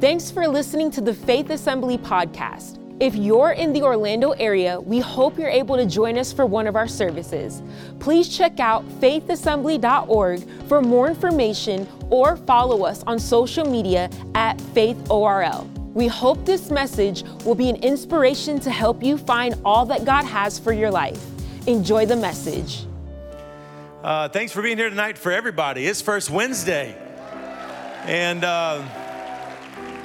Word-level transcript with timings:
Thanks 0.00 0.30
for 0.30 0.46
listening 0.46 0.92
to 0.92 1.00
the 1.00 1.12
Faith 1.12 1.50
Assembly 1.50 1.98
podcast. 1.98 2.78
If 3.02 3.16
you're 3.16 3.50
in 3.50 3.72
the 3.72 3.82
Orlando 3.82 4.30
area, 4.30 4.80
we 4.80 5.00
hope 5.00 5.36
you're 5.36 5.48
able 5.48 5.74
to 5.74 5.86
join 5.86 6.16
us 6.16 6.32
for 6.32 6.46
one 6.46 6.68
of 6.68 6.76
our 6.76 6.86
services. 6.86 7.64
Please 7.98 8.28
check 8.28 8.60
out 8.60 8.88
faithassembly.org 9.00 10.48
for 10.68 10.80
more 10.80 11.08
information 11.08 11.88
or 12.10 12.36
follow 12.36 12.84
us 12.84 13.02
on 13.08 13.18
social 13.18 13.68
media 13.68 14.08
at 14.36 14.56
faithorl. 14.58 15.68
We 15.94 16.06
hope 16.06 16.44
this 16.46 16.70
message 16.70 17.24
will 17.44 17.56
be 17.56 17.68
an 17.68 17.76
inspiration 17.82 18.60
to 18.60 18.70
help 18.70 19.02
you 19.02 19.18
find 19.18 19.56
all 19.64 19.84
that 19.86 20.04
God 20.04 20.24
has 20.26 20.60
for 20.60 20.72
your 20.72 20.92
life. 20.92 21.20
Enjoy 21.66 22.06
the 22.06 22.14
message. 22.14 22.86
Uh, 24.04 24.28
thanks 24.28 24.52
for 24.52 24.62
being 24.62 24.78
here 24.78 24.90
tonight 24.90 25.18
for 25.18 25.32
everybody. 25.32 25.88
It's 25.88 26.00
First 26.00 26.30
Wednesday. 26.30 26.94
And. 28.04 28.44
Uh, 28.44 28.84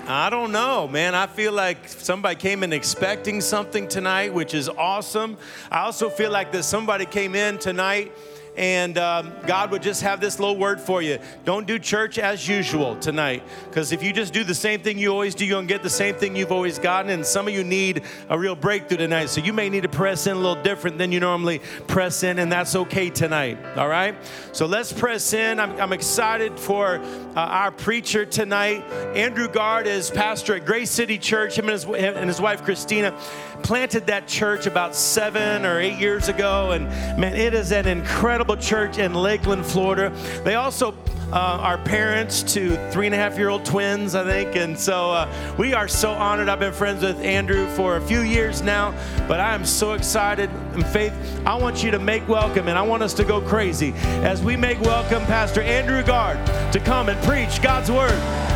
I 0.05 0.29
don't 0.29 0.51
know, 0.51 0.85
man. 0.89 1.15
I 1.15 1.27
feel 1.27 1.53
like 1.53 1.87
somebody 1.87 2.35
came 2.35 2.61
in 2.61 2.73
expecting 2.73 3.39
something 3.39 3.87
tonight, 3.87 4.33
which 4.33 4.53
is 4.53 4.67
awesome. 4.67 5.37
I 5.71 5.79
also 5.79 6.09
feel 6.09 6.29
like 6.29 6.51
that 6.51 6.63
somebody 6.63 7.05
came 7.05 7.35
in 7.35 7.57
tonight 7.57 8.11
and 8.57 8.97
um, 8.97 9.33
God 9.45 9.71
would 9.71 9.81
just 9.81 10.01
have 10.01 10.19
this 10.19 10.39
little 10.39 10.57
word 10.57 10.79
for 10.79 11.01
you. 11.01 11.19
Don't 11.45 11.65
do 11.65 11.79
church 11.79 12.17
as 12.19 12.47
usual 12.47 12.95
tonight, 12.97 13.43
because 13.69 13.91
if 13.91 14.03
you 14.03 14.13
just 14.13 14.33
do 14.33 14.43
the 14.43 14.55
same 14.55 14.79
thing 14.81 14.97
you 14.97 15.11
always 15.11 15.35
do, 15.35 15.45
you're 15.45 15.57
gonna 15.57 15.67
get 15.67 15.83
the 15.83 15.89
same 15.89 16.15
thing 16.15 16.35
you've 16.35 16.51
always 16.51 16.79
gotten. 16.79 17.11
And 17.11 17.25
some 17.25 17.47
of 17.47 17.53
you 17.53 17.63
need 17.63 18.03
a 18.29 18.37
real 18.37 18.55
breakthrough 18.55 18.97
tonight, 18.97 19.27
so 19.27 19.41
you 19.41 19.53
may 19.53 19.69
need 19.69 19.83
to 19.83 19.89
press 19.89 20.27
in 20.27 20.37
a 20.37 20.39
little 20.39 20.61
different 20.61 20.97
than 20.97 21.11
you 21.11 21.19
normally 21.19 21.59
press 21.87 22.23
in, 22.23 22.39
and 22.39 22.51
that's 22.51 22.75
okay 22.75 23.09
tonight. 23.09 23.57
All 23.77 23.87
right. 23.87 24.15
So 24.51 24.65
let's 24.65 24.93
press 24.93 25.33
in. 25.33 25.59
I'm, 25.59 25.79
I'm 25.79 25.93
excited 25.93 26.59
for 26.59 26.99
uh, 26.99 27.39
our 27.39 27.71
preacher 27.71 28.25
tonight. 28.25 28.83
Andrew 29.15 29.47
Gard 29.47 29.87
is 29.87 30.11
pastor 30.11 30.55
at 30.55 30.65
Grace 30.65 30.91
City 30.91 31.17
Church. 31.17 31.57
Him 31.57 31.65
and 31.65 31.73
his, 31.73 31.83
him 31.83 32.15
and 32.15 32.27
his 32.27 32.39
wife 32.39 32.63
Christina 32.63 33.17
planted 33.63 34.05
that 34.07 34.27
church 34.27 34.67
about 34.67 34.93
seven 34.93 35.65
or 35.65 35.79
eight 35.79 35.97
years 35.97 36.27
ago, 36.27 36.71
and 36.71 36.85
man, 37.19 37.35
it 37.35 37.53
is 37.53 37.71
an 37.71 37.87
incredible 37.87 38.57
church 38.57 38.97
in 38.97 39.13
Lakeland, 39.13 39.65
Florida. 39.65 40.13
They 40.43 40.55
also 40.55 40.93
uh, 41.31 41.57
are 41.61 41.79
parents 41.79 42.43
to 42.43 42.77
three 42.91 43.07
and 43.07 43.15
a 43.15 43.17
half 43.17 43.39
year 43.39 43.49
old 43.49 43.65
twins, 43.65 44.13
I 44.13 44.23
think. 44.23 44.55
And 44.55 44.77
so 44.77 45.11
uh, 45.11 45.55
we 45.57 45.73
are 45.73 45.87
so 45.87 46.11
honored. 46.11 46.47
I've 46.47 46.59
been 46.59 46.73
friends 46.73 47.01
with 47.01 47.19
Andrew 47.21 47.67
for 47.69 47.95
a 47.97 48.01
few 48.01 48.19
years 48.19 48.61
now, 48.61 48.93
but 49.27 49.39
I 49.39 49.55
am 49.55 49.65
so 49.65 49.93
excited. 49.93 50.51
And 50.73 50.85
faith, 50.85 51.13
I 51.45 51.55
want 51.55 51.83
you 51.83 51.89
to 51.89 51.99
make 51.99 52.27
welcome 52.27 52.67
and 52.67 52.77
I 52.77 52.83
want 52.83 53.01
us 53.01 53.15
to 53.15 53.23
go 53.23 53.41
crazy 53.41 53.93
as 54.21 54.43
we 54.43 54.55
make 54.55 54.79
welcome 54.81 55.23
Pastor 55.25 55.61
Andrew 55.61 56.03
Gard 56.03 56.37
to 56.71 56.79
come 56.79 57.09
and 57.09 57.19
preach 57.23 57.61
God's 57.63 57.89
word. 57.89 58.52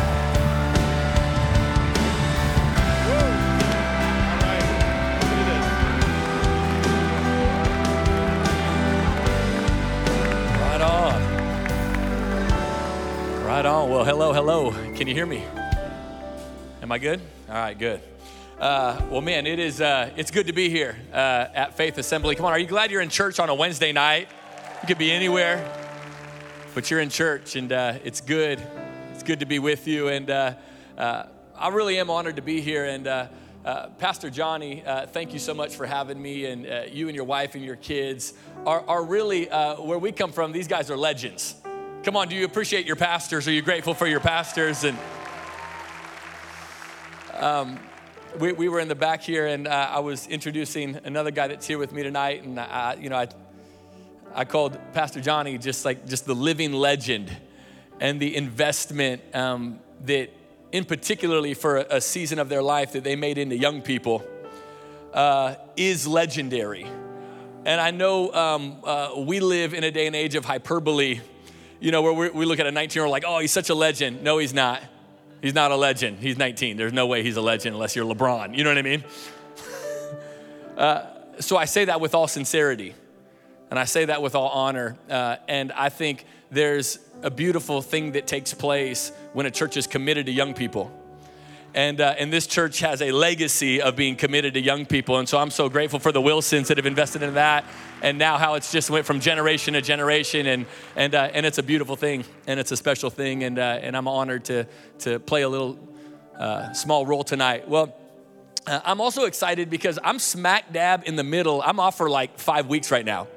Right 13.58 13.66
on. 13.66 13.90
Well, 13.90 14.04
hello, 14.04 14.32
hello. 14.32 14.70
Can 14.94 15.08
you 15.08 15.14
hear 15.14 15.26
me? 15.26 15.42
Am 16.80 16.92
I 16.92 16.98
good? 16.98 17.20
All 17.48 17.56
right, 17.56 17.76
good. 17.76 18.00
Uh, 18.56 19.02
well, 19.10 19.20
man, 19.20 19.48
it 19.48 19.58
is. 19.58 19.80
Uh, 19.80 20.12
it's 20.16 20.30
good 20.30 20.46
to 20.46 20.52
be 20.52 20.70
here 20.70 20.94
uh, 21.12 21.46
at 21.52 21.76
Faith 21.76 21.98
Assembly. 21.98 22.36
Come 22.36 22.46
on, 22.46 22.52
are 22.52 22.58
you 22.60 22.68
glad 22.68 22.92
you're 22.92 23.00
in 23.00 23.08
church 23.08 23.40
on 23.40 23.48
a 23.48 23.54
Wednesday 23.56 23.90
night? 23.90 24.28
You 24.80 24.86
could 24.86 24.96
be 24.96 25.10
anywhere, 25.10 25.68
but 26.72 26.88
you're 26.88 27.00
in 27.00 27.10
church, 27.10 27.56
and 27.56 27.72
uh, 27.72 27.94
it's 28.04 28.20
good. 28.20 28.62
It's 29.14 29.24
good 29.24 29.40
to 29.40 29.46
be 29.46 29.58
with 29.58 29.88
you, 29.88 30.06
and 30.06 30.30
uh, 30.30 30.54
uh, 30.96 31.24
I 31.56 31.70
really 31.70 31.98
am 31.98 32.10
honored 32.10 32.36
to 32.36 32.42
be 32.42 32.60
here. 32.60 32.84
And 32.84 33.28
Pastor 33.98 34.30
Johnny, 34.30 34.84
thank 35.08 35.32
you 35.32 35.40
so 35.40 35.52
much 35.52 35.74
for 35.74 35.84
having 35.84 36.22
me, 36.22 36.44
and 36.44 36.94
you 36.94 37.08
and 37.08 37.16
your 37.16 37.24
wife 37.24 37.56
and 37.56 37.64
your 37.64 37.74
kids 37.74 38.34
are, 38.64 38.84
are 38.86 39.04
really 39.04 39.46
where 39.46 39.98
we 39.98 40.12
come 40.12 40.30
from. 40.30 40.52
These 40.52 40.68
guys 40.68 40.92
are 40.92 40.96
legends. 40.96 41.56
Come 42.08 42.16
on, 42.16 42.28
do 42.28 42.36
you 42.36 42.46
appreciate 42.46 42.86
your 42.86 42.96
pastors? 42.96 43.46
Are 43.46 43.52
you 43.52 43.60
grateful 43.60 43.92
for 43.92 44.06
your 44.06 44.18
pastors? 44.18 44.82
And 44.82 44.96
um, 47.34 47.78
we, 48.38 48.54
we 48.54 48.70
were 48.70 48.80
in 48.80 48.88
the 48.88 48.94
back 48.94 49.20
here, 49.20 49.46
and 49.46 49.68
uh, 49.68 49.90
I 49.90 49.98
was 49.98 50.26
introducing 50.26 50.98
another 51.04 51.30
guy 51.30 51.48
that's 51.48 51.66
here 51.66 51.76
with 51.76 51.92
me 51.92 52.02
tonight, 52.02 52.44
and 52.44 52.58
I, 52.58 52.94
you 52.94 53.10
know, 53.10 53.16
I, 53.16 53.28
I 54.34 54.46
called 54.46 54.78
Pastor 54.94 55.20
Johnny 55.20 55.58
just 55.58 55.84
like 55.84 56.06
just 56.06 56.24
the 56.24 56.34
living 56.34 56.72
legend, 56.72 57.30
and 58.00 58.18
the 58.18 58.34
investment 58.36 59.20
um, 59.34 59.78
that, 60.06 60.30
in 60.72 60.86
particularly 60.86 61.52
for 61.52 61.76
a, 61.76 61.96
a, 61.96 62.00
season 62.00 62.38
of 62.38 62.48
their 62.48 62.62
life 62.62 62.92
that 62.92 63.04
they 63.04 63.16
made 63.16 63.36
into 63.36 63.54
young 63.54 63.82
people, 63.82 64.24
uh, 65.12 65.56
is 65.76 66.06
legendary. 66.06 66.86
And 67.66 67.78
I 67.78 67.90
know 67.90 68.32
um, 68.32 68.78
uh, 68.82 69.10
we 69.18 69.40
live 69.40 69.74
in 69.74 69.84
a 69.84 69.90
day 69.90 70.06
and 70.06 70.16
age 70.16 70.36
of 70.36 70.46
hyperbole 70.46 71.20
you 71.80 71.90
know, 71.90 72.02
where 72.02 72.32
we 72.32 72.44
look 72.44 72.58
at 72.58 72.66
a 72.66 72.72
19 72.72 72.94
year 72.94 73.04
old 73.04 73.12
like, 73.12 73.24
oh, 73.26 73.38
he's 73.38 73.52
such 73.52 73.70
a 73.70 73.74
legend. 73.74 74.22
No, 74.22 74.38
he's 74.38 74.54
not. 74.54 74.82
He's 75.40 75.54
not 75.54 75.70
a 75.70 75.76
legend. 75.76 76.18
He's 76.18 76.36
19. 76.36 76.76
There's 76.76 76.92
no 76.92 77.06
way 77.06 77.22
he's 77.22 77.36
a 77.36 77.40
legend 77.40 77.74
unless 77.74 77.94
you're 77.94 78.12
LeBron. 78.12 78.56
You 78.56 78.64
know 78.64 78.70
what 78.70 78.78
I 78.78 78.82
mean? 78.82 79.04
uh, 80.76 81.06
so 81.38 81.56
I 81.56 81.64
say 81.64 81.84
that 81.84 82.00
with 82.00 82.14
all 82.14 82.26
sincerity. 82.26 82.94
And 83.70 83.78
I 83.78 83.84
say 83.84 84.06
that 84.06 84.22
with 84.22 84.34
all 84.34 84.48
honor. 84.48 84.96
Uh, 85.08 85.36
and 85.46 85.70
I 85.72 85.90
think 85.90 86.24
there's 86.50 86.98
a 87.22 87.30
beautiful 87.30 87.82
thing 87.82 88.12
that 88.12 88.26
takes 88.26 88.54
place 88.54 89.12
when 89.32 89.46
a 89.46 89.50
church 89.50 89.76
is 89.76 89.86
committed 89.86 90.26
to 90.26 90.32
young 90.32 90.54
people. 90.54 90.90
And, 91.74 92.00
uh, 92.00 92.14
and 92.18 92.32
this 92.32 92.46
church 92.46 92.80
has 92.80 93.02
a 93.02 93.12
legacy 93.12 93.82
of 93.82 93.94
being 93.94 94.16
committed 94.16 94.54
to 94.54 94.60
young 94.60 94.86
people. 94.86 95.18
And 95.18 95.28
so 95.28 95.38
I'm 95.38 95.50
so 95.50 95.68
grateful 95.68 95.98
for 95.98 96.12
the 96.12 96.20
Wilsons 96.20 96.68
that 96.68 96.78
have 96.78 96.86
invested 96.86 97.22
in 97.22 97.34
that. 97.34 97.64
And 98.02 98.18
now 98.18 98.38
how 98.38 98.54
it's 98.54 98.72
just 98.72 98.88
went 98.90 99.04
from 99.04 99.20
generation 99.20 99.74
to 99.74 99.82
generation. 99.82 100.46
And, 100.46 100.66
and, 100.96 101.14
uh, 101.14 101.30
and 101.32 101.44
it's 101.44 101.58
a 101.58 101.62
beautiful 101.62 101.94
thing. 101.94 102.24
And 102.46 102.58
it's 102.58 102.72
a 102.72 102.76
special 102.76 103.10
thing. 103.10 103.44
And, 103.44 103.58
uh, 103.58 103.80
and 103.82 103.96
I'm 103.96 104.08
honored 104.08 104.46
to, 104.46 104.66
to 105.00 105.20
play 105.20 105.42
a 105.42 105.48
little 105.48 105.78
uh, 106.38 106.72
small 106.72 107.04
role 107.04 107.22
tonight. 107.22 107.68
Well, 107.68 107.94
uh, 108.66 108.80
I'm 108.84 109.00
also 109.00 109.24
excited 109.24 109.68
because 109.68 109.98
I'm 110.02 110.18
smack 110.18 110.72
dab 110.72 111.02
in 111.06 111.16
the 111.16 111.24
middle. 111.24 111.62
I'm 111.62 111.80
off 111.80 111.98
for 111.98 112.08
like 112.08 112.38
five 112.38 112.66
weeks 112.66 112.90
right 112.90 113.04
now. 113.04 113.28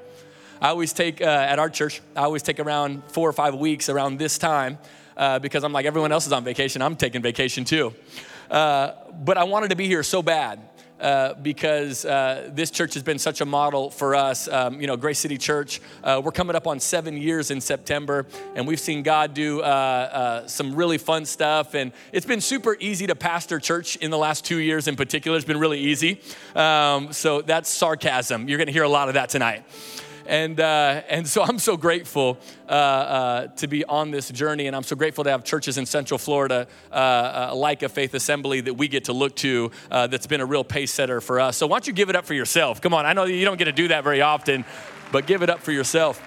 I 0.60 0.68
always 0.68 0.92
take, 0.92 1.20
uh, 1.20 1.24
at 1.24 1.58
our 1.58 1.68
church, 1.68 2.00
I 2.16 2.20
always 2.22 2.42
take 2.42 2.60
around 2.60 3.02
four 3.08 3.28
or 3.28 3.32
five 3.32 3.54
weeks 3.56 3.88
around 3.88 4.18
this 4.18 4.38
time 4.38 4.78
uh, 5.16 5.38
because 5.38 5.64
I'm 5.64 5.72
like, 5.72 5.86
everyone 5.86 6.12
else 6.12 6.26
is 6.26 6.32
on 6.32 6.44
vacation. 6.44 6.82
I'm 6.82 6.96
taking 6.96 7.22
vacation 7.22 7.64
too. 7.64 7.94
Uh, 8.50 8.92
but 9.24 9.38
I 9.38 9.44
wanted 9.44 9.70
to 9.70 9.76
be 9.76 9.86
here 9.86 10.02
so 10.02 10.22
bad. 10.22 10.60
Uh, 11.02 11.34
because 11.34 12.04
uh, 12.04 12.48
this 12.52 12.70
church 12.70 12.94
has 12.94 13.02
been 13.02 13.18
such 13.18 13.40
a 13.40 13.44
model 13.44 13.90
for 13.90 14.14
us. 14.14 14.46
Um, 14.46 14.80
you 14.80 14.86
know, 14.86 14.96
Grace 14.96 15.18
City 15.18 15.36
Church, 15.36 15.80
uh, 16.04 16.22
we're 16.24 16.30
coming 16.30 16.54
up 16.54 16.68
on 16.68 16.78
seven 16.78 17.16
years 17.16 17.50
in 17.50 17.60
September, 17.60 18.24
and 18.54 18.68
we've 18.68 18.78
seen 18.78 19.02
God 19.02 19.34
do 19.34 19.62
uh, 19.62 19.64
uh, 19.64 20.46
some 20.46 20.76
really 20.76 20.98
fun 20.98 21.24
stuff. 21.24 21.74
And 21.74 21.90
it's 22.12 22.24
been 22.24 22.40
super 22.40 22.76
easy 22.78 23.08
to 23.08 23.16
pastor 23.16 23.58
church 23.58 23.96
in 23.96 24.12
the 24.12 24.18
last 24.18 24.44
two 24.44 24.58
years 24.58 24.86
in 24.86 24.94
particular. 24.94 25.36
It's 25.36 25.44
been 25.44 25.58
really 25.58 25.80
easy. 25.80 26.20
Um, 26.54 27.12
so 27.12 27.42
that's 27.42 27.68
sarcasm. 27.68 28.48
You're 28.48 28.58
going 28.58 28.68
to 28.68 28.72
hear 28.72 28.84
a 28.84 28.88
lot 28.88 29.08
of 29.08 29.14
that 29.14 29.28
tonight. 29.28 29.64
And, 30.26 30.60
uh, 30.60 31.02
and 31.08 31.26
so 31.26 31.42
I'm 31.42 31.58
so 31.58 31.76
grateful 31.76 32.38
uh, 32.68 32.72
uh, 32.72 33.46
to 33.48 33.66
be 33.66 33.84
on 33.84 34.10
this 34.10 34.30
journey. 34.30 34.66
And 34.66 34.76
I'm 34.76 34.82
so 34.82 34.96
grateful 34.96 35.24
to 35.24 35.30
have 35.30 35.44
churches 35.44 35.78
in 35.78 35.86
Central 35.86 36.18
Florida 36.18 36.66
uh, 36.90 36.94
uh, 36.94 37.54
like 37.54 37.82
a 37.82 37.88
Faith 37.88 38.14
Assembly 38.14 38.60
that 38.60 38.74
we 38.74 38.88
get 38.88 39.04
to 39.04 39.12
look 39.12 39.36
to 39.36 39.70
uh, 39.90 40.06
that's 40.06 40.26
been 40.26 40.40
a 40.40 40.46
real 40.46 40.64
pace 40.64 40.92
setter 40.92 41.20
for 41.20 41.40
us. 41.40 41.56
So 41.56 41.66
why 41.66 41.76
don't 41.76 41.86
you 41.86 41.92
give 41.92 42.10
it 42.10 42.16
up 42.16 42.24
for 42.24 42.34
yourself? 42.34 42.80
Come 42.80 42.94
on, 42.94 43.06
I 43.06 43.12
know 43.12 43.24
you 43.24 43.44
don't 43.44 43.58
get 43.58 43.64
to 43.66 43.72
do 43.72 43.88
that 43.88 44.04
very 44.04 44.22
often, 44.22 44.64
but 45.10 45.26
give 45.26 45.42
it 45.42 45.50
up 45.50 45.60
for 45.60 45.72
yourself. 45.72 46.20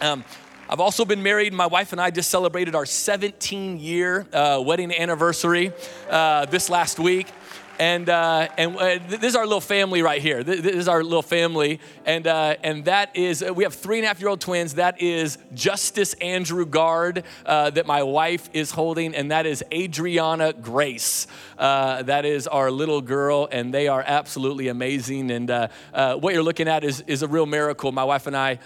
Um, 0.00 0.24
I've 0.68 0.80
also 0.80 1.04
been 1.04 1.22
married. 1.22 1.52
My 1.52 1.66
wife 1.66 1.92
and 1.92 2.00
I 2.00 2.10
just 2.10 2.30
celebrated 2.30 2.74
our 2.74 2.86
17 2.86 3.78
year 3.78 4.26
wedding 4.32 4.92
anniversary 4.92 5.72
this 6.08 6.70
last 6.70 6.98
week 6.98 7.28
and 7.78 8.08
uh, 8.08 8.48
and 8.56 8.76
uh, 8.76 8.98
this 9.08 9.22
is 9.22 9.36
our 9.36 9.44
little 9.44 9.60
family 9.60 10.02
right 10.02 10.22
here. 10.22 10.44
This 10.44 10.64
is 10.64 10.88
our 10.88 11.02
little 11.02 11.22
family, 11.22 11.80
and 12.04 12.26
uh, 12.26 12.56
and 12.62 12.84
that 12.84 13.16
is 13.16 13.42
uh, 13.42 13.52
we 13.52 13.64
have 13.64 13.74
three 13.74 13.98
and 13.98 14.04
a 14.04 14.08
half 14.08 14.20
year 14.20 14.28
old 14.28 14.40
twins. 14.40 14.74
That 14.74 15.00
is 15.00 15.38
Justice 15.54 16.14
Andrew 16.14 16.66
Gard 16.66 17.24
uh, 17.44 17.70
that 17.70 17.86
my 17.86 18.02
wife 18.02 18.48
is 18.52 18.70
holding, 18.70 19.14
and 19.14 19.30
that 19.30 19.46
is 19.46 19.64
Adriana 19.72 20.52
Grace. 20.52 21.26
Uh, 21.58 22.02
that 22.02 22.24
is 22.24 22.46
our 22.46 22.70
little 22.70 23.00
girl, 23.00 23.48
and 23.50 23.72
they 23.72 23.88
are 23.88 24.02
absolutely 24.06 24.68
amazing. 24.68 25.30
And 25.30 25.48
what 25.50 26.34
you're 26.34 26.42
looking 26.42 26.68
at 26.68 26.84
is 26.84 27.02
is 27.06 27.22
a 27.22 27.28
real 27.28 27.46
miracle. 27.46 27.92
My 27.92 28.04
wife 28.04 28.26
and 28.26 28.36
I 28.36 28.58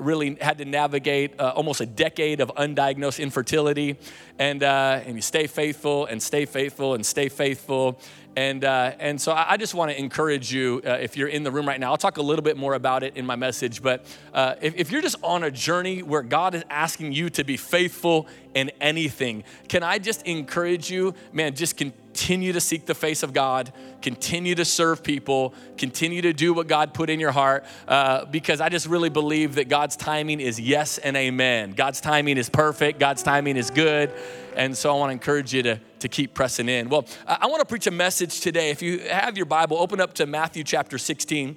really 0.00 0.36
had 0.40 0.58
to 0.58 0.64
navigate 0.64 1.38
almost 1.40 1.80
a 1.80 1.86
decade 1.86 2.40
of 2.40 2.52
undiagnosed 2.56 3.20
infertility, 3.20 3.96
and 4.38 4.62
and 4.62 5.16
you 5.16 5.22
stay 5.22 5.46
faithful 5.46 6.06
and 6.06 6.22
stay 6.22 6.44
faithful 6.44 6.94
and 6.94 7.04
stay 7.04 7.28
faithful 7.28 7.98
And, 8.36 8.64
uh, 8.64 8.92
and 9.00 9.20
so 9.20 9.32
I 9.32 9.56
just 9.56 9.74
want 9.74 9.90
to 9.90 9.98
encourage 9.98 10.52
you, 10.52 10.80
uh, 10.86 10.90
if 10.90 11.16
you're 11.16 11.28
in 11.28 11.42
the 11.42 11.50
room 11.50 11.66
right 11.66 11.80
now, 11.80 11.90
I'll 11.90 11.96
talk 11.96 12.18
a 12.18 12.22
little 12.22 12.44
bit 12.44 12.56
more 12.56 12.74
about 12.74 13.02
it 13.02 13.16
in 13.16 13.26
my 13.26 13.34
message, 13.34 13.82
but 13.82 14.06
uh, 14.32 14.54
if, 14.60 14.76
if 14.76 14.92
you're 14.92 15.02
just 15.02 15.16
on 15.24 15.42
a 15.42 15.50
journey 15.50 16.02
where 16.02 16.22
God 16.22 16.54
is 16.54 16.64
asking 16.70 17.12
you 17.12 17.30
to 17.30 17.42
be 17.42 17.56
faithful 17.56 18.28
in 18.54 18.70
anything, 18.80 19.42
can 19.68 19.82
I 19.82 19.98
just 19.98 20.22
encourage 20.22 20.88
you, 20.88 21.14
man, 21.32 21.54
just 21.56 21.76
continue 21.76 22.07
to 22.26 22.60
seek 22.60 22.86
the 22.86 22.94
face 22.94 23.22
of 23.22 23.32
God, 23.32 23.72
continue 24.02 24.54
to 24.54 24.64
serve 24.64 25.02
people, 25.02 25.54
continue 25.76 26.22
to 26.22 26.32
do 26.32 26.52
what 26.52 26.66
God 26.66 26.94
put 26.94 27.10
in 27.10 27.20
your 27.20 27.32
heart, 27.32 27.64
uh, 27.86 28.24
because 28.26 28.60
I 28.60 28.68
just 28.68 28.86
really 28.86 29.08
believe 29.08 29.54
that 29.56 29.68
God's 29.68 29.96
timing 29.96 30.40
is 30.40 30.60
yes 30.60 30.98
and 30.98 31.16
amen. 31.16 31.72
God's 31.72 32.00
timing 32.00 32.36
is 32.36 32.48
perfect, 32.48 32.98
God's 32.98 33.22
timing 33.22 33.56
is 33.56 33.70
good. 33.70 34.12
And 34.56 34.76
so 34.76 34.94
I 34.94 34.98
want 34.98 35.10
to 35.10 35.12
encourage 35.12 35.54
you 35.54 35.62
to, 35.62 35.80
to 36.00 36.08
keep 36.08 36.34
pressing 36.34 36.68
in. 36.68 36.88
Well, 36.88 37.06
I, 37.26 37.38
I 37.42 37.46
want 37.46 37.60
to 37.60 37.66
preach 37.66 37.86
a 37.86 37.92
message 37.92 38.40
today. 38.40 38.70
If 38.70 38.82
you 38.82 39.00
have 39.00 39.36
your 39.36 39.46
Bible, 39.46 39.78
open 39.78 40.00
up 40.00 40.14
to 40.14 40.26
Matthew 40.26 40.64
chapter 40.64 40.98
16. 40.98 41.56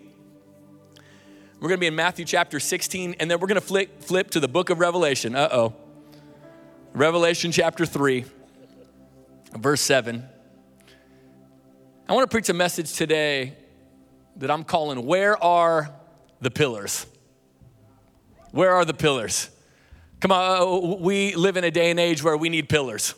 We're 1.60 1.68
going 1.68 1.78
to 1.78 1.82
be 1.82 1.88
in 1.88 1.96
Matthew 1.96 2.26
chapter 2.26 2.60
16, 2.60 3.16
and 3.20 3.30
then 3.30 3.40
we're 3.40 3.48
going 3.48 3.60
to 3.60 3.66
flip, 3.66 4.02
flip 4.02 4.32
to 4.32 4.40
the 4.40 4.48
book 4.48 4.70
of 4.70 4.80
Revelation. 4.80 5.36
Uh 5.36 5.50
oh. 5.52 5.74
Revelation 6.94 7.52
chapter 7.52 7.86
3, 7.86 8.26
verse 9.58 9.82
7. 9.82 10.28
I 12.12 12.14
want 12.14 12.30
to 12.30 12.36
preach 12.36 12.50
a 12.50 12.54
message 12.54 12.92
today 12.92 13.56
that 14.36 14.52
I'm 14.52 14.66
calling 14.66 15.06
Where 15.06 15.42
Are 15.42 15.96
the 16.42 16.52
Pillars? 16.52 17.06
Where 18.52 18.74
are 18.74 18.84
the 18.84 18.94
pillars? 18.94 19.50
Come 20.20 20.34
on, 20.34 20.62
uh, 20.62 20.98
we 20.98 21.34
live 21.36 21.56
in 21.56 21.64
a 21.64 21.72
day 21.72 21.90
and 21.90 21.98
age 22.02 22.22
where 22.22 22.36
we 22.36 22.50
need 22.50 22.68
pillars. 22.68 23.16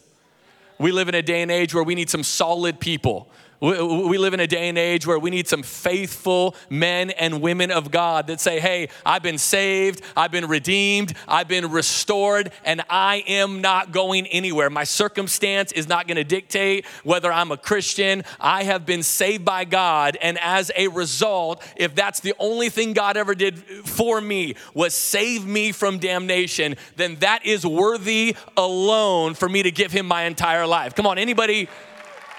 We 0.78 0.92
live 0.92 1.10
in 1.10 1.16
a 1.16 1.24
day 1.24 1.42
and 1.42 1.50
age 1.50 1.74
where 1.74 1.84
we 1.84 1.96
need 1.96 2.08
some 2.08 2.22
solid 2.22 2.80
people. 2.80 3.32
We 3.60 4.18
live 4.18 4.34
in 4.34 4.40
a 4.40 4.48
day 4.48 4.68
and 4.68 4.78
age 4.78 5.08
where 5.08 5.18
we 5.18 5.30
need 5.30 5.48
some 5.48 5.64
faithful 5.64 6.56
men 6.70 7.12
and 7.12 7.42
women 7.42 7.72
of 7.72 7.92
God 7.92 8.28
that 8.28 8.42
say, 8.42 8.60
Hey, 8.60 8.90
I've 9.06 9.24
been 9.24 9.38
saved, 9.38 10.02
I've 10.18 10.32
been 10.32 10.48
redeemed, 10.48 11.14
I've 11.28 11.48
been 11.48 11.72
restored, 11.72 12.52
and 12.66 12.82
I 12.90 13.24
am 13.28 13.62
not 13.62 13.92
going 13.92 14.28
anywhere. 14.28 14.70
My 14.70 14.84
circumstance 14.84 15.72
is 15.72 15.88
not 15.88 16.08
going 16.08 16.18
to 16.18 16.24
dictate 16.24 16.86
whether 17.04 17.32
I'm 17.32 17.52
a 17.52 17.58
Christian. 17.58 18.24
I 18.40 18.64
have 18.64 18.86
been 18.86 19.04
saved 19.04 19.46
by 19.46 19.64
God, 19.66 20.18
and 20.22 20.38
as 20.40 20.72
a 20.76 20.90
result, 20.90 21.64
if 21.78 21.96
that's 21.96 22.20
the 22.20 22.34
only 22.40 22.70
thing 22.70 22.94
God 22.94 23.16
ever 23.16 23.34
did 23.34 23.60
for 23.60 24.20
me 24.20 24.56
was 24.74 24.94
save 24.94 25.46
me 25.46 25.72
from 25.72 26.00
damnation, 26.00 26.76
then 26.98 27.16
that 27.18 27.46
is 27.46 27.66
worthy 27.66 28.36
alone 28.58 29.36
for 29.36 29.48
me 29.48 29.64
to 29.64 29.72
give 29.72 29.92
Him 29.92 30.06
my 30.06 30.24
entire 30.24 30.68
life. 30.68 30.96
Come 30.96 31.08
on, 31.08 31.18
anybody? 31.18 31.70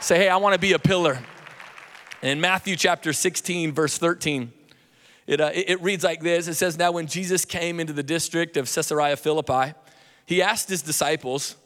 Say, 0.00 0.18
hey, 0.18 0.28
I 0.28 0.36
want 0.36 0.54
to 0.54 0.60
be 0.60 0.72
a 0.72 0.78
pillar. 0.78 1.18
in 2.22 2.40
Matthew 2.40 2.76
chapter 2.76 3.12
16, 3.12 3.72
verse 3.72 3.96
13, 3.98 4.52
it, 5.26 5.40
uh, 5.40 5.50
it 5.54 5.80
reads 5.82 6.04
like 6.04 6.20
this 6.20 6.48
It 6.48 6.54
says, 6.54 6.76
Now 6.78 6.92
when 6.92 7.06
Jesus 7.06 7.44
came 7.44 7.80
into 7.80 7.92
the 7.92 8.02
district 8.02 8.56
of 8.56 8.72
Caesarea 8.72 9.16
Philippi, 9.16 9.74
he 10.26 10.42
asked 10.42 10.68
his 10.68 10.82
disciples, 10.82 11.56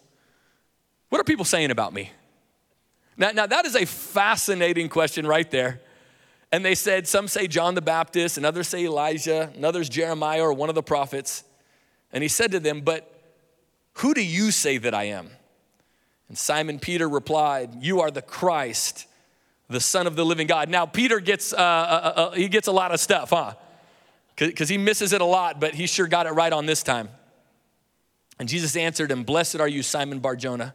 What 1.09 1.21
are 1.21 1.25
people 1.25 1.45
saying 1.45 1.71
about 1.71 1.93
me? 1.93 2.13
Now, 3.17 3.33
now 3.33 3.47
that 3.47 3.67
is 3.67 3.75
a 3.75 3.85
fascinating 3.85 4.89
question 4.89 5.27
right 5.27 5.51
there. 5.51 5.81
And 6.51 6.65
they 6.65 6.75
said, 6.75 7.07
Some 7.07 7.29
say 7.29 7.47
John 7.47 7.75
the 7.75 7.83
Baptist, 7.83 8.37
and 8.37 8.47
others 8.47 8.69
say 8.69 8.85
Elijah, 8.85 9.51
and 9.55 9.65
others 9.65 9.89
Jeremiah 9.89 10.43
or 10.43 10.53
one 10.53 10.69
of 10.69 10.75
the 10.75 10.83
prophets. 10.83 11.45
And 12.13 12.23
he 12.23 12.29
said 12.29 12.53
to 12.53 12.61
them, 12.61 12.81
But 12.81 13.13
who 13.95 14.15
do 14.15 14.25
you 14.25 14.51
say 14.51 14.79
that 14.79 14.95
I 14.95 15.05
am? 15.05 15.31
And 16.29 16.37
Simon 16.37 16.79
Peter 16.79 17.09
replied, 17.09 17.83
You 17.83 18.01
are 18.01 18.11
the 18.11 18.23
Christ, 18.23 19.07
the 19.69 19.81
Son 19.81 20.07
of 20.07 20.17
the 20.17 20.25
living 20.25 20.47
God. 20.47 20.69
Now, 20.69 20.87
Peter 20.87 21.21
gets, 21.21 21.53
uh, 21.53 21.57
uh, 21.57 21.61
uh, 21.61 22.21
uh 22.21 22.31
he 22.33 22.49
gets 22.49 22.69
a 22.69 22.73
lot 22.73 22.93
of 22.93 23.01
stuff, 23.01 23.31
huh? 23.31 23.55
Because 24.37 24.69
he 24.69 24.79
misses 24.79 25.13
it 25.13 25.21
a 25.21 25.25
lot, 25.25 25.59
but 25.59 25.75
he 25.75 25.87
sure 25.87 26.07
got 26.07 26.27
it 26.27 26.31
right 26.31 26.53
on 26.53 26.67
this 26.67 26.83
time. 26.83 27.09
And 28.39 28.49
Jesus 28.49 28.77
answered 28.77 29.11
him, 29.11 29.25
Blessed 29.25 29.59
are 29.59 29.67
you, 29.67 29.83
Simon 29.83 30.21
Barjona, 30.21 30.75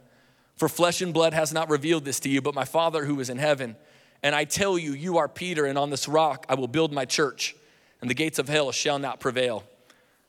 for 0.56 0.68
flesh 0.68 1.00
and 1.00 1.14
blood 1.14 1.32
has 1.32 1.52
not 1.52 1.70
revealed 1.70 2.04
this 2.04 2.20
to 2.20 2.28
you, 2.28 2.42
but 2.42 2.54
my 2.54 2.64
Father 2.64 3.06
who 3.06 3.18
is 3.20 3.30
in 3.30 3.38
heaven. 3.38 3.76
And 4.22 4.34
I 4.34 4.44
tell 4.44 4.76
you, 4.76 4.92
you 4.92 5.18
are 5.18 5.28
Peter, 5.28 5.64
and 5.64 5.78
on 5.78 5.90
this 5.90 6.08
rock 6.08 6.44
I 6.48 6.54
will 6.54 6.68
build 6.68 6.92
my 6.92 7.04
church, 7.04 7.56
and 8.00 8.10
the 8.10 8.14
gates 8.14 8.38
of 8.38 8.48
hell 8.48 8.70
shall 8.70 8.98
not 8.98 9.18
prevail 9.18 9.64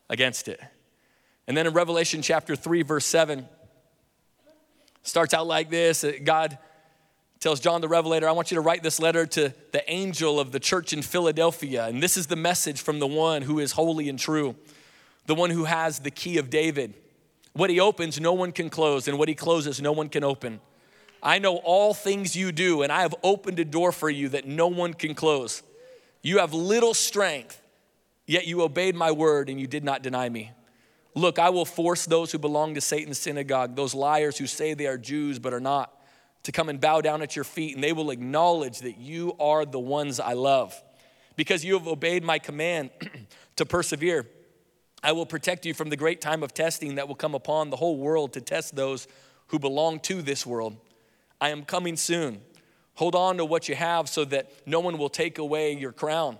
against 0.08 0.48
it. 0.48 0.60
And 1.46 1.56
then 1.56 1.66
in 1.66 1.74
Revelation 1.74 2.22
chapter 2.22 2.56
3, 2.56 2.82
verse 2.82 3.06
7, 3.06 3.46
Starts 5.06 5.32
out 5.34 5.46
like 5.46 5.70
this 5.70 6.02
uh, 6.02 6.12
God 6.24 6.58
tells 7.38 7.60
John 7.60 7.80
the 7.80 7.86
Revelator, 7.86 8.28
I 8.28 8.32
want 8.32 8.50
you 8.50 8.56
to 8.56 8.60
write 8.60 8.82
this 8.82 8.98
letter 8.98 9.24
to 9.24 9.54
the 9.70 9.88
angel 9.88 10.40
of 10.40 10.50
the 10.50 10.58
church 10.58 10.92
in 10.92 11.00
Philadelphia. 11.00 11.86
And 11.86 12.02
this 12.02 12.16
is 12.16 12.26
the 12.26 12.34
message 12.34 12.80
from 12.80 12.98
the 12.98 13.06
one 13.06 13.42
who 13.42 13.60
is 13.60 13.72
holy 13.72 14.08
and 14.08 14.18
true, 14.18 14.56
the 15.26 15.34
one 15.34 15.50
who 15.50 15.64
has 15.64 16.00
the 16.00 16.10
key 16.10 16.38
of 16.38 16.50
David. 16.50 16.92
What 17.52 17.70
he 17.70 17.78
opens, 17.78 18.18
no 18.18 18.32
one 18.32 18.50
can 18.50 18.68
close, 18.68 19.06
and 19.06 19.16
what 19.16 19.28
he 19.28 19.34
closes, 19.34 19.80
no 19.80 19.92
one 19.92 20.08
can 20.08 20.24
open. 20.24 20.60
I 21.22 21.38
know 21.38 21.58
all 21.58 21.94
things 21.94 22.34
you 22.34 22.50
do, 22.50 22.82
and 22.82 22.90
I 22.90 23.02
have 23.02 23.14
opened 23.22 23.60
a 23.60 23.64
door 23.64 23.92
for 23.92 24.10
you 24.10 24.30
that 24.30 24.44
no 24.44 24.66
one 24.66 24.92
can 24.92 25.14
close. 25.14 25.62
You 26.20 26.38
have 26.38 26.52
little 26.52 26.94
strength, 26.94 27.62
yet 28.26 28.46
you 28.46 28.62
obeyed 28.62 28.96
my 28.96 29.12
word 29.12 29.48
and 29.48 29.60
you 29.60 29.68
did 29.68 29.84
not 29.84 30.02
deny 30.02 30.28
me. 30.28 30.50
Look, 31.16 31.38
I 31.38 31.48
will 31.48 31.64
force 31.64 32.04
those 32.04 32.30
who 32.30 32.38
belong 32.38 32.74
to 32.74 32.80
Satan's 32.82 33.16
synagogue, 33.18 33.74
those 33.74 33.94
liars 33.94 34.36
who 34.36 34.46
say 34.46 34.74
they 34.74 34.86
are 34.86 34.98
Jews 34.98 35.38
but 35.38 35.54
are 35.54 35.60
not, 35.60 35.90
to 36.42 36.52
come 36.52 36.68
and 36.68 36.78
bow 36.78 37.00
down 37.00 37.22
at 37.22 37.34
your 37.34 37.44
feet, 37.44 37.74
and 37.74 37.82
they 37.82 37.94
will 37.94 38.10
acknowledge 38.10 38.80
that 38.80 38.98
you 38.98 39.34
are 39.40 39.64
the 39.64 39.80
ones 39.80 40.20
I 40.20 40.34
love. 40.34 40.80
Because 41.34 41.64
you 41.64 41.72
have 41.72 41.88
obeyed 41.88 42.22
my 42.22 42.38
command 42.38 42.90
to 43.56 43.64
persevere, 43.64 44.26
I 45.02 45.12
will 45.12 45.24
protect 45.24 45.64
you 45.64 45.72
from 45.72 45.88
the 45.88 45.96
great 45.96 46.20
time 46.20 46.42
of 46.42 46.52
testing 46.52 46.96
that 46.96 47.08
will 47.08 47.14
come 47.14 47.34
upon 47.34 47.70
the 47.70 47.76
whole 47.76 47.96
world 47.96 48.34
to 48.34 48.42
test 48.42 48.76
those 48.76 49.08
who 49.46 49.58
belong 49.58 50.00
to 50.00 50.20
this 50.20 50.44
world. 50.44 50.76
I 51.40 51.48
am 51.48 51.64
coming 51.64 51.96
soon. 51.96 52.42
Hold 52.96 53.14
on 53.14 53.38
to 53.38 53.44
what 53.46 53.70
you 53.70 53.74
have 53.74 54.10
so 54.10 54.26
that 54.26 54.52
no 54.66 54.80
one 54.80 54.98
will 54.98 55.08
take 55.08 55.38
away 55.38 55.72
your 55.72 55.92
crown. 55.92 56.36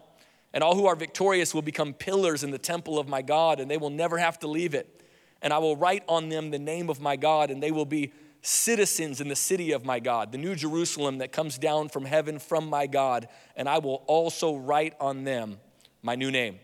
And 0.52 0.64
all 0.64 0.74
who 0.74 0.86
are 0.86 0.96
victorious 0.96 1.54
will 1.54 1.62
become 1.62 1.92
pillars 1.92 2.42
in 2.42 2.50
the 2.50 2.58
temple 2.58 2.98
of 2.98 3.08
my 3.08 3.22
God, 3.22 3.60
and 3.60 3.70
they 3.70 3.76
will 3.76 3.90
never 3.90 4.18
have 4.18 4.38
to 4.40 4.46
leave 4.46 4.74
it. 4.74 5.02
And 5.42 5.52
I 5.52 5.58
will 5.58 5.76
write 5.76 6.02
on 6.08 6.28
them 6.28 6.50
the 6.50 6.58
name 6.58 6.88
of 6.88 7.00
my 7.00 7.16
God, 7.16 7.50
and 7.50 7.62
they 7.62 7.70
will 7.70 7.84
be 7.84 8.12
citizens 8.42 9.20
in 9.20 9.28
the 9.28 9.36
city 9.36 9.72
of 9.72 9.84
my 9.84 9.98
God, 9.98 10.32
the 10.32 10.38
new 10.38 10.54
Jerusalem 10.54 11.18
that 11.18 11.32
comes 11.32 11.58
down 11.58 11.88
from 11.88 12.04
heaven 12.04 12.38
from 12.38 12.70
my 12.70 12.86
God. 12.86 13.28
And 13.56 13.68
I 13.68 13.78
will 13.78 14.04
also 14.06 14.56
write 14.56 14.94
on 15.00 15.24
them 15.24 15.58
my 16.02 16.14
new 16.14 16.30
name. 16.30 16.60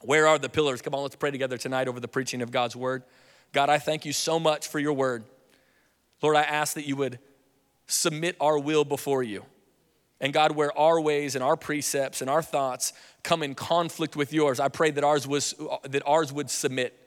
Where 0.00 0.26
are 0.26 0.38
the 0.38 0.48
pillars? 0.48 0.82
Come 0.82 0.94
on, 0.94 1.02
let's 1.02 1.16
pray 1.16 1.30
together 1.30 1.56
tonight 1.56 1.88
over 1.88 2.00
the 2.00 2.08
preaching 2.08 2.42
of 2.42 2.50
God's 2.50 2.74
word. 2.74 3.04
God, 3.52 3.68
I 3.68 3.78
thank 3.78 4.04
you 4.04 4.12
so 4.12 4.40
much 4.40 4.68
for 4.68 4.78
your 4.78 4.92
word. 4.92 5.24
Lord, 6.22 6.36
I 6.36 6.42
ask 6.42 6.74
that 6.74 6.86
you 6.86 6.96
would 6.96 7.18
submit 7.86 8.36
our 8.40 8.58
will 8.58 8.84
before 8.84 9.22
you. 9.22 9.44
And 10.20 10.32
God, 10.32 10.52
where 10.52 10.76
our 10.78 11.00
ways 11.00 11.34
and 11.34 11.44
our 11.44 11.56
precepts 11.56 12.20
and 12.20 12.30
our 12.30 12.42
thoughts 12.42 12.92
come 13.22 13.42
in 13.42 13.54
conflict 13.54 14.16
with 14.16 14.32
yours, 14.32 14.60
I 14.60 14.68
pray 14.68 14.90
that 14.92 15.04
ours, 15.04 15.26
was, 15.26 15.54
that 15.82 16.02
ours 16.06 16.32
would 16.32 16.50
submit. 16.50 16.98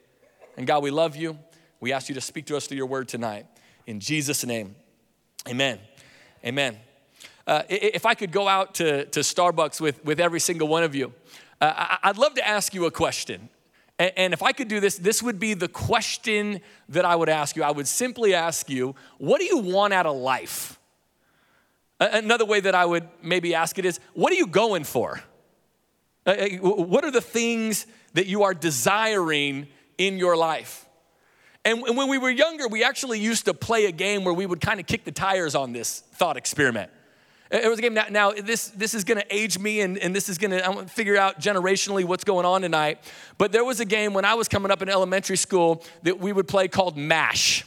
And 0.56 0.66
God, 0.66 0.82
we 0.82 0.90
love 0.90 1.16
you. 1.16 1.38
We 1.80 1.92
ask 1.92 2.08
you 2.08 2.14
to 2.14 2.20
speak 2.20 2.46
to 2.46 2.56
us 2.56 2.66
through 2.66 2.76
your 2.76 2.86
word 2.86 3.08
tonight. 3.08 3.46
In 3.86 4.00
Jesus' 4.00 4.44
name, 4.44 4.76
amen. 5.48 5.78
Amen. 6.44 6.76
Uh, 7.46 7.62
if 7.68 8.04
I 8.04 8.14
could 8.14 8.30
go 8.30 8.46
out 8.46 8.74
to, 8.74 9.06
to 9.06 9.20
Starbucks 9.20 9.80
with, 9.80 10.04
with 10.04 10.20
every 10.20 10.40
single 10.40 10.68
one 10.68 10.82
of 10.82 10.94
you, 10.94 11.14
uh, 11.60 11.96
I'd 12.02 12.18
love 12.18 12.34
to 12.34 12.46
ask 12.46 12.74
you 12.74 12.84
a 12.84 12.90
question. 12.90 13.48
And, 13.98 14.12
and 14.16 14.32
if 14.32 14.42
I 14.42 14.52
could 14.52 14.68
do 14.68 14.80
this, 14.80 14.98
this 14.98 15.22
would 15.22 15.40
be 15.40 15.54
the 15.54 15.68
question 15.68 16.60
that 16.90 17.04
I 17.04 17.16
would 17.16 17.28
ask 17.28 17.56
you. 17.56 17.62
I 17.62 17.70
would 17.70 17.88
simply 17.88 18.34
ask 18.34 18.68
you, 18.68 18.94
what 19.16 19.40
do 19.40 19.46
you 19.46 19.58
want 19.58 19.94
out 19.94 20.06
of 20.06 20.16
life? 20.16 20.77
Another 22.00 22.44
way 22.44 22.60
that 22.60 22.74
I 22.74 22.86
would 22.86 23.08
maybe 23.22 23.54
ask 23.54 23.78
it 23.78 23.84
is 23.84 23.98
what 24.14 24.32
are 24.32 24.36
you 24.36 24.46
going 24.46 24.84
for? 24.84 25.20
What 26.24 27.04
are 27.04 27.10
the 27.10 27.20
things 27.20 27.86
that 28.14 28.26
you 28.26 28.42
are 28.44 28.54
desiring 28.54 29.68
in 29.96 30.18
your 30.18 30.36
life? 30.36 30.86
And 31.64 31.82
when 31.82 32.08
we 32.08 32.18
were 32.18 32.30
younger, 32.30 32.68
we 32.68 32.84
actually 32.84 33.20
used 33.20 33.46
to 33.46 33.54
play 33.54 33.86
a 33.86 33.92
game 33.92 34.24
where 34.24 34.32
we 34.32 34.46
would 34.46 34.60
kind 34.60 34.78
of 34.80 34.86
kick 34.86 35.04
the 35.04 35.12
tires 35.12 35.54
on 35.54 35.72
this 35.72 36.00
thought 36.14 36.36
experiment. 36.36 36.90
It 37.50 37.68
was 37.68 37.78
a 37.78 37.82
game. 37.82 37.94
Now, 37.94 38.06
now 38.10 38.32
this, 38.32 38.68
this 38.68 38.94
is 38.94 39.04
going 39.04 39.18
to 39.18 39.34
age 39.34 39.58
me, 39.58 39.80
and, 39.80 39.96
and 39.98 40.14
this 40.14 40.28
is 40.28 40.36
going 40.38 40.50
to 40.50 40.86
figure 40.86 41.16
out 41.16 41.40
generationally 41.40 42.04
what's 42.04 42.24
going 42.24 42.44
on 42.44 42.60
tonight. 42.60 42.98
But 43.38 43.52
there 43.52 43.64
was 43.64 43.80
a 43.80 43.84
game 43.84 44.12
when 44.12 44.24
I 44.24 44.34
was 44.34 44.48
coming 44.48 44.70
up 44.70 44.82
in 44.82 44.88
elementary 44.88 45.36
school 45.36 45.82
that 46.02 46.20
we 46.20 46.32
would 46.32 46.46
play 46.46 46.68
called 46.68 46.96
MASH. 46.96 47.64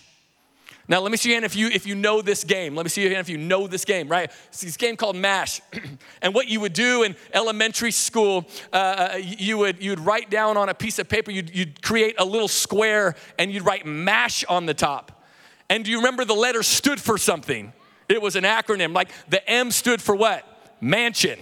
Now, 0.88 1.00
let 1.00 1.12
me 1.12 1.18
see 1.18 1.32
hand 1.32 1.46
if 1.46 1.56
you, 1.56 1.68
if 1.68 1.86
you 1.86 1.96
know 1.96 2.22
this 2.22 2.44
game. 2.44 2.76
Let 2.76 2.84
me 2.84 2.90
see 2.90 3.04
hand 3.04 3.18
if 3.18 3.30
you 3.30 3.38
know 3.38 3.68
this 3.68 3.86
game, 3.86 4.08
right? 4.08 4.32
It's 4.50 4.62
this 4.62 4.78
game 4.78 4.98
called 4.98 5.16
MASH. 5.16 5.62
and 6.22 6.34
what 6.34 6.48
you 6.48 6.60
would 6.60 6.74
do 6.74 7.04
in 7.04 7.16
elementary 7.34 7.92
school, 7.92 8.46
uh, 8.74 8.76
uh 8.76 9.18
you 9.18 9.58
would 9.60 9.82
you'd 9.82 10.00
write 10.00 10.30
down 10.30 10.58
on 10.58 10.70
a 10.70 10.74
piece 10.74 11.00
of 11.00 11.08
paper, 11.08 11.32
you'd, 11.32 11.56
you'd 11.56 11.82
create 11.82 12.16
a 12.18 12.26
little 12.26 12.48
square 12.48 13.16
and 13.38 13.52
you'd 13.52 13.66
write 13.66 13.86
MASH 13.86 14.44
on 14.46 14.66
the 14.66 14.74
top. 14.74 15.24
And 15.70 15.86
do 15.86 15.92
you 15.92 15.98
remember 15.98 16.26
the 16.26 16.34
letter 16.34 16.64
stood 16.64 17.00
for 17.00 17.18
something? 17.18 17.72
It 18.10 18.22
was 18.22 18.36
an 18.36 18.44
acronym. 18.44 18.94
Like 18.94 19.10
the 19.30 19.48
M 19.50 19.72
stood 19.72 20.02
for 20.02 20.16
what? 20.16 20.46
Mansion, 20.82 21.40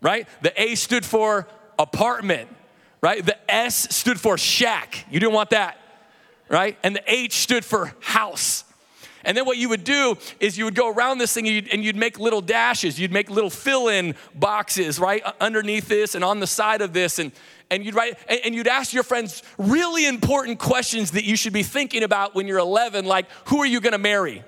right? 0.00 0.28
The 0.42 0.60
A 0.60 0.76
stood 0.76 1.04
for 1.04 1.48
apartment, 1.78 2.48
right? 3.00 3.24
The 3.24 3.36
S 3.50 3.94
stood 3.94 4.20
for 4.20 4.38
shack. 4.38 5.04
You 5.10 5.18
didn't 5.18 5.34
want 5.34 5.50
that, 5.50 5.78
right? 6.48 6.78
And 6.82 6.96
the 6.96 7.02
H 7.06 7.34
stood 7.34 7.64
for 7.64 7.94
house. 8.00 8.64
And 9.26 9.36
then 9.36 9.44
what 9.44 9.58
you 9.58 9.68
would 9.68 9.82
do 9.82 10.16
is 10.38 10.56
you 10.56 10.64
would 10.66 10.76
go 10.76 10.88
around 10.88 11.18
this 11.18 11.34
thing 11.34 11.48
and 11.48 11.54
you'd, 11.56 11.68
and 11.72 11.84
you'd 11.84 11.96
make 11.96 12.20
little 12.20 12.40
dashes. 12.40 12.98
You'd 12.98 13.12
make 13.12 13.28
little 13.28 13.50
fill 13.50 13.88
in 13.88 14.14
boxes, 14.36 15.00
right? 15.00 15.20
Underneath 15.40 15.88
this 15.88 16.14
and 16.14 16.22
on 16.24 16.38
the 16.38 16.46
side 16.46 16.80
of 16.80 16.92
this. 16.92 17.18
And, 17.18 17.32
and 17.68 17.84
you'd 17.84 17.96
write, 17.96 18.16
and, 18.28 18.40
and 18.44 18.54
you'd 18.54 18.68
ask 18.68 18.92
your 18.92 19.02
friends 19.02 19.42
really 19.58 20.06
important 20.06 20.60
questions 20.60 21.10
that 21.10 21.24
you 21.24 21.34
should 21.34 21.52
be 21.52 21.64
thinking 21.64 22.04
about 22.04 22.36
when 22.36 22.46
you're 22.46 22.60
11, 22.60 23.04
like, 23.04 23.26
who 23.46 23.58
are 23.58 23.66
you 23.66 23.80
gonna 23.80 23.98
marry? 23.98 24.44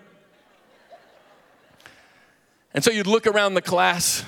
And 2.73 2.85
so 2.85 2.93
you'd 2.93 3.09
look 3.09 3.27
around 3.27 3.55
the 3.55 3.63
class 3.63 4.23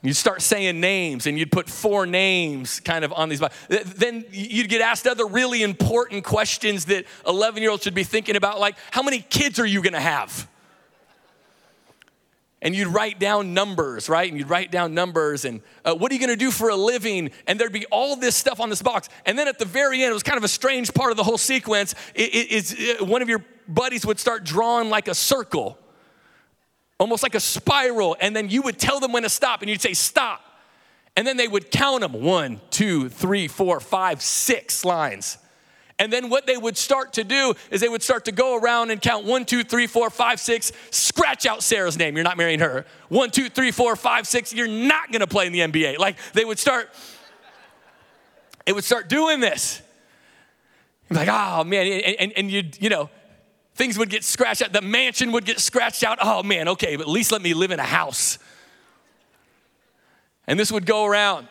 You'd 0.00 0.14
start 0.14 0.42
saying 0.42 0.78
names 0.78 1.26
and 1.26 1.36
you'd 1.36 1.50
put 1.50 1.68
four 1.68 2.06
names 2.06 2.78
kind 2.80 3.04
of 3.04 3.12
on 3.12 3.28
these. 3.28 3.42
Then 3.68 4.24
you'd 4.30 4.68
get 4.68 4.80
asked 4.80 5.08
other 5.08 5.26
really 5.26 5.62
important 5.62 6.22
questions 6.22 6.84
that 6.84 7.04
11 7.26 7.62
year 7.62 7.72
olds 7.72 7.82
should 7.82 7.94
be 7.94 8.04
thinking 8.04 8.36
about, 8.36 8.60
like, 8.60 8.76
how 8.92 9.02
many 9.02 9.20
kids 9.20 9.58
are 9.58 9.66
you 9.66 9.82
gonna 9.82 10.00
have? 10.00 10.48
And 12.62 12.76
you'd 12.76 12.88
write 12.88 13.18
down 13.18 13.54
numbers, 13.54 14.08
right? 14.08 14.28
And 14.28 14.38
you'd 14.38 14.50
write 14.50 14.70
down 14.70 14.94
numbers 14.94 15.44
and 15.44 15.62
uh, 15.84 15.94
what 15.94 16.12
are 16.12 16.14
you 16.14 16.20
gonna 16.20 16.36
do 16.36 16.52
for 16.52 16.68
a 16.68 16.76
living? 16.76 17.30
And 17.48 17.58
there'd 17.58 17.72
be 17.72 17.86
all 17.86 18.14
this 18.14 18.36
stuff 18.36 18.60
on 18.60 18.70
this 18.70 18.82
box. 18.82 19.08
And 19.26 19.36
then 19.36 19.48
at 19.48 19.58
the 19.58 19.64
very 19.64 20.04
end, 20.04 20.10
it 20.10 20.14
was 20.14 20.22
kind 20.22 20.38
of 20.38 20.44
a 20.44 20.48
strange 20.48 20.94
part 20.94 21.10
of 21.10 21.16
the 21.16 21.24
whole 21.24 21.38
sequence. 21.38 21.96
It, 22.14 22.34
it, 22.34 22.74
it, 22.78 23.06
one 23.06 23.20
of 23.20 23.28
your 23.28 23.44
buddies 23.66 24.06
would 24.06 24.20
start 24.20 24.44
drawing 24.44 24.90
like 24.90 25.08
a 25.08 25.14
circle 25.14 25.76
almost 26.98 27.22
like 27.22 27.34
a 27.34 27.40
spiral. 27.40 28.16
And 28.20 28.34
then 28.34 28.50
you 28.50 28.62
would 28.62 28.78
tell 28.78 29.00
them 29.00 29.12
when 29.12 29.22
to 29.22 29.28
stop, 29.28 29.62
and 29.62 29.70
you'd 29.70 29.80
say, 29.80 29.94
Stop. 29.94 30.44
And 31.16 31.26
then 31.26 31.36
they 31.36 31.48
would 31.48 31.72
count 31.72 32.02
them 32.02 32.12
one, 32.12 32.60
two, 32.70 33.08
three, 33.08 33.48
four, 33.48 33.80
five, 33.80 34.22
six 34.22 34.84
lines. 34.84 35.38
And 35.98 36.12
then 36.12 36.30
what 36.30 36.46
they 36.46 36.56
would 36.56 36.76
start 36.76 37.14
to 37.14 37.24
do 37.24 37.54
is 37.72 37.80
they 37.80 37.88
would 37.88 38.02
start 38.02 38.26
to 38.26 38.32
go 38.32 38.56
around 38.56 38.90
and 38.90 39.02
count 39.02 39.24
one, 39.24 39.44
two, 39.44 39.64
three, 39.64 39.88
four, 39.88 40.10
five, 40.10 40.38
six, 40.38 40.70
scratch 40.92 41.44
out 41.44 41.62
Sarah's 41.62 41.98
name. 41.98 42.14
You're 42.14 42.22
not 42.22 42.36
marrying 42.36 42.60
her. 42.60 42.86
One, 43.08 43.32
two, 43.32 43.48
three, 43.48 43.72
four, 43.72 43.96
five, 43.96 44.28
six, 44.28 44.54
you're 44.54 44.68
not 44.68 45.10
gonna 45.10 45.26
play 45.26 45.48
in 45.48 45.52
the 45.52 45.60
NBA. 45.60 45.98
Like 45.98 46.18
they 46.34 46.44
would 46.44 46.60
start, 46.60 46.88
it 48.64 48.76
would 48.76 48.84
start 48.84 49.08
doing 49.08 49.40
this. 49.40 49.82
Like, 51.10 51.28
oh 51.28 51.64
man, 51.64 51.86
and, 51.86 52.16
and, 52.20 52.32
and 52.36 52.50
you'd, 52.50 52.80
you 52.80 52.90
know, 52.90 53.10
Things 53.78 53.96
would 53.96 54.10
get 54.10 54.24
scratched 54.24 54.60
out. 54.60 54.72
The 54.72 54.82
mansion 54.82 55.30
would 55.30 55.44
get 55.44 55.60
scratched 55.60 56.02
out. 56.02 56.18
Oh 56.20 56.42
man, 56.42 56.66
okay, 56.66 56.96
but 56.96 57.02
at 57.02 57.08
least 57.08 57.30
let 57.30 57.40
me 57.40 57.54
live 57.54 57.70
in 57.70 57.78
a 57.78 57.84
house. 57.84 58.36
And 60.48 60.58
this 60.58 60.72
would 60.72 60.84
go 60.84 61.04
around. 61.04 61.46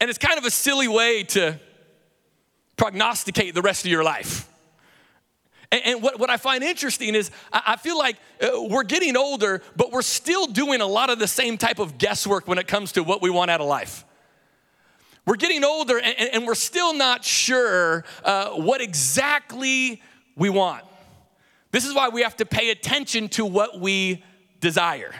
And 0.00 0.08
it's 0.08 0.18
kind 0.18 0.38
of 0.38 0.46
a 0.46 0.50
silly 0.50 0.88
way 0.88 1.24
to 1.24 1.60
prognosticate 2.78 3.54
the 3.54 3.60
rest 3.60 3.84
of 3.84 3.90
your 3.90 4.02
life. 4.02 4.48
And, 5.70 5.82
and 5.84 6.02
what, 6.02 6.18
what 6.18 6.30
I 6.30 6.38
find 6.38 6.64
interesting 6.64 7.14
is 7.14 7.30
I, 7.52 7.62
I 7.66 7.76
feel 7.76 7.98
like 7.98 8.16
uh, 8.40 8.62
we're 8.62 8.82
getting 8.82 9.14
older, 9.14 9.60
but 9.76 9.92
we're 9.92 10.00
still 10.00 10.46
doing 10.46 10.80
a 10.80 10.86
lot 10.86 11.10
of 11.10 11.18
the 11.18 11.28
same 11.28 11.58
type 11.58 11.80
of 11.80 11.98
guesswork 11.98 12.48
when 12.48 12.56
it 12.56 12.66
comes 12.66 12.92
to 12.92 13.02
what 13.02 13.20
we 13.20 13.28
want 13.28 13.50
out 13.50 13.60
of 13.60 13.66
life. 13.66 14.06
We're 15.26 15.36
getting 15.36 15.64
older 15.64 15.98
and, 15.98 16.30
and 16.32 16.46
we're 16.46 16.54
still 16.54 16.94
not 16.94 17.26
sure 17.26 18.04
uh, 18.24 18.52
what 18.52 18.80
exactly 18.80 20.00
we 20.36 20.48
want. 20.50 20.84
This 21.70 21.86
is 21.86 21.94
why 21.94 22.08
we 22.10 22.22
have 22.22 22.36
to 22.36 22.46
pay 22.46 22.70
attention 22.70 23.28
to 23.30 23.46
what 23.46 23.80
we 23.80 24.22
desire. 24.60 25.14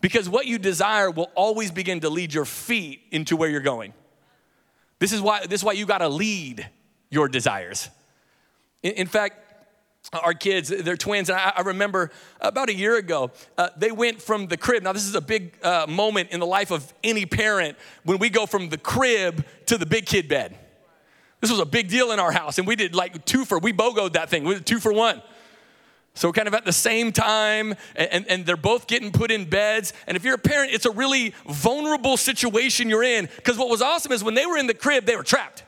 Because 0.00 0.28
what 0.28 0.46
you 0.46 0.58
desire 0.58 1.10
will 1.10 1.30
always 1.34 1.70
begin 1.70 2.00
to 2.00 2.08
lead 2.08 2.32
your 2.32 2.44
feet 2.44 3.02
into 3.10 3.36
where 3.36 3.50
you're 3.50 3.60
going. 3.60 3.92
This 4.98 5.12
is 5.12 5.20
why, 5.20 5.46
this 5.46 5.60
is 5.60 5.64
why 5.64 5.72
you 5.72 5.86
gotta 5.86 6.08
lead 6.08 6.68
your 7.10 7.28
desires. 7.28 7.90
In, 8.82 8.92
in 8.92 9.06
fact, 9.06 9.36
our 10.12 10.34
kids, 10.34 10.68
they're 10.68 10.96
twins, 10.96 11.28
and 11.28 11.38
I, 11.38 11.52
I 11.56 11.60
remember 11.62 12.10
about 12.40 12.70
a 12.70 12.74
year 12.74 12.96
ago, 12.96 13.30
uh, 13.58 13.68
they 13.76 13.92
went 13.92 14.20
from 14.22 14.46
the 14.46 14.56
crib. 14.56 14.82
Now, 14.82 14.92
this 14.92 15.06
is 15.06 15.14
a 15.14 15.20
big 15.20 15.54
uh, 15.62 15.86
moment 15.88 16.30
in 16.30 16.40
the 16.40 16.46
life 16.46 16.70
of 16.70 16.92
any 17.04 17.26
parent 17.26 17.76
when 18.04 18.18
we 18.18 18.30
go 18.30 18.46
from 18.46 18.70
the 18.70 18.78
crib 18.78 19.44
to 19.66 19.76
the 19.76 19.86
big 19.86 20.06
kid 20.06 20.28
bed. 20.28 20.56
This 21.40 21.50
was 21.50 21.58
a 21.58 21.64
big 21.64 21.88
deal 21.88 22.12
in 22.12 22.20
our 22.20 22.32
house, 22.32 22.58
and 22.58 22.66
we 22.66 22.76
did 22.76 22.94
like 22.94 23.24
two 23.24 23.44
for, 23.44 23.58
we 23.58 23.72
BOGOed 23.72 24.12
that 24.12 24.28
thing, 24.28 24.44
we 24.44 24.54
did 24.54 24.66
two 24.66 24.78
for 24.78 24.92
one. 24.92 25.22
So, 26.14 26.28
we're 26.28 26.32
kind 26.32 26.48
of 26.48 26.54
at 26.54 26.64
the 26.64 26.72
same 26.72 27.12
time, 27.12 27.74
and, 27.94 28.26
and 28.28 28.44
they're 28.44 28.56
both 28.56 28.88
getting 28.88 29.12
put 29.12 29.30
in 29.30 29.48
beds. 29.48 29.92
And 30.08 30.16
if 30.16 30.24
you're 30.24 30.34
a 30.34 30.38
parent, 30.38 30.72
it's 30.72 30.84
a 30.84 30.90
really 30.90 31.34
vulnerable 31.48 32.16
situation 32.16 32.90
you're 32.90 33.04
in. 33.04 33.28
Because 33.36 33.56
what 33.56 33.68
was 33.68 33.80
awesome 33.80 34.10
is 34.10 34.24
when 34.24 34.34
they 34.34 34.44
were 34.44 34.58
in 34.58 34.66
the 34.66 34.74
crib, 34.74 35.06
they 35.06 35.14
were 35.14 35.22
trapped. 35.22 35.62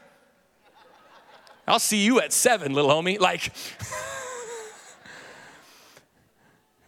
I'll 1.67 1.79
see 1.79 2.05
you 2.05 2.21
at 2.21 2.33
seven, 2.33 2.75
little 2.75 2.91
homie. 2.91 3.21
Like, 3.21 3.53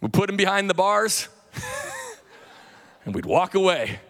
we 0.01 0.09
put 0.09 0.27
them 0.27 0.35
behind 0.35 0.69
the 0.69 0.73
bars, 0.73 1.29
and 3.05 3.15
we'd 3.15 3.25
walk 3.25 3.55
away. 3.55 4.01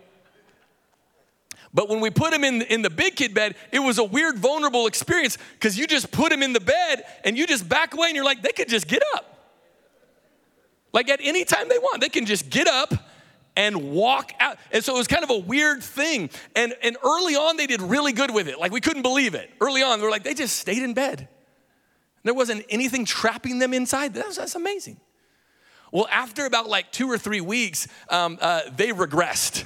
But 1.75 1.89
when 1.89 1.99
we 1.99 2.09
put 2.09 2.33
him 2.33 2.45
in, 2.45 2.61
in 2.61 2.81
the 2.81 2.89
big 2.89 3.17
kid 3.17 3.33
bed, 3.33 3.55
it 3.69 3.79
was 3.79 3.97
a 3.97 4.03
weird, 4.03 4.37
vulnerable 4.37 4.87
experience 4.87 5.37
because 5.55 5.77
you 5.77 5.85
just 5.85 6.09
put 6.09 6.31
him 6.31 6.41
in 6.41 6.53
the 6.53 6.61
bed 6.61 7.03
and 7.25 7.37
you 7.37 7.45
just 7.45 7.67
back 7.67 7.93
away 7.93 8.07
and 8.07 8.15
you're 8.15 8.23
like, 8.23 8.41
they 8.41 8.53
could 8.53 8.69
just 8.69 8.87
get 8.87 9.03
up. 9.13 9.37
Like 10.93 11.09
at 11.09 11.19
any 11.21 11.43
time 11.43 11.67
they 11.67 11.77
want, 11.77 11.99
they 11.99 12.07
can 12.07 12.25
just 12.25 12.49
get 12.49 12.69
up 12.69 12.93
and 13.57 13.91
walk 13.91 14.31
out. 14.39 14.57
And 14.71 14.85
so 14.85 14.95
it 14.95 14.99
was 14.99 15.07
kind 15.07 15.25
of 15.25 15.29
a 15.29 15.37
weird 15.37 15.83
thing. 15.83 16.29
And, 16.55 16.73
and 16.81 16.95
early 17.03 17.35
on, 17.35 17.57
they 17.57 17.67
did 17.67 17.81
really 17.81 18.13
good 18.13 18.33
with 18.33 18.47
it. 18.47 18.57
Like 18.57 18.71
we 18.71 18.79
couldn't 18.79 19.01
believe 19.01 19.35
it. 19.35 19.51
Early 19.59 19.83
on, 19.83 19.99
they 19.99 20.05
were 20.05 20.11
like, 20.11 20.23
they 20.23 20.33
just 20.33 20.55
stayed 20.55 20.81
in 20.81 20.93
bed. 20.93 21.27
There 22.23 22.33
wasn't 22.33 22.65
anything 22.69 23.03
trapping 23.03 23.59
them 23.59 23.73
inside. 23.73 24.13
That's, 24.13 24.37
that's 24.37 24.55
amazing. 24.55 24.95
Well, 25.91 26.07
after 26.09 26.45
about 26.45 26.69
like 26.69 26.93
two 26.93 27.11
or 27.11 27.17
three 27.17 27.41
weeks, 27.41 27.89
um, 28.09 28.37
uh, 28.39 28.61
they 28.73 28.89
regressed 28.91 29.65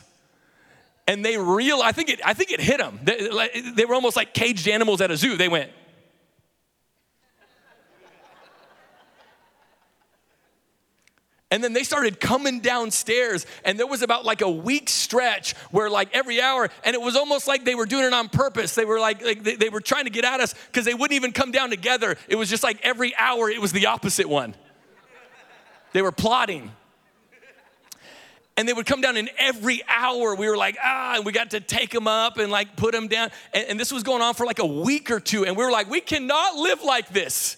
and 1.09 1.25
they 1.25 1.37
real 1.37 1.81
I 1.81 1.91
think 1.91 2.09
it 2.09 2.21
I 2.23 2.33
think 2.33 2.51
it 2.51 2.61
hit 2.61 2.77
them. 2.77 2.99
They, 3.03 3.61
they 3.75 3.85
were 3.85 3.95
almost 3.95 4.15
like 4.15 4.31
caged 4.33 4.67
animals 4.67 5.01
at 5.01 5.09
a 5.09 5.17
zoo. 5.17 5.35
They 5.35 5.49
went. 5.49 5.71
And 11.51 11.63
then 11.63 11.73
they 11.73 11.81
started 11.81 12.19
coming 12.19 12.59
downstairs, 12.59 13.47
and 13.65 13.79
there 13.79 13.87
was 13.87 14.03
about 14.03 14.23
like 14.23 14.41
a 14.41 14.49
week 14.49 14.87
stretch 14.87 15.53
where, 15.71 15.89
like, 15.89 16.09
every 16.13 16.39
hour, 16.39 16.69
and 16.83 16.93
it 16.93 17.01
was 17.01 17.15
almost 17.15 17.47
like 17.47 17.65
they 17.65 17.73
were 17.73 17.87
doing 17.87 18.05
it 18.05 18.13
on 18.13 18.29
purpose. 18.29 18.75
They 18.75 18.85
were 18.85 18.99
like, 18.99 19.25
like 19.25 19.41
they, 19.41 19.55
they 19.55 19.69
were 19.69 19.81
trying 19.81 20.03
to 20.03 20.11
get 20.11 20.25
at 20.25 20.41
us 20.41 20.53
because 20.67 20.85
they 20.85 20.93
wouldn't 20.93 21.15
even 21.15 21.31
come 21.31 21.51
down 21.51 21.71
together. 21.71 22.17
It 22.27 22.35
was 22.35 22.51
just 22.51 22.61
like 22.61 22.77
every 22.83 23.15
hour, 23.15 23.49
it 23.49 23.59
was 23.59 23.71
the 23.71 23.87
opposite 23.87 24.29
one. 24.29 24.53
They 25.91 26.03
were 26.03 26.11
plotting 26.11 26.71
and 28.59 28.67
they 28.67 28.73
would 28.73 28.85
come 28.85 28.99
down 28.99 29.15
in 29.15 29.29
every 29.37 29.81
hour 29.87 30.35
we 30.35 30.49
were 30.49 30.57
like 30.57 30.75
ah 30.83 31.15
and 31.15 31.25
we 31.25 31.31
got 31.31 31.51
to 31.51 31.61
take 31.61 31.91
them 31.91 32.09
up 32.09 32.37
and 32.37 32.51
like 32.51 32.75
put 32.75 32.91
them 32.91 33.07
down. 33.07 33.31
And, 33.53 33.65
and, 33.69 33.79
this 33.79 33.89
was 33.89 34.03
going 34.03 34.21
on 34.21 34.33
for 34.33 34.45
like 34.45 34.59
a 34.59 34.65
week 34.65 35.09
or 35.11 35.21
two. 35.21 35.45
And 35.45 35.55
we 35.55 35.63
were 35.63 35.71
like 35.71 35.89
we 35.89 36.01
cannot 36.01 36.57
live 36.57 36.83
like 36.83 37.07
this. 37.07 37.55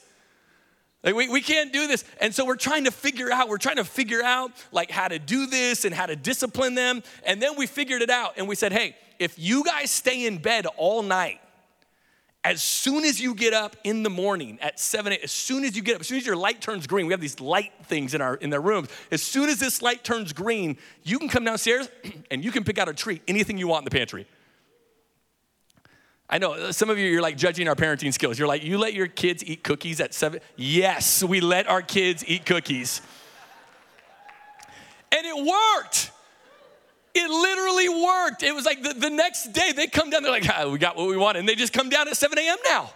Like 1.03 1.15
we, 1.15 1.27
we 1.27 1.41
can't 1.41 1.73
do 1.73 1.87
this. 1.87 2.05
And 2.19 2.35
so 2.35 2.45
we're 2.45 2.55
trying 2.55 2.83
to 2.83 2.91
figure 2.91 3.31
out 3.31 3.49
we're 3.49 3.57
trying 3.57 3.77
to 3.77 3.83
figure 3.83 4.21
out 4.21 4.51
like 4.71 4.91
how 4.91 5.07
to 5.07 5.17
do 5.17 5.47
this 5.47 5.85
and 5.85 5.95
how 5.95 6.05
to 6.05 6.15
discipline 6.15 6.75
them. 6.75 7.01
And 7.25 7.41
then 7.41 7.57
we 7.57 7.65
figured 7.65 8.03
it 8.03 8.11
out. 8.11 8.33
And 8.37 8.47
we 8.47 8.53
said 8.53 8.71
hey 8.71 8.95
if 9.17 9.39
you 9.39 9.63
guys 9.63 9.89
stay 9.89 10.27
in 10.27 10.37
bed 10.37 10.67
all 10.77 11.01
night 11.01 11.41
as 12.43 12.63
soon 12.63 13.05
as 13.05 13.21
you 13.21 13.35
get 13.35 13.53
up 13.53 13.75
in 13.83 14.01
the 14.01 14.09
morning 14.09 14.57
at 14.61 14.79
7 14.79 15.13
as 15.13 15.31
soon 15.31 15.63
as 15.63 15.75
you 15.75 15.83
get 15.83 15.95
up, 15.95 16.01
as 16.01 16.07
soon 16.07 16.17
as 16.17 16.25
your 16.25 16.35
light 16.35 16.59
turns 16.59 16.87
green, 16.87 17.05
we 17.05 17.13
have 17.13 17.21
these 17.21 17.39
light 17.39 17.71
things 17.83 18.13
in 18.13 18.21
our 18.21 18.35
in 18.35 18.49
their 18.49 18.61
rooms. 18.61 18.89
As 19.11 19.21
soon 19.21 19.49
as 19.49 19.59
this 19.59 19.81
light 19.81 20.03
turns 20.03 20.33
green, 20.33 20.77
you 21.03 21.19
can 21.19 21.29
come 21.29 21.43
downstairs 21.43 21.89
and 22.31 22.43
you 22.43 22.51
can 22.51 22.63
pick 22.63 22.79
out 22.79 22.89
a 22.89 22.93
treat, 22.93 23.21
anything 23.27 23.57
you 23.57 23.67
want 23.67 23.81
in 23.81 23.85
the 23.85 23.91
pantry. 23.91 24.25
I 26.29 26.37
know 26.37 26.71
some 26.71 26.89
of 26.89 26.97
you 26.97 27.07
you're 27.07 27.21
like 27.21 27.37
judging 27.37 27.67
our 27.67 27.75
parenting 27.75 28.13
skills. 28.13 28.39
You're 28.39 28.47
like, 28.47 28.63
you 28.63 28.77
let 28.77 28.93
your 28.93 29.07
kids 29.07 29.43
eat 29.43 29.63
cookies 29.63 29.99
at 29.99 30.13
seven? 30.13 30.39
Yes, 30.55 31.21
we 31.23 31.41
let 31.41 31.67
our 31.67 31.81
kids 31.81 32.23
eat 32.25 32.45
cookies. 32.45 33.01
And 35.11 35.25
it 35.25 35.45
worked. 35.45 36.11
It 37.13 37.29
literally 37.29 37.89
worked. 37.89 38.43
It 38.43 38.55
was 38.55 38.65
like 38.65 38.81
the, 38.81 38.93
the 38.93 39.09
next 39.09 39.51
day 39.51 39.73
they 39.73 39.87
come 39.87 40.09
down, 40.09 40.23
they're 40.23 40.31
like, 40.31 40.47
ah, 40.49 40.69
we 40.69 40.77
got 40.77 40.95
what 40.95 41.07
we 41.07 41.17
wanted. 41.17 41.39
And 41.39 41.49
they 41.49 41.55
just 41.55 41.73
come 41.73 41.89
down 41.89 42.07
at 42.07 42.15
7 42.15 42.37
a.m. 42.37 42.57
now. 42.65 42.91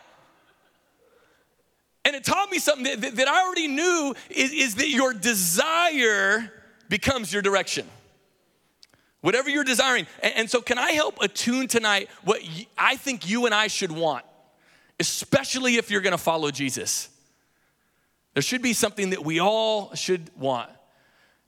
And 2.06 2.16
it 2.16 2.24
taught 2.24 2.52
me 2.52 2.60
something 2.60 2.84
that, 2.84 3.02
that, 3.02 3.16
that 3.16 3.28
I 3.28 3.46
already 3.46 3.68
knew 3.68 4.14
is, 4.30 4.52
is 4.54 4.76
that 4.76 4.90
your 4.90 5.14
desire 5.14 6.52
becomes 6.88 7.34
your 7.34 7.42
direction. 7.42 7.88
Whatever 9.22 9.50
you're 9.50 9.64
desiring. 9.64 10.06
And, 10.22 10.34
and 10.36 10.50
so, 10.50 10.62
can 10.62 10.78
I 10.78 10.92
help 10.92 11.20
attune 11.20 11.68
tonight 11.68 12.10
what 12.24 12.42
I 12.78 12.96
think 12.96 13.28
you 13.28 13.48
and 13.48 13.56
I 13.56 13.68
should 13.68 13.92
want, 13.92 14.24
especially 15.00 15.78
if 15.78 15.90
you're 15.90 16.02
gonna 16.02 16.18
follow 16.18 16.52
Jesus? 16.52 17.10
There 18.36 18.44
should 18.44 18.62
be 18.62 18.74
something 18.74 19.10
that 19.10 19.26
we 19.26 19.40
all 19.40 19.96
should 19.96 20.30
want. 20.38 20.70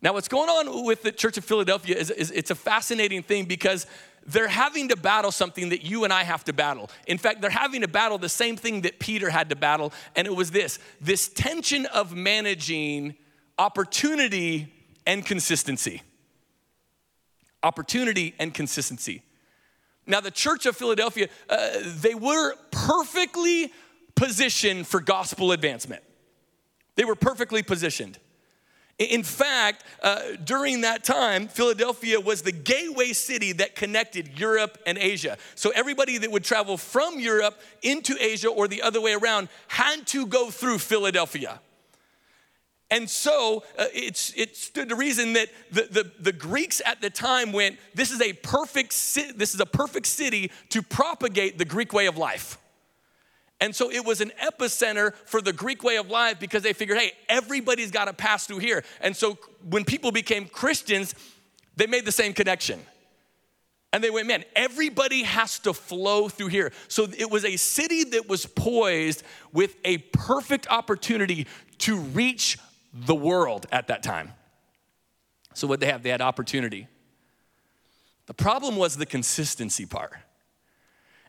Now, 0.01 0.13
what's 0.13 0.27
going 0.27 0.49
on 0.49 0.85
with 0.85 1.01
the 1.01 1.11
Church 1.11 1.37
of 1.37 1.45
Philadelphia 1.45 1.95
is, 1.95 2.11
is 2.11 2.29
it's 2.31 2.51
a 2.51 2.55
fascinating 2.55 3.23
thing 3.23 3.45
because 3.45 3.87
they're 4.25 4.47
having 4.47 4.89
to 4.89 4.95
battle 4.95 5.31
something 5.31 5.69
that 5.69 5.83
you 5.83 6.03
and 6.03 6.13
I 6.13 6.23
have 6.23 6.43
to 6.45 6.53
battle. 6.53 6.89
In 7.07 7.17
fact, 7.17 7.41
they're 7.41 7.49
having 7.49 7.81
to 7.81 7.87
battle 7.87 8.17
the 8.17 8.29
same 8.29 8.57
thing 8.57 8.81
that 8.81 8.99
Peter 8.99 9.29
had 9.29 9.49
to 9.49 9.55
battle, 9.55 9.93
and 10.15 10.27
it 10.27 10.35
was 10.35 10.51
this 10.51 10.79
this 11.01 11.29
tension 11.29 11.85
of 11.87 12.15
managing 12.15 13.15
opportunity 13.57 14.71
and 15.07 15.25
consistency. 15.25 16.03
Opportunity 17.63 18.35
and 18.37 18.53
consistency. 18.53 19.23
Now, 20.05 20.21
the 20.21 20.31
church 20.31 20.65
of 20.65 20.77
Philadelphia, 20.77 21.27
uh, 21.49 21.69
they 21.83 22.13
were 22.13 22.55
perfectly 22.71 23.73
positioned 24.15 24.87
for 24.87 24.99
gospel 24.99 25.51
advancement. 25.51 26.03
They 26.95 27.03
were 27.03 27.15
perfectly 27.15 27.63
positioned. 27.63 28.19
In 28.99 29.21
fact, 29.21 29.83
uh, 30.01 30.21
during 30.43 30.81
that 30.81 31.03
time, 31.03 31.47
Philadelphia 31.47 32.19
was 32.19 32.41
the 32.41 32.51
gateway 32.51 33.13
city 33.13 33.51
that 33.53 33.75
connected 33.75 34.39
Europe 34.39 34.79
and 34.87 34.97
Asia. 34.97 35.37
So 35.53 35.71
everybody 35.75 36.17
that 36.17 36.31
would 36.31 36.43
travel 36.43 36.77
from 36.77 37.19
Europe 37.19 37.61
into 37.83 38.15
Asia 38.19 38.47
or 38.47 38.67
the 38.67 38.81
other 38.81 38.99
way 38.99 39.13
around 39.13 39.49
had 39.67 40.07
to 40.07 40.25
go 40.25 40.49
through 40.49 40.79
Philadelphia. 40.79 41.59
And 42.89 43.09
so 43.09 43.63
uh, 43.77 43.85
it's, 43.93 44.33
it 44.35 44.55
stood 44.55 44.89
to 44.89 44.95
reason 44.95 45.33
that 45.33 45.49
the, 45.71 45.87
the, 45.91 46.11
the, 46.19 46.31
Greeks 46.31 46.81
at 46.85 47.01
the 47.01 47.09
time 47.09 47.51
went, 47.51 47.77
this 47.93 48.11
is, 48.11 48.21
a 48.21 48.31
perfect, 48.33 48.91
this 49.35 49.53
is 49.53 49.59
a 49.59 49.65
perfect 49.65 50.07
city 50.07 50.51
to 50.69 50.81
propagate 50.81 51.57
the 51.57 51.65
Greek 51.65 51.91
way 51.91 52.05
of 52.07 52.17
life. 52.17 52.57
And 53.59 53.75
so 53.75 53.89
it 53.89 54.05
was 54.05 54.21
an 54.21 54.31
epicenter 54.41 55.15
for 55.25 55.41
the 55.41 55.51
Greek 55.51 55.83
way 55.83 55.97
of 55.97 56.09
life 56.09 56.39
because 56.39 56.61
they 56.61 56.73
figured, 56.73 56.99
hey, 56.99 57.13
everybody's 57.27 57.89
got 57.89 58.05
to 58.05 58.13
pass 58.13 58.45
through 58.45 58.59
here. 58.59 58.83
And 59.01 59.15
so 59.15 59.37
when 59.67 59.83
people 59.83 60.11
became 60.11 60.45
Christians, 60.45 61.15
they 61.75 61.87
made 61.87 62.05
the 62.05 62.11
same 62.11 62.33
connection. 62.33 62.79
And 63.93 64.03
they 64.03 64.09
went, 64.09 64.27
man, 64.27 64.43
everybody 64.55 65.23
has 65.23 65.59
to 65.59 65.73
flow 65.73 66.29
through 66.29 66.49
here. 66.49 66.71
So 66.87 67.07
it 67.17 67.31
was 67.31 67.45
a 67.45 67.55
city 67.55 68.03
that 68.05 68.29
was 68.29 68.45
poised 68.45 69.23
with 69.53 69.75
a 69.83 69.97
perfect 69.97 70.67
opportunity 70.69 71.47
to 71.79 71.97
reach 71.97 72.59
the 72.93 73.15
world 73.15 73.65
at 73.71 73.87
that 73.87 74.03
time. 74.03 74.33
So 75.53 75.65
what 75.67 75.79
they 75.79 75.87
have? 75.87 76.03
They 76.03 76.09
had 76.09 76.21
opportunity. 76.21 76.87
The 78.27 78.33
problem 78.33 78.75
was 78.75 78.97
the 78.97 79.05
consistency 79.05 79.85
part. 79.85 80.13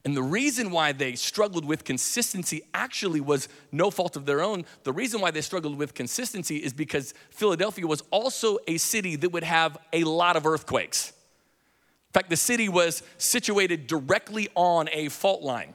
And 0.09 0.17
the 0.17 0.23
reason 0.23 0.71
why 0.71 0.93
they 0.93 1.17
struggled 1.17 1.67
with 1.67 1.85
consistency 1.85 2.63
actually 2.73 3.21
was 3.21 3.47
no 3.71 3.91
fault 3.91 4.17
of 4.17 4.25
their 4.25 4.41
own. 4.41 4.65
The 4.85 4.93
reason 4.95 5.21
why 5.21 5.33
they 5.33 5.43
struggled 5.43 5.77
with 5.77 5.93
consistency 5.93 6.57
is 6.57 6.73
because 6.73 7.13
Philadelphia 7.29 7.87
was 7.87 8.03
also 8.11 8.57
a 8.67 8.79
city 8.79 9.17
that 9.17 9.29
would 9.33 9.43
have 9.43 9.77
a 9.93 10.05
lot 10.05 10.37
of 10.37 10.47
earthquakes. 10.47 11.11
In 11.11 12.13
fact, 12.15 12.31
the 12.31 12.39
city 12.39 12.71
was 12.71 13.03
situated 13.19 13.87
directly 13.87 14.49
on 14.55 14.89
a 14.93 15.11
fault 15.11 15.43
line 15.43 15.75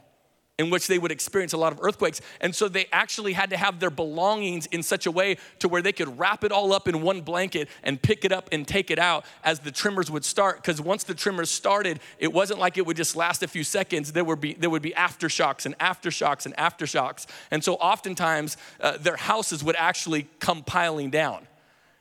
in 0.58 0.70
which 0.70 0.86
they 0.86 0.98
would 0.98 1.10
experience 1.10 1.52
a 1.52 1.56
lot 1.56 1.72
of 1.72 1.80
earthquakes. 1.82 2.20
And 2.40 2.54
so 2.54 2.68
they 2.68 2.86
actually 2.92 3.32
had 3.32 3.50
to 3.50 3.56
have 3.56 3.80
their 3.80 3.90
belongings 3.90 4.66
in 4.66 4.84
such 4.84 5.06
a 5.06 5.10
way 5.10 5.36
to 5.58 5.66
where 5.66 5.82
they 5.82 5.92
could 5.92 6.16
wrap 6.16 6.44
it 6.44 6.52
all 6.52 6.72
up 6.72 6.86
in 6.86 7.02
one 7.02 7.22
blanket 7.22 7.68
and 7.82 8.00
pick 8.00 8.24
it 8.24 8.30
up 8.30 8.48
and 8.52 8.66
take 8.66 8.90
it 8.90 8.98
out 8.98 9.24
as 9.42 9.58
the 9.58 9.72
tremors 9.72 10.12
would 10.12 10.24
start. 10.24 10.56
Because 10.62 10.80
once 10.80 11.02
the 11.02 11.14
tremors 11.14 11.50
started, 11.50 11.98
it 12.20 12.32
wasn't 12.32 12.60
like 12.60 12.78
it 12.78 12.86
would 12.86 12.96
just 12.96 13.16
last 13.16 13.42
a 13.42 13.48
few 13.48 13.64
seconds. 13.64 14.12
There 14.12 14.24
would 14.24 14.40
be, 14.40 14.54
there 14.54 14.70
would 14.70 14.82
be 14.82 14.92
aftershocks 14.92 15.66
and 15.66 15.76
aftershocks 15.78 16.46
and 16.46 16.56
aftershocks. 16.56 17.26
And 17.50 17.64
so 17.64 17.74
oftentimes 17.74 18.56
uh, 18.80 18.96
their 18.98 19.16
houses 19.16 19.64
would 19.64 19.76
actually 19.76 20.28
come 20.38 20.62
piling 20.62 21.10
down. 21.10 21.48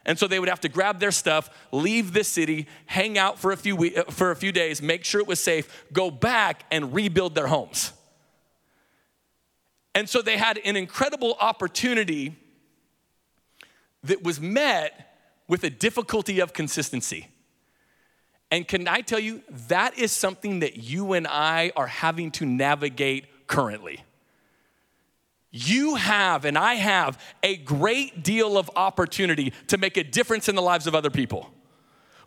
And 0.06 0.20
so 0.20 0.28
they 0.28 0.40
would 0.40 0.50
have 0.50 0.60
to 0.62 0.70
grab 0.70 1.00
their 1.00 1.12
stuff, 1.12 1.50
leave 1.72 2.14
the 2.14 2.24
city, 2.24 2.68
hang 2.86 3.18
out 3.18 3.40
for 3.40 3.52
a 3.52 3.58
few, 3.58 3.76
we- 3.76 3.96
uh, 3.96 4.04
for 4.12 4.30
a 4.30 4.36
few 4.36 4.52
days, 4.52 4.80
make 4.80 5.06
sure 5.06 5.22
it 5.22 5.28
was 5.28 5.40
safe, 5.40 5.86
go 5.92 6.12
back 6.12 6.66
and 6.70 6.94
rebuild 6.94 7.34
their 7.34 7.48
homes. 7.48 7.94
And 9.96 10.10
so 10.10 10.22
they 10.22 10.38
had 10.38 10.60
an 10.66 10.76
incredible 10.76 11.36
opportunity 11.40 12.36
that 14.04 14.24
was 14.24 14.40
met 14.40 15.18
with 15.48 15.64
a 15.64 15.70
difficulty 15.70 16.40
of 16.40 16.54
consistency. 16.54 17.28
And 18.52 18.68
can 18.68 18.88
I 18.88 19.02
tell 19.02 19.20
you, 19.20 19.42
that 19.68 19.98
is 19.98 20.12
something 20.12 20.60
that 20.60 20.78
you 20.78 21.14
and 21.14 21.28
I 21.28 21.72
are 21.76 21.88
having 21.88 22.32
to 22.32 22.46
navigate 22.46 23.48
currently. 23.48 24.04
You 25.52 25.96
have, 25.96 26.46
and 26.46 26.58
I 26.58 26.76
have, 26.76 27.20
a 27.44 27.58
great 27.58 28.24
deal 28.24 28.58
of 28.58 28.70
opportunity 28.76 29.54
to 29.68 29.78
make 29.78 29.98
a 29.98 30.04
difference 30.04 30.50
in 30.50 30.56
the 30.56 30.62
lives 30.62 30.88
of 30.88 30.96
other 30.96 31.12
people. 31.12 31.52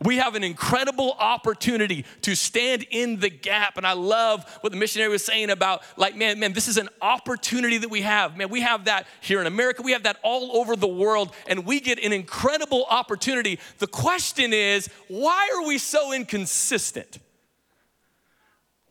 We 0.04 0.16
have 0.16 0.34
an 0.34 0.44
incredible 0.44 1.16
opportunity 1.18 2.04
to 2.22 2.34
stand 2.34 2.86
in 2.90 3.18
the 3.18 3.30
gap. 3.30 3.76
And 3.76 3.86
I 3.86 3.94
love 3.94 4.44
what 4.60 4.72
the 4.72 4.78
missionary 4.78 5.10
was 5.10 5.24
saying 5.24 5.50
about, 5.50 5.82
like, 5.96 6.16
man, 6.16 6.38
man, 6.38 6.52
this 6.52 6.68
is 6.68 6.76
an 6.76 6.88
opportunity 7.00 7.78
that 7.78 7.88
we 7.88 8.02
have. 8.02 8.36
Man, 8.36 8.50
we 8.50 8.60
have 8.60 8.84
that 8.84 9.06
here 9.20 9.40
in 9.40 9.46
America, 9.46 9.82
we 9.82 9.92
have 9.92 10.02
that 10.02 10.18
all 10.22 10.56
over 10.58 10.76
the 10.76 10.86
world, 10.86 11.34
and 11.46 11.64
we 11.64 11.80
get 11.80 11.98
an 11.98 12.12
incredible 12.12 12.84
opportunity. 12.90 13.58
The 13.78 13.86
question 13.86 14.52
is, 14.52 14.88
why 15.08 15.50
are 15.54 15.66
we 15.66 15.78
so 15.78 16.12
inconsistent? 16.12 17.18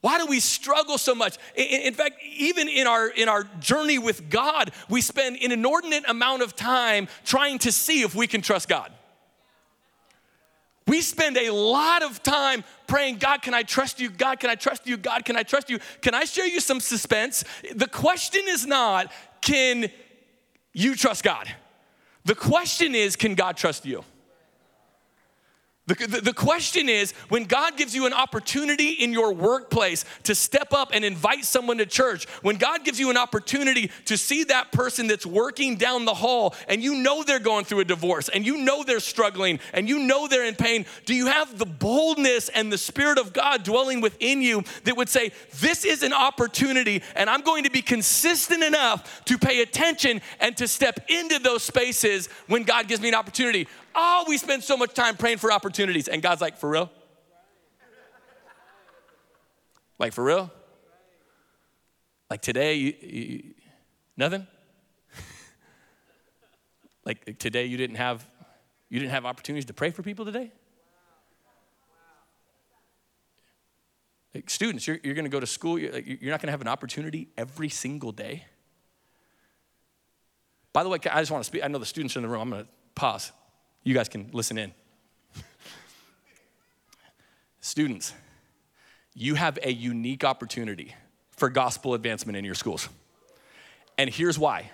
Why 0.02 0.20
do 0.20 0.28
we 0.28 0.40
struggle 0.40 1.00
so 1.00 1.16
much? 1.16 1.38
In, 1.56 1.82
in, 1.82 1.94
fact, 1.96 2.22
even 2.38 2.70
in 2.70 2.86
our 2.86 3.08
in 3.08 3.28
our 3.28 3.44
journey 3.60 3.98
with 3.98 4.30
God, 4.30 4.70
we 4.88 5.02
spend 5.02 5.38
an 5.38 5.52
inordinate 5.52 6.08
amount 6.08 6.44
of 6.44 6.56
time 6.56 7.08
trying 7.26 7.58
to 7.60 7.72
see 7.72 8.04
if 8.04 8.14
we 8.14 8.28
can 8.28 8.42
trust 8.42 8.70
God. 8.70 8.92
We 10.88 11.02
spend 11.02 11.38
a 11.38 11.50
lot 11.52 12.04
of 12.04 12.22
time 12.22 12.64
praying, 12.86 13.18
God, 13.18 13.42
can 13.42 13.54
I 13.54 13.64
trust 13.64 14.00
you? 14.00 14.10
God, 14.10 14.40
can 14.40 14.50
I 14.50 14.56
trust 14.56 14.86
you? 14.86 14.98
God, 14.98 15.26
can 15.26 15.36
I 15.36 15.44
trust 15.44 15.70
you? 15.70 15.80
Can 16.02 16.14
I 16.14 16.26
share 16.26 16.46
you 16.46 16.60
some 16.60 16.80
suspense? 16.80 17.44
The 17.74 17.88
question 17.88 18.42
is 18.48 18.68
not, 18.68 19.12
can 19.42 19.90
you 20.74 20.96
trust 20.96 21.24
God? 21.24 21.48
The 22.26 22.36
question 22.36 22.94
is, 22.94 23.16
can 23.16 23.34
God 23.36 23.58
trust 23.58 23.86
you? 23.86 24.04
The, 25.88 26.22
the, 26.24 26.34
question 26.34 26.90
is 26.90 27.12
when 27.30 27.44
God 27.44 27.78
gives 27.78 27.94
you 27.94 28.08
an 28.08 28.14
opportunity 28.14 28.90
in 28.90 29.14
your 29.14 29.32
workplace 29.32 30.04
to 30.24 30.34
step 30.34 30.74
up 30.74 30.90
and 30.92 31.06
invite 31.06 31.46
someone 31.46 31.78
to 31.78 31.86
church, 31.86 32.26
when 32.42 32.56
God 32.56 32.84
gives 32.84 33.00
you 33.00 33.12
an 33.12 33.18
opportunity 33.18 33.92
to 34.06 34.18
see 34.18 34.46
that 34.46 34.72
person 34.72 35.06
that's 35.06 35.28
working 35.28 35.76
down 35.76 36.06
the 36.06 36.14
hall 36.16 36.56
and 36.68 36.82
you 36.82 36.96
know 36.96 37.24
they're 37.24 37.38
going 37.38 37.66
through 37.66 37.82
a 37.82 37.86
divorce 37.86 38.30
and 38.30 38.48
you 38.48 38.58
know 38.58 38.84
they're 38.84 39.00
struggling 39.00 39.60
and 39.74 39.88
you 39.88 40.00
know 40.00 40.28
they're 40.28 40.46
in 40.46 40.56
pain, 40.56 40.88
do 41.06 41.14
you 41.14 41.28
have 41.28 41.60
the 41.60 41.68
boldness 41.68 42.50
and 42.50 42.74
the 42.74 42.80
Spirit 42.80 43.20
of 43.20 43.32
God 43.32 43.62
dwelling 43.62 44.02
within 44.02 44.42
you 44.42 44.64
that 44.86 44.98
would 44.98 45.10
say, 45.10 45.34
This 45.60 45.86
is 45.86 46.02
an 46.02 46.14
opportunity 46.14 47.04
and 47.16 47.30
I'm 47.30 47.42
going 47.42 47.64
to 47.64 47.70
be 47.70 47.84
consistent 47.84 48.64
enough 48.64 49.24
to 49.26 49.38
pay 49.38 49.62
attention 49.62 50.22
and 50.40 50.58
to 50.58 50.68
step 50.68 51.00
into 51.10 51.38
those 51.38 51.62
spaces 51.62 52.28
when 52.48 52.64
God 52.64 52.88
gives 52.88 53.02
me 53.02 53.10
an 53.10 53.16
opportunity? 53.16 53.68
Oh, 53.96 54.26
we 54.28 54.38
spend 54.38 54.64
so 54.64 54.76
much 54.76 54.94
time 54.94 55.16
praying 55.16 55.38
for 55.38 55.52
opportunities. 55.52 56.08
And 56.08 56.22
God's 56.22 56.42
like, 56.42 56.58
for 56.58 56.70
real? 56.70 56.92
Like, 59.98 60.12
for 60.12 60.24
real? 60.24 60.52
Like 62.30 62.42
today, 62.42 62.74
you, 62.76 62.94
you, 63.02 63.44
nothing? 64.18 64.46
like 67.06 67.40
today, 67.40 67.66
you 67.66 67.78
didn't 67.78 67.98
have 67.98 68.28
you 68.90 69.00
didn't 69.00 69.12
have 69.12 69.26
opportunities 69.26 69.66
to 69.66 69.74
pray 69.74 69.92
for 69.92 70.04
people 70.04 70.26
today? 70.26 70.52
Like 74.34 74.50
students, 74.50 74.86
you're, 74.86 75.00
you're 75.04 75.14
going 75.14 75.26
to 75.26 75.32
go 75.32 75.40
to 75.40 75.48
school, 75.48 75.80
you're, 75.80 75.98
you're 75.98 76.32
not 76.32 76.42
going 76.42 76.48
to 76.48 76.52
have 76.52 76.62
an 76.62 76.68
opportunity 76.68 77.30
every 77.38 77.70
single 77.70 78.12
day. 78.12 78.46
By 80.74 80.84
the 80.84 80.90
way, 80.90 81.00
I 81.10 81.22
just 81.22 81.32
want 81.32 81.44
to 81.44 81.48
speak. 81.48 81.64
I 81.64 81.68
know 81.68 81.78
the 81.78 81.86
students 81.86 82.16
are 82.16 82.20
in 82.20 82.24
the 82.24 82.30
room. 82.30 82.42
I'm 82.42 82.50
going 82.50 82.64
to 82.64 82.70
pause. 82.96 83.32
You 83.86 83.94
guys 83.94 84.10
can 84.10 84.30
listen 84.34 84.58
in. 84.58 84.74
Students, 87.62 88.14
you 89.14 89.36
have 89.36 89.60
a 89.64 89.72
unique 89.72 90.24
opportunity 90.24 90.94
for 91.30 91.50
gospel 91.50 91.94
advancement 91.94 92.36
in 92.36 92.44
your 92.44 92.56
schools. 92.56 92.90
And 93.98 94.10
here's 94.10 94.38
why. 94.40 94.72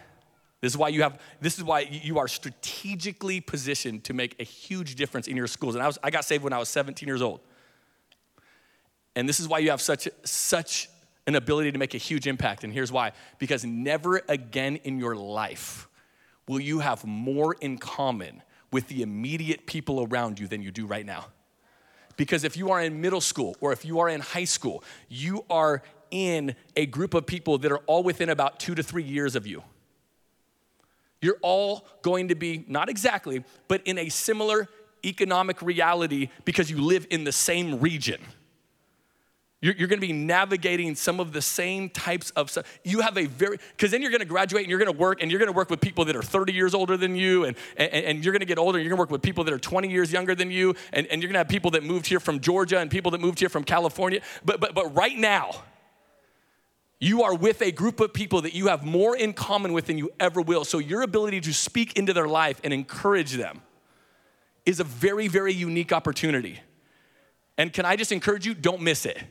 This 0.61 0.71
is 0.71 0.77
why 0.77 0.89
you 0.89 1.01
have 1.01 1.19
this 1.41 1.57
is 1.57 1.63
why 1.63 1.81
you 1.81 2.19
are 2.19 2.27
strategically 2.27 3.41
positioned 3.41 4.05
to 4.05 4.13
make 4.13 4.39
a 4.39 4.43
huge 4.43 4.95
difference 4.95 5.27
in 5.27 5.35
your 5.35 5.47
schools. 5.47 5.75
And 5.75 5.83
I 5.83 5.87
was 5.87 5.97
I 6.01 6.09
got 6.09 6.23
saved 6.23 6.43
when 6.43 6.53
I 6.53 6.57
was 6.57 6.69
17 6.69 7.05
years 7.05 7.21
old. 7.21 7.41
And 9.15 9.27
this 9.27 9.39
is 9.41 9.47
why 9.47 9.59
you 9.59 9.71
have 9.71 9.81
such 9.81 10.07
such 10.23 10.87
an 11.27 11.35
ability 11.35 11.71
to 11.73 11.77
make 11.77 11.95
a 11.95 11.97
huge 11.97 12.27
impact. 12.27 12.63
And 12.63 12.71
here's 12.71 12.91
why. 12.91 13.11
Because 13.39 13.65
never 13.65 14.21
again 14.29 14.77
in 14.77 14.99
your 14.99 15.15
life 15.15 15.87
will 16.47 16.61
you 16.61 16.79
have 16.79 17.03
more 17.05 17.55
in 17.59 17.77
common 17.77 18.41
with 18.71 18.87
the 18.87 19.01
immediate 19.01 19.65
people 19.65 20.07
around 20.09 20.39
you 20.39 20.47
than 20.47 20.61
you 20.61 20.71
do 20.71 20.85
right 20.85 21.05
now. 21.05 21.25
Because 22.17 22.43
if 22.43 22.55
you 22.55 22.71
are 22.71 22.81
in 22.81 23.01
middle 23.01 23.21
school 23.21 23.55
or 23.61 23.71
if 23.71 23.83
you 23.85 23.99
are 23.99 24.09
in 24.09 24.21
high 24.21 24.45
school, 24.45 24.83
you 25.09 25.45
are 25.49 25.81
in 26.11 26.55
a 26.75 26.85
group 26.85 27.13
of 27.13 27.25
people 27.25 27.57
that 27.59 27.71
are 27.71 27.79
all 27.87 28.03
within 28.03 28.29
about 28.29 28.59
two 28.59 28.75
to 28.75 28.83
three 28.83 29.03
years 29.03 29.35
of 29.35 29.47
you. 29.47 29.63
You're 31.21 31.39
all 31.41 31.87
going 32.01 32.29
to 32.29 32.35
be, 32.35 32.65
not 32.67 32.89
exactly, 32.89 33.43
but 33.67 33.81
in 33.85 33.97
a 33.97 34.09
similar 34.09 34.67
economic 35.05 35.61
reality 35.61 36.29
because 36.45 36.69
you 36.69 36.81
live 36.81 37.07
in 37.09 37.23
the 37.23 37.31
same 37.31 37.79
region. 37.79 38.21
You're, 39.61 39.75
you're 39.75 39.87
to 39.87 39.97
be 39.97 40.11
navigating 40.11 40.95
some 40.95 41.19
of 41.19 41.33
the 41.33 41.41
same 41.41 41.89
types 41.89 42.31
of 42.31 42.49
stuff. 42.49 42.79
You 42.83 43.01
have 43.01 43.15
a 43.15 43.27
very, 43.27 43.59
because 43.77 43.91
then 43.91 44.01
you're 44.01 44.11
to 44.11 44.25
graduate 44.25 44.63
and 44.63 44.71
you're 44.71 44.83
to 44.83 44.91
work, 44.91 45.21
and 45.21 45.29
you're 45.29 45.45
to 45.45 45.51
work 45.51 45.69
with 45.69 45.79
people 45.79 46.03
that 46.05 46.15
are 46.15 46.23
30 46.23 46.51
years 46.51 46.73
older 46.73 46.97
than 46.97 47.15
you, 47.15 47.45
and, 47.45 47.55
and, 47.77 47.93
and 47.93 48.25
you're 48.25 48.37
to 48.37 48.43
get 48.43 48.57
older, 48.57 48.79
and 48.79 48.85
you're 48.85 48.95
to 48.95 48.99
work 48.99 49.11
with 49.11 49.21
people 49.21 49.43
that 49.43 49.53
are 49.53 49.59
20 49.59 49.87
years 49.89 50.11
younger 50.11 50.33
than 50.33 50.49
you, 50.49 50.75
and, 50.91 51.05
and 51.07 51.21
you're 51.21 51.31
to 51.31 51.37
have 51.37 51.47
people 51.47 51.71
that 51.71 51.83
moved 51.83 52.07
here 52.07 52.19
from 52.19 52.39
Georgia 52.39 52.79
and 52.79 52.89
people 52.89 53.11
that 53.11 53.21
moved 53.21 53.39
here 53.39 53.49
from 53.49 53.63
California. 53.63 54.21
But, 54.43 54.59
but, 54.59 54.73
but 54.73 54.95
right 54.95 55.15
now, 55.15 55.51
you 56.99 57.21
are 57.23 57.35
with 57.35 57.61
a 57.61 57.71
group 57.71 57.99
of 57.99 58.13
people 58.13 58.41
that 58.41 58.55
you 58.55 58.67
have 58.67 58.83
more 58.83 59.15
in 59.15 59.33
common 59.33 59.73
with 59.73 59.87
than 59.87 59.97
you 59.99 60.11
ever 60.19 60.41
will. 60.41 60.65
So 60.65 60.79
your 60.79 61.01
ability 61.01 61.41
to 61.41 61.53
speak 61.53 61.97
into 61.97 62.13
their 62.13 62.27
life 62.27 62.59
and 62.63 62.73
encourage 62.73 63.33
them 63.33 63.61
is 64.65 64.79
a 64.79 64.83
very, 64.83 65.27
very 65.27 65.53
unique 65.53 65.91
opportunity. 65.91 66.59
And 67.57 67.71
can 67.71 67.85
I 67.85 67.95
just 67.95 68.11
encourage 68.11 68.45
you, 68.45 68.55
don't 68.55 68.81
miss 68.81 69.05
it. 69.05 69.21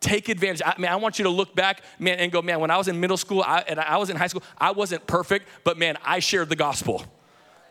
Take 0.00 0.28
advantage. 0.28 0.62
I 0.64 0.74
mean, 0.78 0.90
I 0.90 0.96
want 0.96 1.18
you 1.18 1.24
to 1.24 1.30
look 1.30 1.56
back, 1.56 1.82
man, 1.98 2.18
and 2.20 2.30
go, 2.30 2.40
man, 2.40 2.60
when 2.60 2.70
I 2.70 2.76
was 2.76 2.86
in 2.86 3.00
middle 3.00 3.16
school 3.16 3.42
I, 3.42 3.64
and 3.66 3.80
I 3.80 3.96
was 3.96 4.10
in 4.10 4.16
high 4.16 4.28
school, 4.28 4.44
I 4.56 4.70
wasn't 4.70 5.06
perfect, 5.06 5.48
but 5.64 5.76
man, 5.76 5.96
I 6.04 6.20
shared 6.20 6.48
the 6.48 6.56
gospel. 6.56 7.04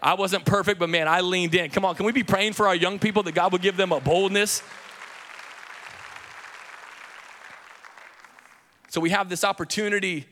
I 0.02 0.13
wasn't 0.13 0.46
perfect, 0.46 0.80
but 0.80 0.90
man, 0.90 1.08
I 1.08 1.22
leaned 1.22 1.56
in. 1.56 1.70
Come 1.70 1.86
on, 1.86 1.96
can 1.96 2.06
we 2.06 2.12
be 2.12 2.24
praying 2.24 2.54
for 2.54 2.68
our 2.68 2.76
young 2.76 3.00
people 3.00 3.24
that 3.24 3.34
God 3.34 3.52
will 3.52 3.60
give 3.60 3.78
them 3.78 3.92
a 3.92 4.02
boldness? 4.02 4.62
So 8.90 9.00
we 9.00 9.10
have 9.12 9.30
this 9.30 9.44
opportunity, 9.44 10.26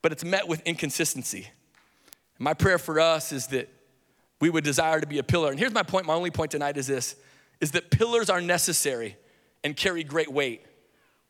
but 0.00 0.10
it's 0.10 0.24
met 0.24 0.48
with 0.48 0.60
inconsistency. 0.66 1.48
My 2.38 2.54
prayer 2.54 2.78
for 2.78 2.98
us 2.98 3.30
is 3.30 3.48
that 3.48 3.68
we 4.40 4.50
would 4.50 4.64
desire 4.64 5.00
to 5.00 5.06
be 5.06 5.18
a 5.18 5.22
pillar. 5.22 5.50
And 5.50 5.58
here's 5.58 5.72
my 5.72 5.82
point, 5.82 6.06
my 6.06 6.14
only 6.14 6.30
point 6.30 6.50
tonight 6.50 6.76
is 6.76 6.86
this 6.86 7.16
is 7.60 7.70
that 7.70 7.90
pillars 7.90 8.28
are 8.28 8.40
necessary 8.40 9.16
and 9.62 9.76
carry 9.76 10.02
great 10.02 10.30
weight 10.30 10.62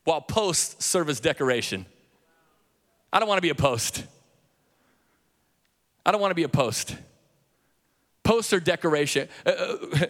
while 0.05 0.21
posts 0.21 0.83
serve 0.85 1.09
as 1.09 1.19
decoration. 1.19 1.85
I 3.11 3.19
don't 3.19 3.27
want 3.27 3.37
to 3.37 3.41
be 3.41 3.49
a 3.49 3.55
post. 3.55 4.05
I 6.05 6.11
don't 6.11 6.21
want 6.21 6.31
to 6.31 6.35
be 6.35 6.43
a 6.43 6.49
post. 6.49 6.95
Posts 8.23 8.53
are 8.53 8.59
decoration. 8.59 9.27
Uh, 9.45 9.49
uh 9.49 10.05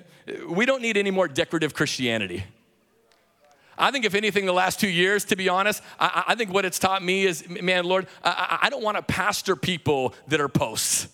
we 0.47 0.65
don't 0.65 0.81
need 0.81 0.97
any 0.97 1.11
more 1.11 1.27
decorative 1.27 1.73
Christianity. 1.73 2.43
I 3.77 3.91
think, 3.91 4.05
if 4.05 4.15
anything, 4.15 4.45
the 4.45 4.53
last 4.53 4.79
two 4.79 4.87
years, 4.89 5.25
to 5.25 5.35
be 5.35 5.49
honest, 5.49 5.83
I, 5.99 6.23
I 6.29 6.35
think 6.35 6.51
what 6.53 6.65
it's 6.65 6.79
taught 6.79 7.03
me 7.03 7.25
is, 7.25 7.47
man, 7.47 7.83
Lord, 7.83 8.07
I, 8.23 8.59
I 8.63 8.69
don't 8.69 8.83
want 8.83 8.97
to 8.97 9.03
pastor 9.03 9.55
people 9.55 10.15
that 10.27 10.39
are 10.39 10.47
posts. 10.47 11.09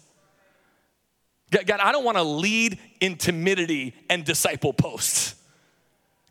God, 1.52 1.80
I 1.82 1.92
don't 1.92 2.06
want 2.06 2.18
to 2.18 2.24
lead 2.24 2.80
in 3.02 3.18
timidity 3.18 3.96
and 4.10 4.24
disciple 4.24 4.74
posts. 4.74 5.36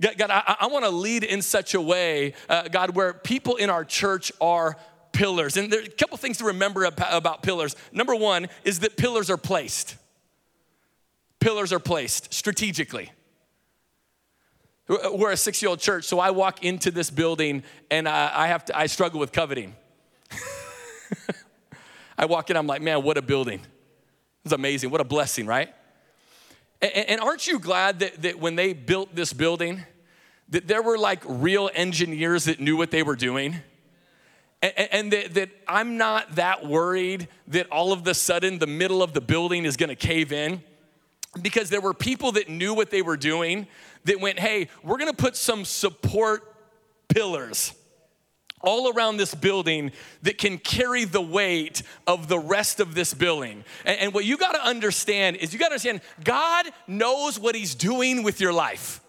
God, 0.00 0.18
God 0.18 0.30
I, 0.30 0.56
I 0.60 0.66
want 0.68 0.84
to 0.84 0.90
lead 0.90 1.24
in 1.24 1.42
such 1.42 1.74
a 1.74 1.80
way, 1.80 2.34
uh, 2.48 2.68
God, 2.68 2.96
where 2.96 3.12
people 3.12 3.56
in 3.56 3.70
our 3.70 3.84
church 3.84 4.32
are 4.40 4.76
pillars. 5.12 5.56
And 5.56 5.72
there 5.72 5.80
are 5.80 5.84
a 5.84 5.88
couple 5.88 6.16
things 6.16 6.38
to 6.38 6.44
remember 6.46 6.84
about 6.84 7.42
pillars. 7.42 7.76
Number 7.92 8.14
one 8.14 8.48
is 8.64 8.80
that 8.80 8.96
pillars 8.96 9.30
are 9.30 9.36
placed. 9.36 9.96
Pillars 11.40 11.72
are 11.72 11.78
placed 11.78 12.32
strategically. 12.32 13.12
We're 14.88 15.30
a 15.30 15.36
six 15.36 15.62
year 15.62 15.68
old 15.68 15.78
church, 15.78 16.04
so 16.04 16.18
I 16.18 16.30
walk 16.30 16.64
into 16.64 16.90
this 16.90 17.10
building 17.10 17.62
and 17.90 18.08
I, 18.08 18.32
I 18.34 18.46
have 18.48 18.64
to, 18.66 18.76
I 18.76 18.86
struggle 18.86 19.20
with 19.20 19.30
coveting. 19.30 19.76
I 22.18 22.24
walk 22.24 22.50
in, 22.50 22.56
I'm 22.56 22.66
like, 22.66 22.82
man, 22.82 23.02
what 23.02 23.16
a 23.16 23.22
building. 23.22 23.60
It's 24.44 24.52
amazing. 24.52 24.90
What 24.90 25.00
a 25.00 25.04
blessing, 25.04 25.46
right? 25.46 25.72
And, 26.82 26.92
and 26.92 27.20
aren't 27.20 27.46
you 27.46 27.58
glad 27.58 28.00
that, 28.00 28.22
that 28.22 28.38
when 28.38 28.56
they 28.56 28.72
built 28.72 29.14
this 29.14 29.32
building, 29.32 29.84
that 30.48 30.66
there 30.66 30.82
were 30.82 30.98
like 30.98 31.22
real 31.26 31.70
engineers 31.74 32.44
that 32.44 32.60
knew 32.60 32.76
what 32.76 32.90
they 32.90 33.02
were 33.02 33.16
doing? 33.16 33.56
And, 34.62 35.10
that, 35.12 35.34
that 35.34 35.48
I'm 35.66 35.96
not 35.96 36.34
that 36.36 36.66
worried 36.66 37.28
that 37.48 37.70
all 37.70 37.94
of 37.94 38.04
the 38.04 38.12
sudden 38.12 38.58
the 38.58 38.66
middle 38.66 39.02
of 39.02 39.14
the 39.14 39.20
building 39.22 39.64
is 39.64 39.78
gonna 39.78 39.96
cave 39.96 40.32
in 40.32 40.62
because 41.40 41.70
there 41.70 41.80
were 41.80 41.94
people 41.94 42.32
that 42.32 42.50
knew 42.50 42.74
what 42.74 42.90
they 42.90 43.00
were 43.00 43.16
doing 43.16 43.66
that 44.04 44.20
went, 44.20 44.38
hey, 44.38 44.68
we're 44.82 44.98
gonna 44.98 45.14
put 45.14 45.34
some 45.34 45.64
support 45.64 46.54
pillars 47.08 47.72
all 48.62 48.92
around 48.92 49.16
this 49.16 49.34
building 49.34 49.92
that 50.22 50.38
can 50.38 50.58
carry 50.58 51.04
the 51.04 51.20
weight 51.20 51.82
of 52.06 52.28
the 52.28 52.38
rest 52.38 52.80
of 52.80 52.94
this 52.94 53.14
building. 53.14 53.64
And, 53.84 53.98
and 54.00 54.14
what 54.14 54.24
you 54.24 54.36
got 54.36 54.52
to 54.52 54.64
understand 54.64 55.36
is 55.36 55.52
you 55.52 55.58
got 55.58 55.66
to 55.66 55.72
understand 55.72 56.00
God 56.24 56.66
knows 56.86 57.38
what 57.38 57.54
He's 57.54 57.74
doing 57.74 58.22
with 58.22 58.40
your 58.40 58.52
life. 58.52 59.00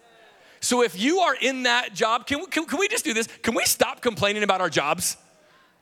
So 0.60 0.82
if 0.82 0.98
you 0.98 1.18
are 1.18 1.34
in 1.34 1.64
that 1.64 1.92
job, 1.92 2.26
can, 2.26 2.46
can, 2.46 2.66
can 2.66 2.78
we 2.78 2.88
just 2.88 3.04
do 3.04 3.12
this? 3.12 3.26
Can 3.42 3.54
we 3.54 3.64
stop 3.64 4.00
complaining 4.00 4.44
about 4.44 4.60
our 4.60 4.70
jobs? 4.70 5.16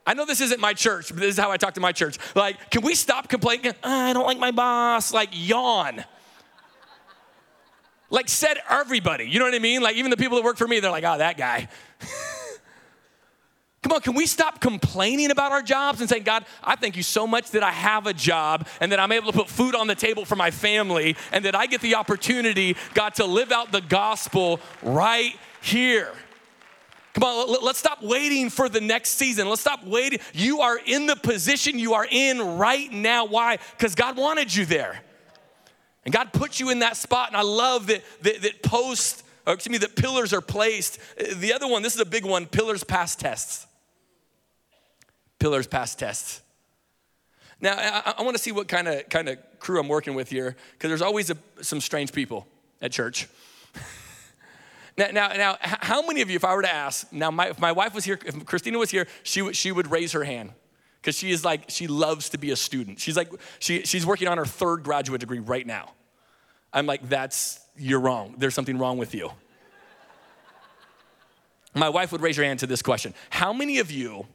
I 0.07 0.15
know 0.15 0.25
this 0.25 0.41
isn't 0.41 0.61
my 0.61 0.73
church, 0.73 1.11
but 1.11 1.19
this 1.19 1.35
is 1.35 1.39
how 1.39 1.53
I 1.53 1.59
talk 1.59 1.75
to 1.75 1.81
my 1.81 1.93
church. 1.93 2.17
Like, 2.35 2.71
can 2.71 2.83
we 2.83 2.95
stop 2.95 3.29
complaining? 3.29 3.75
Oh, 3.85 3.91
I 3.91 4.13
don't 4.15 4.25
like 4.25 4.39
my 4.39 4.51
boss. 4.51 5.13
Like, 5.13 5.29
yawn. 5.33 6.03
Like, 8.09 8.29
said 8.29 8.59
everybody. 8.69 9.29
You 9.29 9.39
know 9.39 9.45
what 9.45 9.55
I 9.55 9.59
mean? 9.59 9.83
Like, 9.83 9.97
even 9.97 10.11
the 10.11 10.17
people 10.17 10.37
that 10.39 10.45
work 10.45 10.57
for 10.57 10.67
me, 10.67 10.81
they're 10.81 10.91
like, 10.91 11.05
oh, 11.05 11.19
that 11.19 11.37
guy. 11.37 11.69
Come 13.83 13.93
on, 13.93 14.03
can 14.03 14.15
we 14.15 14.27
stop 14.27 14.61
complaining 14.61 15.31
about 15.31 15.53
our 15.53 15.63
jobs 15.63 16.01
and 16.01 16.09
say, 16.09 16.21
God, 16.21 16.45
I 16.63 16.77
thank 16.77 16.97
you 16.97 17.03
so 17.03 17.27
much 17.27 17.53
that 17.53 17.63
I 17.63 17.71
have 17.71 18.07
a 18.07 18.13
job 18.13 18.69
and 18.79 18.93
that 18.93 19.01
I'm 19.01 19.11
able 19.11 19.33
to 19.33 19.39
put 19.39 19.49
food 19.49 19.75
on 19.75 19.87
the 19.87 19.95
table 19.95 20.27
for 20.27 20.37
my 20.37 20.51
family 20.51 21.17
and 21.33 21.47
that 21.47 21.55
I 21.55 21.67
get 21.67 21.81
the 21.81 21.95
opportunity, 21.95 22.77
God, 22.93 23.15
to 23.15 23.25
live 23.25 23.51
out 23.51 23.73
the 23.73 23.81
gospel 23.81 24.61
right 24.83 25.35
here. 25.63 26.13
Come 27.15 27.25
on, 27.25 27.65
let's 27.65 27.79
stop 27.79 28.03
waiting 28.03 28.51
for 28.51 28.69
the 28.69 28.83
next 28.83 29.11
season. 29.13 29.49
Let's 29.49 29.63
stop 29.63 29.83
waiting. 29.85 30.21
You 30.35 30.61
are 30.61 30.79
in 30.85 31.07
the 31.07 31.17
position 31.17 31.79
you 31.79 31.95
are 31.95 32.07
in 32.09 32.59
right 32.59 32.93
now. 32.93 33.25
Why? 33.25 33.59
Because 33.79 33.95
God 33.95 34.17
wanted 34.17 34.55
you 34.55 34.67
there. 34.67 35.01
And 36.05 36.13
God 36.13 36.35
put 36.35 36.61
you 36.61 36.69
in 36.69 36.81
that 36.81 36.99
spot. 36.99 37.29
And 37.29 37.37
I 37.37 37.43
love 37.43 37.87
that, 37.87 38.03
that, 38.23 38.43
that 38.43 38.63
posts, 38.63 39.25
excuse 39.47 39.73
me, 39.73 39.79
that 39.79 39.97
pillars 39.97 40.35
are 40.35 40.41
placed. 40.43 40.99
The 41.37 41.55
other 41.55 41.67
one, 41.67 41.83
this 41.83 41.95
is 41.95 42.01
a 42.01 42.07
big 42.07 42.27
one 42.27 42.45
pillars 42.45 42.85
pass 42.85 43.17
tests 43.17 43.67
pillars 45.41 45.67
pass 45.67 45.97
tests. 45.97 46.43
Now, 47.61 47.75
I, 47.77 48.15
I 48.19 48.23
want 48.23 48.37
to 48.37 48.43
see 48.43 48.53
what 48.53 48.69
kind 48.69 48.87
of 48.89 49.09
kind 49.09 49.29
of 49.29 49.39
crew 49.59 49.81
I'm 49.81 49.89
working 49.89 50.15
with 50.15 50.31
here, 50.31 50.57
because 50.73 50.89
there's 50.89 51.03
always 51.03 51.31
a, 51.31 51.37
some 51.61 51.81
strange 51.81 52.13
people 52.13 52.47
at 52.81 52.93
church. 52.93 53.29
now, 54.97 55.09
now, 55.13 55.29
now, 55.29 55.57
how 55.61 56.07
many 56.07 56.23
of 56.23 56.31
you, 56.31 56.37
if 56.37 56.45
I 56.45 56.55
were 56.55 56.63
to 56.63 56.73
ask, 56.73 57.13
now, 57.13 57.31
my, 57.31 57.49
if 57.49 57.59
my 57.59 57.73
wife 57.73 57.95
was 57.95 58.05
here, 58.05 58.19
if 58.25 58.47
Christina 58.47 58.79
was 58.79 58.91
here, 58.91 59.07
she 59.23 59.43
would 59.43 59.57
she 59.57 59.73
would 59.73 59.91
raise 59.91 60.13
her 60.13 60.25
hand, 60.25 60.53
because 61.01 61.17
she 61.17 61.31
is 61.31 61.45
like 61.45 61.65
she 61.69 61.87
loves 61.87 62.31
to 62.31 62.39
be 62.39 62.51
a 62.51 62.57
student. 62.57 63.01
She's 63.01 63.17
like 63.17 63.31
she 63.59 63.85
she's 63.85 64.07
working 64.07 64.29
on 64.29 64.39
her 64.39 64.47
third 64.47 64.83
graduate 64.83 65.21
degree 65.21 65.41
right 65.41 65.67
now. 65.67 65.93
I'm 66.73 66.87
like, 66.87 67.09
that's 67.09 67.61
you're 67.77 68.01
wrong. 68.01 68.37
There's 68.39 68.55
something 68.55 68.79
wrong 68.79 68.97
with 68.97 69.15
you. 69.15 69.31
My 71.75 71.89
wife 71.89 72.13
would 72.13 72.21
raise 72.23 72.37
her 72.37 72.45
hand 72.45 72.61
to 72.61 72.67
this 72.67 72.81
question: 72.81 73.13
How 73.29 73.53
many 73.53 73.81
of 73.81 73.91
you? 73.91 74.27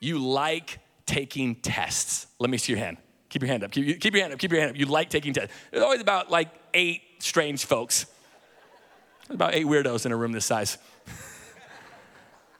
You 0.00 0.18
like 0.18 0.78
taking 1.06 1.54
tests. 1.56 2.26
Let 2.38 2.50
me 2.50 2.56
see 2.56 2.72
your 2.72 2.80
hand. 2.80 2.96
Keep 3.28 3.42
your 3.42 3.50
hand 3.50 3.64
up. 3.64 3.70
Keep, 3.70 4.00
keep 4.00 4.14
your 4.14 4.22
hand 4.22 4.32
up. 4.32 4.38
Keep 4.38 4.50
your 4.52 4.60
hand 4.60 4.72
up. 4.72 4.78
You 4.78 4.86
like 4.86 5.08
taking 5.10 5.32
tests. 5.32 5.54
There's 5.70 5.84
always 5.84 6.00
about 6.00 6.30
like 6.30 6.48
eight 6.74 7.02
strange 7.20 7.64
folks. 7.64 8.06
About 9.28 9.54
eight 9.54 9.66
weirdos 9.66 10.06
in 10.06 10.12
a 10.12 10.16
room 10.16 10.32
this 10.32 10.46
size. 10.46 10.78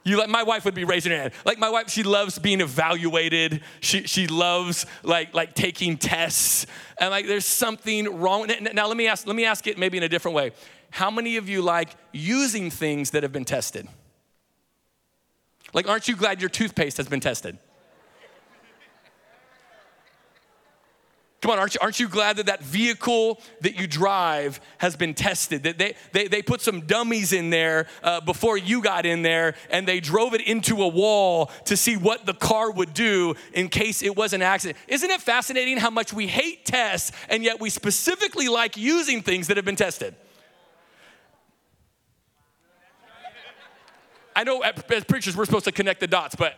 You 0.03 0.17
like 0.17 0.29
my 0.29 0.43
wife 0.43 0.65
would 0.65 0.73
be 0.73 0.83
raising 0.83 1.11
her 1.11 1.17
hand. 1.17 1.33
Like 1.45 1.59
my 1.59 1.69
wife, 1.69 1.89
she 1.89 2.01
loves 2.01 2.39
being 2.39 2.59
evaluated. 2.61 3.61
She 3.81 4.07
she 4.07 4.27
loves 4.27 4.85
like 5.03 5.35
like 5.35 5.53
taking 5.53 5.97
tests. 5.97 6.65
And 6.97 7.11
like 7.11 7.27
there's 7.27 7.45
something 7.45 8.19
wrong. 8.19 8.49
Now 8.73 8.87
let 8.87 8.97
me 8.97 9.07
ask 9.07 9.27
let 9.27 9.35
me 9.35 9.45
ask 9.45 9.67
it 9.67 9.77
maybe 9.77 9.97
in 9.97 10.03
a 10.03 10.09
different 10.09 10.35
way. 10.35 10.53
How 10.89 11.11
many 11.11 11.37
of 11.37 11.47
you 11.47 11.61
like 11.61 11.89
using 12.11 12.71
things 12.71 13.11
that 13.11 13.23
have 13.23 13.31
been 13.31 13.45
tested? 13.45 13.87
Like, 15.73 15.87
aren't 15.87 16.07
you 16.07 16.15
glad 16.15 16.41
your 16.41 16.49
toothpaste 16.49 16.97
has 16.97 17.07
been 17.07 17.19
tested? 17.19 17.57
Come 21.41 21.49
on, 21.49 21.57
aren't 21.57 21.73
you, 21.73 21.79
aren't 21.81 21.99
you 21.99 22.07
glad 22.07 22.37
that 22.37 22.45
that 22.45 22.61
vehicle 22.61 23.41
that 23.61 23.75
you 23.75 23.87
drive 23.87 24.61
has 24.77 24.95
been 24.95 25.15
tested? 25.15 25.63
That 25.63 25.79
they, 25.79 25.95
they, 26.11 26.27
they 26.27 26.43
put 26.43 26.61
some 26.61 26.81
dummies 26.81 27.33
in 27.33 27.49
there 27.49 27.87
uh, 28.03 28.21
before 28.21 28.57
you 28.57 28.79
got 28.79 29.07
in 29.07 29.23
there 29.23 29.55
and 29.71 29.87
they 29.87 29.99
drove 29.99 30.35
it 30.35 30.41
into 30.41 30.83
a 30.83 30.87
wall 30.87 31.49
to 31.65 31.75
see 31.75 31.97
what 31.97 32.27
the 32.27 32.35
car 32.35 32.69
would 32.69 32.93
do 32.93 33.33
in 33.53 33.69
case 33.69 34.03
it 34.03 34.15
was 34.15 34.33
an 34.33 34.43
accident. 34.43 34.77
Isn't 34.87 35.09
it 35.09 35.19
fascinating 35.19 35.77
how 35.77 35.89
much 35.89 36.13
we 36.13 36.27
hate 36.27 36.63
tests 36.63 37.11
and 37.27 37.43
yet 37.43 37.59
we 37.59 37.71
specifically 37.71 38.47
like 38.47 38.77
using 38.77 39.23
things 39.23 39.47
that 39.47 39.57
have 39.57 39.65
been 39.65 39.75
tested? 39.75 40.13
I 44.35 44.43
know 44.43 44.61
as 44.61 45.03
preachers 45.03 45.35
we're 45.35 45.45
supposed 45.45 45.65
to 45.65 45.71
connect 45.71 45.99
the 45.99 46.07
dots, 46.07 46.35
but 46.35 46.57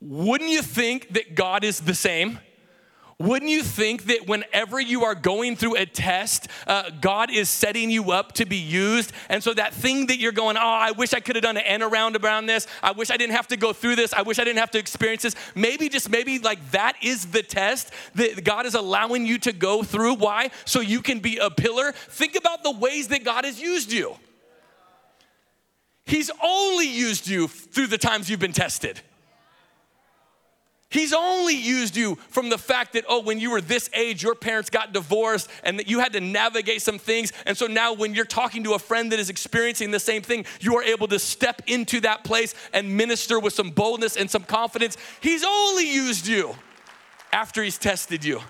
wouldn't 0.00 0.50
you 0.50 0.62
think 0.62 1.14
that 1.14 1.34
God 1.34 1.64
is 1.64 1.80
the 1.80 1.94
same? 1.94 2.38
Wouldn't 3.22 3.52
you 3.52 3.62
think 3.62 4.06
that 4.06 4.26
whenever 4.26 4.80
you 4.80 5.04
are 5.04 5.14
going 5.14 5.54
through 5.54 5.76
a 5.76 5.86
test, 5.86 6.48
uh, 6.66 6.90
God 7.00 7.30
is 7.30 7.48
setting 7.48 7.88
you 7.88 8.10
up 8.10 8.32
to 8.32 8.44
be 8.44 8.56
used? 8.56 9.12
And 9.28 9.44
so 9.44 9.54
that 9.54 9.72
thing 9.72 10.06
that 10.08 10.18
you're 10.18 10.32
going, 10.32 10.56
oh, 10.56 10.60
I 10.60 10.90
wish 10.90 11.12
I 11.12 11.20
could 11.20 11.36
have 11.36 11.44
done 11.44 11.56
an 11.56 11.62
end 11.62 11.84
around 11.84 12.16
around 12.16 12.46
this. 12.46 12.66
I 12.82 12.90
wish 12.90 13.12
I 13.12 13.16
didn't 13.16 13.36
have 13.36 13.46
to 13.48 13.56
go 13.56 13.72
through 13.72 13.94
this. 13.94 14.12
I 14.12 14.22
wish 14.22 14.40
I 14.40 14.44
didn't 14.44 14.58
have 14.58 14.72
to 14.72 14.78
experience 14.80 15.22
this. 15.22 15.36
Maybe 15.54 15.88
just 15.88 16.10
maybe 16.10 16.40
like 16.40 16.72
that 16.72 16.96
is 17.00 17.26
the 17.26 17.44
test 17.44 17.92
that 18.16 18.42
God 18.42 18.66
is 18.66 18.74
allowing 18.74 19.24
you 19.24 19.38
to 19.38 19.52
go 19.52 19.84
through. 19.84 20.14
Why? 20.14 20.50
So 20.64 20.80
you 20.80 21.00
can 21.00 21.20
be 21.20 21.38
a 21.38 21.48
pillar. 21.48 21.92
Think 21.92 22.34
about 22.34 22.64
the 22.64 22.72
ways 22.72 23.06
that 23.08 23.22
God 23.22 23.44
has 23.44 23.60
used 23.60 23.92
you. 23.92 24.16
He's 26.06 26.32
only 26.42 26.88
used 26.88 27.28
you 27.28 27.46
through 27.46 27.86
the 27.86 27.98
times 27.98 28.28
you've 28.28 28.40
been 28.40 28.52
tested. 28.52 29.00
He's 30.92 31.14
only 31.14 31.54
used 31.54 31.96
you 31.96 32.16
from 32.28 32.50
the 32.50 32.58
fact 32.58 32.92
that, 32.92 33.06
oh, 33.08 33.22
when 33.22 33.40
you 33.40 33.50
were 33.50 33.62
this 33.62 33.88
age, 33.94 34.22
your 34.22 34.34
parents 34.34 34.68
got 34.68 34.92
divorced 34.92 35.48
and 35.64 35.78
that 35.78 35.88
you 35.88 36.00
had 36.00 36.12
to 36.12 36.20
navigate 36.20 36.82
some 36.82 36.98
things. 36.98 37.32
And 37.46 37.56
so 37.56 37.66
now, 37.66 37.94
when 37.94 38.14
you're 38.14 38.26
talking 38.26 38.62
to 38.64 38.74
a 38.74 38.78
friend 38.78 39.10
that 39.10 39.18
is 39.18 39.30
experiencing 39.30 39.90
the 39.90 39.98
same 39.98 40.20
thing, 40.20 40.44
you 40.60 40.76
are 40.76 40.82
able 40.82 41.08
to 41.08 41.18
step 41.18 41.62
into 41.66 42.00
that 42.00 42.24
place 42.24 42.54
and 42.74 42.94
minister 42.94 43.40
with 43.40 43.54
some 43.54 43.70
boldness 43.70 44.18
and 44.18 44.30
some 44.30 44.44
confidence. 44.44 44.98
He's 45.22 45.42
only 45.42 45.90
used 45.90 46.26
you 46.26 46.54
after 47.32 47.62
He's 47.62 47.78
tested 47.78 48.22
you. 48.22 48.42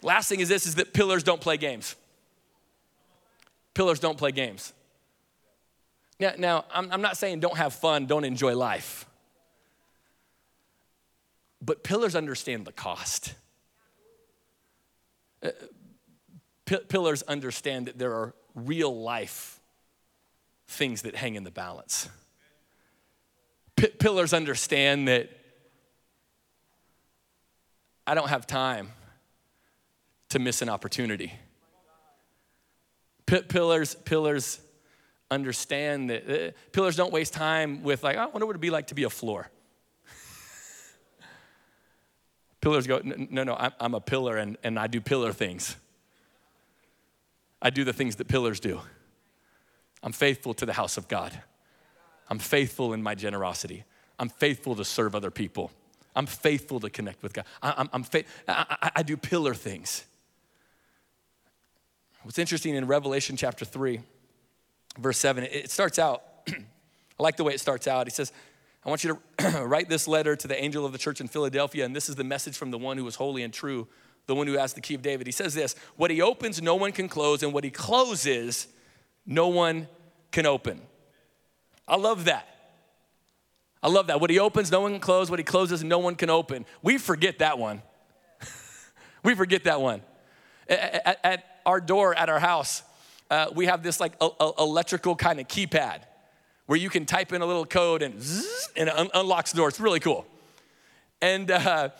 Last 0.00 0.30
thing 0.30 0.40
is 0.40 0.48
this 0.48 0.64
is 0.64 0.76
that 0.76 0.94
pillars 0.94 1.22
don't 1.22 1.42
play 1.42 1.58
games. 1.58 1.94
Pillars 3.74 4.00
don't 4.00 4.16
play 4.16 4.32
games. 4.32 4.72
Now, 6.18 6.32
now 6.38 6.64
I'm, 6.72 6.90
I'm 6.90 7.02
not 7.02 7.18
saying 7.18 7.40
don't 7.40 7.58
have 7.58 7.74
fun, 7.74 8.06
don't 8.06 8.24
enjoy 8.24 8.56
life. 8.56 9.04
But 11.64 11.82
pillars 11.82 12.14
understand 12.14 12.66
the 12.66 12.72
cost. 12.72 13.34
Uh, 15.42 15.50
p- 16.66 16.76
pillars 16.88 17.22
understand 17.22 17.86
that 17.86 17.98
there 17.98 18.12
are 18.12 18.34
real 18.54 18.94
life 19.00 19.60
things 20.68 21.02
that 21.02 21.14
hang 21.14 21.36
in 21.36 21.44
the 21.44 21.50
balance. 21.50 22.08
P- 23.76 23.88
pillars 23.88 24.34
understand 24.34 25.08
that 25.08 25.30
I 28.06 28.14
don't 28.14 28.28
have 28.28 28.46
time 28.46 28.90
to 30.30 30.38
miss 30.38 30.60
an 30.60 30.68
opportunity. 30.68 31.32
P- 33.24 33.42
pillars, 33.42 33.94
pillars 33.94 34.60
understand 35.30 36.10
that 36.10 36.28
uh, 36.28 36.50
pillars 36.72 36.96
don't 36.96 37.12
waste 37.12 37.32
time 37.32 37.82
with 37.82 38.02
like, 38.02 38.16
I 38.16 38.26
wonder 38.26 38.44
what 38.44 38.50
it'd 38.50 38.60
be 38.60 38.70
like 38.70 38.88
to 38.88 38.94
be 38.94 39.04
a 39.04 39.10
floor. 39.10 39.50
Pillars 42.64 42.86
go, 42.86 42.98
no, 43.04 43.44
no, 43.44 43.70
I'm 43.78 43.92
a 43.92 44.00
pillar 44.00 44.38
and, 44.38 44.56
and 44.64 44.78
I 44.78 44.86
do 44.86 44.98
pillar 44.98 45.34
things. 45.34 45.76
I 47.60 47.68
do 47.68 47.84
the 47.84 47.92
things 47.92 48.16
that 48.16 48.26
pillars 48.26 48.58
do. 48.58 48.80
I'm 50.02 50.12
faithful 50.12 50.54
to 50.54 50.64
the 50.64 50.72
house 50.72 50.96
of 50.96 51.06
God. 51.06 51.38
I'm 52.30 52.38
faithful 52.38 52.94
in 52.94 53.02
my 53.02 53.14
generosity. 53.14 53.84
I'm 54.18 54.30
faithful 54.30 54.74
to 54.76 54.84
serve 54.86 55.14
other 55.14 55.30
people. 55.30 55.72
I'm 56.16 56.24
faithful 56.24 56.80
to 56.80 56.88
connect 56.88 57.22
with 57.22 57.34
God. 57.34 57.44
I, 57.62 57.82
am 57.82 57.90
I'm 57.92 58.06
I, 58.48 58.76
I, 58.80 58.90
I 58.96 59.02
do 59.02 59.18
pillar 59.18 59.52
things. 59.52 60.06
What's 62.22 62.38
interesting 62.38 62.76
in 62.76 62.86
Revelation 62.86 63.36
chapter 63.36 63.66
3, 63.66 64.00
verse 64.96 65.18
7, 65.18 65.44
it 65.44 65.70
starts 65.70 65.98
out, 65.98 66.22
I 66.48 66.54
like 67.18 67.36
the 67.36 67.44
way 67.44 67.52
it 67.52 67.60
starts 67.60 67.86
out. 67.86 68.06
He 68.06 68.10
says, 68.10 68.32
I 68.84 68.90
want 68.90 69.02
you 69.02 69.18
to 69.38 69.60
write 69.64 69.88
this 69.88 70.06
letter 70.06 70.36
to 70.36 70.48
the 70.48 70.62
angel 70.62 70.84
of 70.84 70.92
the 70.92 70.98
church 70.98 71.20
in 71.20 71.28
Philadelphia, 71.28 71.84
and 71.84 71.96
this 71.96 72.08
is 72.08 72.16
the 72.16 72.24
message 72.24 72.56
from 72.56 72.70
the 72.70 72.78
one 72.78 72.98
who 72.98 73.06
is 73.06 73.14
holy 73.14 73.42
and 73.42 73.52
true, 73.52 73.88
the 74.26 74.34
one 74.34 74.46
who 74.46 74.54
has 74.54 74.74
the 74.74 74.80
key 74.80 74.94
of 74.94 75.02
David. 75.02 75.26
He 75.26 75.32
says 75.32 75.54
this 75.54 75.74
What 75.96 76.10
he 76.10 76.20
opens, 76.20 76.60
no 76.60 76.74
one 76.74 76.92
can 76.92 77.08
close, 77.08 77.42
and 77.42 77.52
what 77.52 77.64
he 77.64 77.70
closes, 77.70 78.68
no 79.26 79.48
one 79.48 79.88
can 80.32 80.44
open. 80.44 80.82
I 81.88 81.96
love 81.96 82.26
that. 82.26 82.48
I 83.82 83.88
love 83.88 84.06
that. 84.06 84.20
What 84.20 84.30
he 84.30 84.38
opens, 84.38 84.70
no 84.70 84.80
one 84.80 84.92
can 84.92 85.00
close. 85.00 85.30
What 85.30 85.38
he 85.38 85.44
closes, 85.44 85.84
no 85.84 85.98
one 85.98 86.14
can 86.14 86.30
open. 86.30 86.64
We 86.82 86.98
forget 86.98 87.38
that 87.40 87.58
one. 87.58 87.82
we 89.22 89.34
forget 89.34 89.64
that 89.64 89.80
one. 89.80 90.02
At, 90.68 91.20
at, 91.22 91.44
our 91.66 91.80
door 91.80 92.14
at 92.14 92.28
our 92.28 92.40
house, 92.40 92.82
uh, 93.30 93.46
we 93.54 93.66
have 93.66 93.82
this 93.82 93.98
like 93.98 94.12
a, 94.20 94.28
a 94.40 94.52
electrical 94.58 95.16
kind 95.16 95.40
of 95.40 95.48
keypad 95.48 96.02
where 96.66 96.78
you 96.78 96.88
can 96.90 97.04
type 97.04 97.32
in 97.32 97.42
a 97.42 97.46
little 97.46 97.66
code 97.66 98.02
and 98.02 98.20
zzz, 98.20 98.70
and 98.76 98.88
it 98.88 98.96
un- 98.96 99.10
unlocks 99.14 99.52
the 99.52 99.58
door. 99.58 99.68
It's 99.68 99.80
really 99.80 100.00
cool. 100.00 100.26
And, 101.20 101.50
uh, 101.50 101.90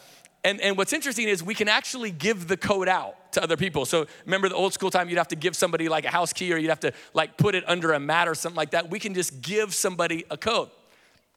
and, 0.42 0.61
and 0.61 0.77
what's 0.77 0.92
interesting 0.92 1.29
is 1.29 1.42
we 1.42 1.55
can 1.55 1.68
actually 1.68 2.11
give 2.11 2.48
the 2.48 2.57
code 2.57 2.88
out 2.88 3.33
to 3.33 3.42
other 3.42 3.57
people. 3.57 3.85
So 3.85 4.07
remember 4.24 4.48
the 4.48 4.55
old 4.55 4.72
school 4.72 4.90
time, 4.90 5.09
you'd 5.09 5.18
have 5.18 5.29
to 5.29 5.37
give 5.37 5.57
somebody 5.57 5.88
like 5.88 6.05
a 6.05 6.11
house 6.11 6.33
key 6.33 6.53
or 6.53 6.57
you'd 6.57 6.68
have 6.68 6.81
to 6.81 6.92
like 7.12 7.37
put 7.37 7.55
it 7.55 7.64
under 7.68 7.92
a 7.92 8.00
mat 8.00 8.29
or 8.29 8.35
something 8.35 8.57
like 8.57 8.70
that. 8.70 8.90
We 8.90 8.98
can 8.98 9.14
just 9.14 9.40
give 9.42 9.74
somebody 9.74 10.24
a 10.31 10.37
code. 10.37 10.70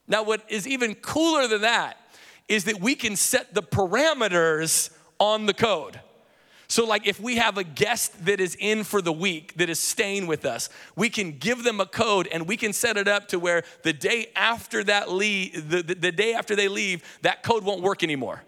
Now, 0.08 0.24
what 0.24 0.44
is 0.50 0.68
even 0.68 0.96
cooler 0.96 1.48
than 1.48 1.62
that 1.62 1.98
is 2.48 2.64
that 2.66 2.80
we 2.80 2.96
can 2.96 3.16
set 3.16 3.54
the 3.54 3.64
parameters 3.64 4.90
on 5.20 5.48
the 5.48 5.54
code. 5.54 6.00
So, 6.70 6.86
like, 6.86 7.08
if 7.08 7.20
we 7.20 7.38
have 7.38 7.58
a 7.58 7.64
guest 7.64 8.26
that 8.26 8.42
is 8.42 8.56
in 8.60 8.84
for 8.84 9.02
the 9.02 9.14
week 9.14 9.54
that 9.56 9.70
is 9.70 9.80
staying 9.80 10.28
with 10.28 10.46
us, 10.46 10.70
we 10.98 11.10
can 11.10 11.38
give 11.38 11.64
them 11.64 11.80
a 11.80 11.86
code 11.86 12.28
and 12.28 12.46
we 12.46 12.58
can 12.58 12.74
set 12.74 12.98
it 12.98 13.08
up 13.08 13.30
to 13.30 13.40
where 13.40 13.64
the 13.84 13.94
day 13.94 14.28
after 14.36 14.84
that 14.84 15.10
leave, 15.10 15.70
the, 15.70 15.82
the, 15.82 15.96
the 15.96 16.12
day 16.12 16.34
after 16.34 16.56
they 16.56 16.68
leave, 16.68 17.04
that 17.22 17.42
code 17.42 17.64
won't 17.64 17.82
work 17.82 18.04
anymore. 18.04 18.44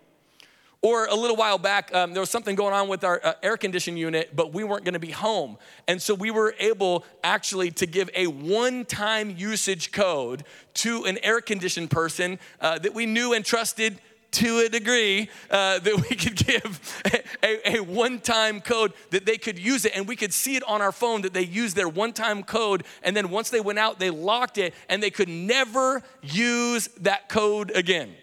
Or 0.82 1.08
a 1.08 1.16
little 1.16 1.36
while 1.36 1.58
back, 1.58 1.94
um, 1.94 2.14
there 2.14 2.22
was 2.22 2.30
something 2.30 2.56
going 2.56 2.74
on 2.74 2.88
with 2.88 3.04
our 3.04 3.20
uh, 3.22 3.34
air 3.44 3.58
conditioning 3.58 3.98
unit, 3.98 4.34
but 4.34 4.54
we 4.54 4.64
weren't 4.64 4.86
gonna 4.86 4.98
be 4.98 5.12
home. 5.12 5.58
And 5.90 6.02
so 6.02 6.14
we 6.14 6.32
were 6.32 6.56
able 6.58 7.06
actually 7.22 7.72
to 7.72 7.86
give 7.86 8.10
a 8.16 8.28
one 8.28 8.86
time 8.86 9.36
usage 9.38 9.92
code 9.92 10.46
to 10.76 11.04
an 11.04 11.18
air 11.22 11.42
conditioned 11.42 11.92
person 11.92 12.40
uh, 12.62 12.80
that 12.80 12.94
we 12.94 13.06
knew 13.06 13.34
and 13.34 13.44
trusted 13.44 14.00
to 14.32 14.60
a 14.60 14.70
degree 14.70 15.30
uh, 15.50 15.80
that 15.80 15.96
we 16.10 16.16
could 16.16 16.36
give 16.36 17.04
a, 17.44 17.78
a 17.78 17.80
one 17.80 18.20
time 18.20 18.62
code 18.62 18.94
that 19.10 19.26
they 19.26 19.38
could 19.38 19.58
use 19.58 19.86
it 19.86 19.94
and 19.96 20.08
we 20.08 20.16
could 20.16 20.34
see 20.34 20.56
it 20.56 20.64
on 20.68 20.82
our 20.82 20.92
phone 20.92 21.22
that 21.22 21.34
they 21.34 21.44
used 21.44 21.76
their 21.76 21.90
one 21.90 22.14
time 22.14 22.44
code 22.44 22.84
and 23.04 23.16
then 23.16 23.30
once 23.30 23.50
they 23.50 23.62
went 23.62 23.80
out 23.80 24.00
they 24.00 24.10
locked 24.10 24.58
it 24.58 24.74
and 24.88 25.02
they 25.02 25.10
could 25.10 25.30
never 25.30 26.04
use 26.22 26.88
that 27.00 27.30
code 27.30 27.72
again. 27.76 28.14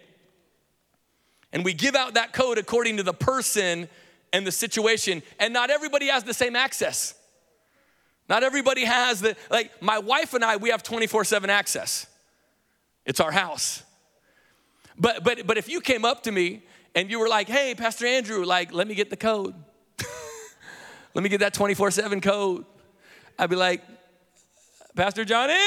And 1.52 1.64
we 1.64 1.72
give 1.72 1.94
out 1.94 2.14
that 2.14 2.32
code 2.32 2.58
according 2.58 2.98
to 2.98 3.02
the 3.02 3.14
person 3.14 3.88
and 4.32 4.46
the 4.46 4.52
situation 4.52 5.22
and 5.38 5.52
not 5.52 5.70
everybody 5.70 6.08
has 6.08 6.24
the 6.24 6.34
same 6.34 6.54
access. 6.54 7.14
Not 8.28 8.42
everybody 8.42 8.84
has 8.84 9.20
the 9.20 9.36
like 9.50 9.82
my 9.82 9.98
wife 9.98 10.34
and 10.34 10.44
i 10.44 10.56
we 10.56 10.70
have 10.70 10.82
24-7 10.82 11.48
access. 11.48 12.06
It's 13.04 13.20
our 13.20 13.30
house 13.32 13.82
but 14.98 15.22
but 15.22 15.46
but 15.46 15.58
if 15.58 15.68
you 15.68 15.80
came 15.80 16.04
up 16.04 16.22
to 16.24 16.32
me 16.32 16.62
and 16.94 17.10
you 17.10 17.18
were 17.18 17.28
like, 17.28 17.48
"Hey, 17.48 17.74
Pastor 17.74 18.06
Andrew, 18.06 18.44
like, 18.44 18.72
let 18.72 18.88
me 18.88 18.94
get 18.94 19.10
the 19.10 19.16
code. 19.16 19.54
let 21.14 21.22
me 21.22 21.28
get 21.28 21.40
that 21.40 21.54
24/7 21.54 22.22
code." 22.22 22.64
I'd 23.38 23.50
be 23.50 23.56
like, 23.56 23.82
"Pastor 24.94 25.24
Johnny?" 25.24 25.54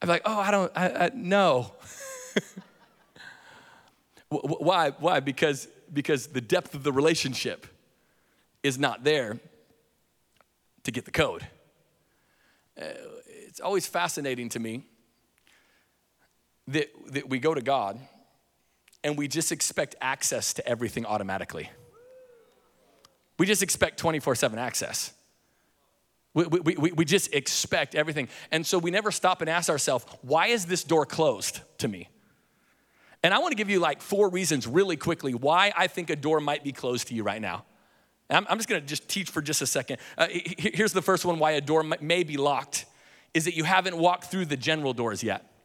be 0.00 0.06
like, 0.06 0.22
"Oh, 0.24 0.38
I 0.38 0.50
don't 0.50 0.72
I, 0.74 1.06
I 1.06 1.10
no." 1.14 1.72
Why? 4.28 4.90
Why? 4.90 5.20
Because 5.20 5.68
because 5.92 6.28
the 6.28 6.40
depth 6.40 6.74
of 6.74 6.82
the 6.82 6.92
relationship 6.92 7.66
is 8.62 8.78
not 8.78 9.04
there 9.04 9.38
to 10.82 10.90
get 10.90 11.04
the 11.04 11.10
code. 11.10 11.46
Uh, 12.80 12.84
it's 13.26 13.60
always 13.60 13.86
fascinating 13.86 14.48
to 14.50 14.58
me 14.58 14.84
that, 16.68 16.88
that 17.12 17.28
we 17.28 17.38
go 17.38 17.54
to 17.54 17.60
God 17.60 17.98
and 19.04 19.16
we 19.16 19.28
just 19.28 19.52
expect 19.52 19.94
access 20.00 20.54
to 20.54 20.68
everything 20.68 21.06
automatically. 21.06 21.70
We 23.38 23.46
just 23.46 23.62
expect 23.62 23.98
24 23.98 24.34
7 24.34 24.58
access. 24.58 25.12
We, 26.34 26.44
we, 26.44 26.76
we, 26.76 26.92
we 26.92 27.04
just 27.04 27.32
expect 27.32 27.94
everything. 27.94 28.28
And 28.50 28.66
so 28.66 28.78
we 28.78 28.90
never 28.90 29.10
stop 29.10 29.40
and 29.40 29.48
ask 29.48 29.70
ourselves, 29.70 30.04
why 30.20 30.48
is 30.48 30.66
this 30.66 30.84
door 30.84 31.06
closed 31.06 31.60
to 31.78 31.88
me? 31.88 32.08
And 33.22 33.32
I 33.32 33.38
want 33.38 33.52
to 33.52 33.56
give 33.56 33.70
you 33.70 33.80
like 33.80 34.02
four 34.02 34.28
reasons 34.28 34.66
really 34.66 34.96
quickly 34.96 35.34
why 35.34 35.72
I 35.76 35.86
think 35.86 36.10
a 36.10 36.16
door 36.16 36.40
might 36.40 36.62
be 36.62 36.72
closed 36.72 37.08
to 37.08 37.14
you 37.14 37.22
right 37.22 37.40
now. 37.40 37.64
I'm, 38.28 38.46
I'm 38.50 38.58
just 38.58 38.68
going 38.68 38.80
to 38.80 38.86
just 38.86 39.08
teach 39.08 39.30
for 39.30 39.40
just 39.40 39.62
a 39.62 39.66
second. 39.66 39.98
Uh, 40.18 40.26
here's 40.30 40.92
the 40.92 41.02
first 41.02 41.24
one 41.24 41.38
why 41.38 41.52
a 41.52 41.60
door 41.60 41.82
may 42.00 42.22
be 42.22 42.36
locked 42.36 42.86
is 43.32 43.44
that 43.44 43.54
you 43.54 43.64
haven't 43.64 43.96
walked 43.96 44.24
through 44.24 44.46
the 44.46 44.56
general 44.56 44.92
doors 44.92 45.22
yet. 45.22 45.55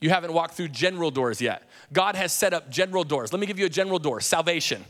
You 0.00 0.10
haven't 0.10 0.32
walked 0.32 0.54
through 0.54 0.68
general 0.68 1.10
doors 1.10 1.40
yet. 1.40 1.68
God 1.92 2.16
has 2.16 2.32
set 2.32 2.52
up 2.52 2.70
general 2.70 3.04
doors. 3.04 3.32
Let 3.32 3.40
me 3.40 3.46
give 3.46 3.58
you 3.58 3.66
a 3.66 3.70
general 3.70 3.98
door 3.98 4.20
salvation. 4.20 4.84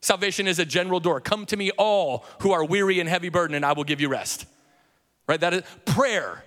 Salvation 0.00 0.46
is 0.46 0.58
a 0.58 0.64
general 0.64 1.00
door. 1.00 1.20
Come 1.20 1.46
to 1.46 1.56
me, 1.56 1.70
all 1.72 2.24
who 2.40 2.52
are 2.52 2.64
weary 2.64 3.00
and 3.00 3.08
heavy 3.08 3.28
burdened, 3.28 3.56
and 3.56 3.64
I 3.64 3.72
will 3.72 3.84
give 3.84 4.00
you 4.00 4.08
rest. 4.08 4.46
Right? 5.26 5.40
That 5.40 5.54
is 5.54 5.62
prayer. 5.84 6.44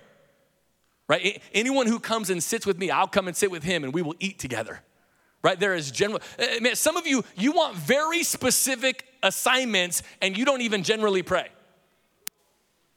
right? 1.08 1.42
Anyone 1.52 1.86
who 1.86 1.98
comes 1.98 2.30
and 2.30 2.42
sits 2.42 2.64
with 2.64 2.78
me, 2.78 2.90
I'll 2.90 3.06
come 3.06 3.28
and 3.28 3.36
sit 3.36 3.50
with 3.50 3.62
him 3.62 3.84
and 3.84 3.92
we 3.92 4.02
will 4.02 4.14
eat 4.18 4.38
together. 4.38 4.80
Right? 5.42 5.58
There 5.58 5.74
is 5.74 5.90
general, 5.90 6.20
eh, 6.38 6.60
man, 6.60 6.76
some 6.76 6.96
of 6.96 7.06
you, 7.06 7.24
you 7.36 7.52
want 7.52 7.76
very 7.76 8.22
specific 8.22 9.06
assignments 9.22 10.02
and 10.22 10.36
you 10.36 10.44
don't 10.44 10.62
even 10.62 10.82
generally 10.82 11.22
pray. 11.22 11.48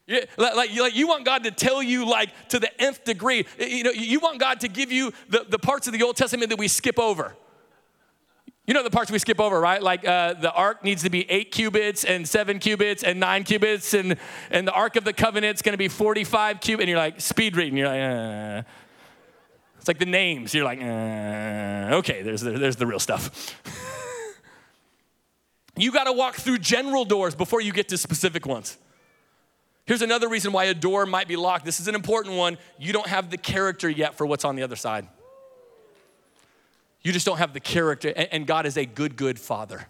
Yeah, 0.06 0.26
like, 0.38 0.76
like 0.76 0.96
you 0.96 1.08
want 1.08 1.24
God 1.24 1.46
to 1.46 1.52
tell 1.52 1.82
you 1.82 2.06
like 2.06 2.30
to 2.50 2.60
the 2.60 2.82
nth 2.82 3.06
degree. 3.06 3.46
You 3.58 3.84
know, 3.84 3.92
you 3.92 4.20
want 4.20 4.40
God 4.40 4.60
to 4.62 4.68
give 4.68 4.92
you 4.92 5.14
the, 5.30 5.46
the 5.48 5.60
parts 5.60 5.88
of 5.88 5.94
the 5.94 6.04
Old 6.04 6.18
Testament 6.18 6.50
that 6.50 6.60
we 6.60 6.68
skip 6.68 7.00
over. 7.00 7.36
You 8.68 8.74
know 8.74 8.84
the 8.84 8.90
parts 8.90 9.12
we 9.12 9.20
skip 9.20 9.42
over, 9.42 9.60
right? 9.60 9.82
Like 9.82 10.08
uh, 10.08 10.34
the 10.34 10.52
ark 10.52 10.84
needs 10.84 11.04
to 11.04 11.10
be 11.10 11.30
eight 11.30 11.52
cubits 11.52 12.06
and 12.06 12.28
seven 12.28 12.60
cubits 12.60 13.04
and 13.04 13.20
nine 13.20 13.44
cubits, 13.44 13.94
and, 13.94 14.18
and 14.52 14.68
the 14.68 14.72
ark 14.72 14.96
of 14.96 15.04
the 15.04 15.12
covenant's 15.12 15.62
gonna 15.62 15.78
be 15.78 15.90
45 15.90 16.62
cubits. 16.62 16.84
And 16.84 16.90
you're 16.90 16.98
like, 16.98 17.20
speed 17.20 17.58
reading. 17.58 17.78
You're 17.78 17.88
like, 17.88 18.02
uh. 18.02 18.64
it's 19.78 19.88
like 19.88 20.00
the 20.00 20.06
names. 20.06 20.54
You're 20.54 20.64
like, 20.64 20.82
uh. 20.82 21.98
okay, 21.98 22.22
there's, 22.22 22.42
there's 22.42 22.78
the 22.78 22.88
real 22.88 23.00
stuff. 23.00 23.54
you 25.78 25.92
gotta 25.92 26.14
walk 26.14 26.36
through 26.36 26.60
general 26.60 27.04
doors 27.04 27.36
before 27.36 27.60
you 27.60 27.74
get 27.74 27.90
to 27.90 27.98
specific 27.98 28.46
ones. 28.46 28.78
Here's 29.86 30.02
another 30.02 30.30
reason 30.30 30.54
why 30.54 30.66
a 30.66 30.74
door 30.74 31.06
might 31.06 31.28
be 31.28 31.36
locked. 31.36 31.66
This 31.66 31.80
is 31.80 31.88
an 31.88 31.96
important 31.96 32.36
one. 32.36 32.58
You 32.80 32.94
don't 32.94 33.08
have 33.08 33.30
the 33.30 33.38
character 33.38 33.90
yet 33.90 34.16
for 34.16 34.26
what's 34.26 34.46
on 34.46 34.56
the 34.56 34.64
other 34.64 34.78
side. 34.78 35.08
You 37.02 37.12
just 37.12 37.26
don't 37.26 37.38
have 37.38 37.54
the 37.54 37.60
character. 37.60 38.14
And 38.16 38.48
God 38.48 38.66
is 38.66 38.78
a 38.78 38.86
good, 38.86 39.18
good 39.18 39.38
father. 39.38 39.88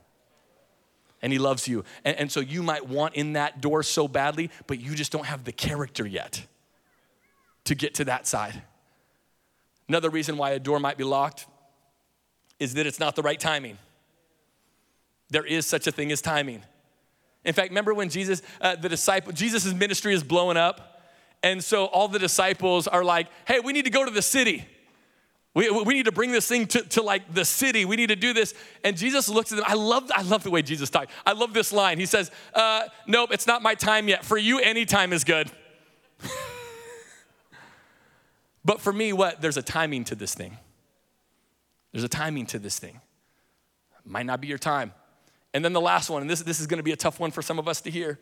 And 1.22 1.32
he 1.32 1.38
loves 1.38 1.68
you. 1.68 1.86
And, 2.04 2.32
so 2.32 2.40
you 2.40 2.64
might 2.64 2.88
want 2.88 3.14
in 3.14 3.34
that 3.34 3.62
door 3.62 3.84
so 3.84 4.08
badly, 4.08 4.50
but 4.66 4.80
you 4.80 4.96
just 4.96 5.12
don't 5.12 5.28
have 5.28 5.44
the 5.44 5.52
character 5.52 6.08
yet 6.08 6.46
to 7.66 7.76
get 7.76 7.94
to 7.96 8.06
that 8.06 8.28
side. 8.28 8.64
Another 9.88 10.10
reason 10.10 10.38
why 10.38 10.52
a 10.52 10.60
door 10.60 10.80
might 10.80 10.98
be 10.98 11.04
locked 11.04 11.46
is 12.60 12.74
that 12.74 12.88
it's 12.88 13.00
not 13.00 13.16
the 13.16 13.22
right 13.22 13.40
timing. 13.40 13.78
There 15.30 15.46
is 15.46 15.66
such 15.66 15.88
a 15.88 15.92
thing 15.92 16.12
as 16.12 16.22
timing. 16.22 16.64
In 17.46 17.54
fact, 17.54 17.70
remember 17.70 17.94
when 17.94 18.10
Jesus, 18.10 18.42
uh, 18.62 18.76
the 18.76 18.90
disciple, 18.90 19.32
Jesus' 19.34 19.74
ministry 19.74 20.14
is 20.14 20.24
blowing 20.24 20.58
up, 20.58 21.02
and 21.42 21.64
so 21.64 21.86
all 21.86 22.08
the 22.08 22.20
disciples 22.20 22.88
are 22.88 23.04
like, 23.04 23.28
"Hey, 23.46 23.60
we 23.60 23.74
need 23.74 23.86
to 23.86 23.92
go 23.92 24.06
to 24.06 24.12
the 24.12 24.22
city." 24.22 24.66
We, 25.56 25.70
we 25.70 25.94
need 25.94 26.06
to 26.06 26.12
bring 26.12 26.32
this 26.32 26.48
thing 26.48 26.66
to, 26.68 26.82
to 26.82 27.04
like 27.04 27.32
the 27.32 27.46
city. 27.46 27.86
We 27.86 27.96
need 27.96 28.08
to 28.08 28.16
do 28.16 28.34
this. 28.34 28.56
And 28.84 28.98
Jesus 28.98 29.30
looks 29.30 29.52
at 29.52 29.58
them. 29.58 29.66
I 29.68 29.76
love, 29.76 30.10
I 30.14 30.24
love 30.24 30.44
the 30.44 30.50
way 30.50 30.64
Jesus 30.64 30.90
talks. 30.90 31.14
I 31.26 31.34
love 31.34 31.54
this 31.54 31.72
line. 31.72 32.00
He 32.00 32.08
says, 32.08 32.32
uh, 32.56 32.86
Nope, 33.06 33.30
it's 33.32 33.46
not 33.46 33.62
my 33.62 33.76
time 33.76 34.08
yet. 34.08 34.26
For 34.26 34.38
you, 34.38 34.60
any 34.60 34.86
time 34.86 35.14
is 35.14 35.24
good. 35.24 35.52
but 38.66 38.82
for 38.82 38.92
me, 38.92 39.14
what? 39.14 39.42
There's 39.42 39.58
a 39.58 39.62
timing 39.62 40.06
to 40.06 40.16
this 40.16 40.34
thing. 40.34 40.58
There's 41.92 42.04
a 42.04 42.10
timing 42.10 42.48
to 42.48 42.58
this 42.58 42.80
thing. 42.80 43.00
Might 44.04 44.26
not 44.26 44.42
be 44.42 44.48
your 44.48 44.58
time. 44.58 44.92
And 45.54 45.64
then 45.64 45.74
the 45.74 45.82
last 45.82 46.10
one, 46.10 46.22
and 46.22 46.30
this, 46.30 46.42
this 46.42 46.60
is 46.60 46.68
to 46.80 46.84
be 46.84 46.94
a 46.94 46.98
tough 46.98 47.20
one 47.20 47.32
for 47.32 47.42
some 47.42 47.60
of 47.60 47.68
us 47.68 47.82
to 47.82 47.92
hear. 47.92 48.20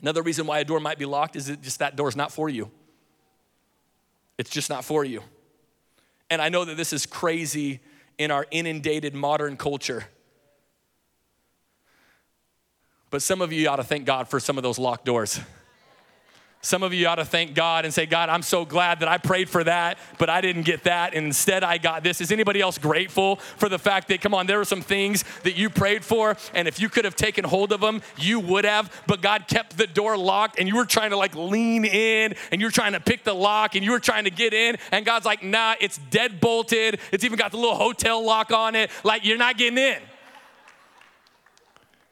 Another 0.00 0.22
reason 0.22 0.46
why 0.46 0.58
a 0.58 0.64
door 0.64 0.80
might 0.80 0.98
be 0.98 1.04
locked 1.04 1.36
is 1.36 1.46
that 1.46 1.62
just 1.62 1.78
that 1.78 1.96
door's 1.96 2.16
not 2.16 2.32
for 2.32 2.48
you. 2.48 2.70
It's 4.36 4.50
just 4.50 4.70
not 4.70 4.84
for 4.84 5.04
you. 5.04 5.22
And 6.30 6.42
I 6.42 6.48
know 6.48 6.64
that 6.64 6.76
this 6.76 6.92
is 6.92 7.06
crazy 7.06 7.80
in 8.18 8.30
our 8.30 8.46
inundated 8.50 9.14
modern 9.14 9.56
culture. 9.56 10.06
But 13.10 13.22
some 13.22 13.40
of 13.40 13.52
you 13.52 13.68
ought 13.68 13.76
to 13.76 13.84
thank 13.84 14.04
God 14.04 14.28
for 14.28 14.38
some 14.38 14.56
of 14.56 14.62
those 14.62 14.78
locked 14.78 15.04
doors. 15.04 15.40
Some 16.60 16.82
of 16.82 16.92
you 16.92 17.06
ought 17.06 17.16
to 17.16 17.24
thank 17.24 17.54
God 17.54 17.84
and 17.84 17.94
say, 17.94 18.04
God, 18.04 18.28
I'm 18.28 18.42
so 18.42 18.64
glad 18.64 18.98
that 18.98 19.08
I 19.08 19.16
prayed 19.18 19.48
for 19.48 19.62
that, 19.62 19.96
but 20.18 20.28
I 20.28 20.40
didn't 20.40 20.62
get 20.62 20.84
that. 20.84 21.14
And 21.14 21.26
instead, 21.26 21.62
I 21.62 21.78
got 21.78 22.02
this. 22.02 22.20
Is 22.20 22.32
anybody 22.32 22.60
else 22.60 22.78
grateful 22.78 23.36
for 23.36 23.68
the 23.68 23.78
fact 23.78 24.08
that, 24.08 24.20
come 24.20 24.34
on, 24.34 24.48
there 24.48 24.58
were 24.58 24.64
some 24.64 24.82
things 24.82 25.22
that 25.44 25.56
you 25.56 25.70
prayed 25.70 26.04
for, 26.04 26.36
and 26.54 26.66
if 26.66 26.80
you 26.80 26.88
could 26.88 27.04
have 27.04 27.14
taken 27.14 27.44
hold 27.44 27.70
of 27.70 27.80
them, 27.80 28.02
you 28.16 28.40
would 28.40 28.64
have, 28.64 29.04
but 29.06 29.22
God 29.22 29.46
kept 29.46 29.78
the 29.78 29.86
door 29.86 30.18
locked, 30.18 30.58
and 30.58 30.66
you 30.66 30.74
were 30.74 30.84
trying 30.84 31.10
to 31.10 31.16
like 31.16 31.36
lean 31.36 31.84
in, 31.84 32.34
and 32.50 32.60
you 32.60 32.66
were 32.66 32.72
trying 32.72 32.92
to 32.92 33.00
pick 33.00 33.22
the 33.22 33.34
lock, 33.34 33.76
and 33.76 33.84
you 33.84 33.92
were 33.92 34.00
trying 34.00 34.24
to 34.24 34.30
get 34.30 34.52
in, 34.52 34.78
and 34.90 35.06
God's 35.06 35.26
like, 35.26 35.44
nah, 35.44 35.76
it's 35.80 35.98
dead 36.10 36.40
bolted. 36.40 36.98
It's 37.12 37.22
even 37.22 37.38
got 37.38 37.52
the 37.52 37.56
little 37.56 37.76
hotel 37.76 38.24
lock 38.24 38.50
on 38.50 38.74
it. 38.74 38.90
Like, 39.04 39.24
you're 39.24 39.38
not 39.38 39.58
getting 39.58 39.78
in. 39.78 39.98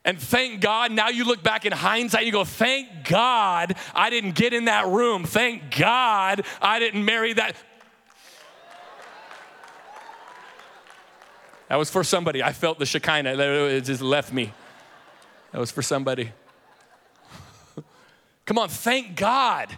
And 0.07 0.21
thank 0.21 0.61
God, 0.61 0.93
now 0.93 1.09
you 1.09 1.25
look 1.25 1.43
back 1.43 1.67
in 1.67 1.73
hindsight, 1.73 2.25
you 2.27 2.33
go, 2.33 2.45
thank 2.45 3.09
God 3.09 3.75
I 3.93 4.09
didn't 4.09 4.37
get 4.37 4.55
in 4.55 4.67
that 4.67 4.87
room. 4.87 5.25
Thank 5.25 5.77
God 5.77 6.47
I 6.63 6.79
didn't 6.79 7.05
marry 7.05 7.33
that. 7.33 7.57
That 11.69 11.75
was 11.75 11.91
for 11.91 12.05
somebody. 12.05 12.41
I 12.41 12.53
felt 12.53 12.79
the 12.79 12.87
Shekinah. 12.87 13.37
It 13.37 13.81
just 13.81 14.01
left 14.01 14.33
me. 14.33 14.53
That 15.51 15.59
was 15.59 15.73
for 15.73 15.83
somebody. 15.83 16.31
Come 18.47 18.59
on, 18.59 18.69
thank 18.69 19.17
God. 19.17 19.77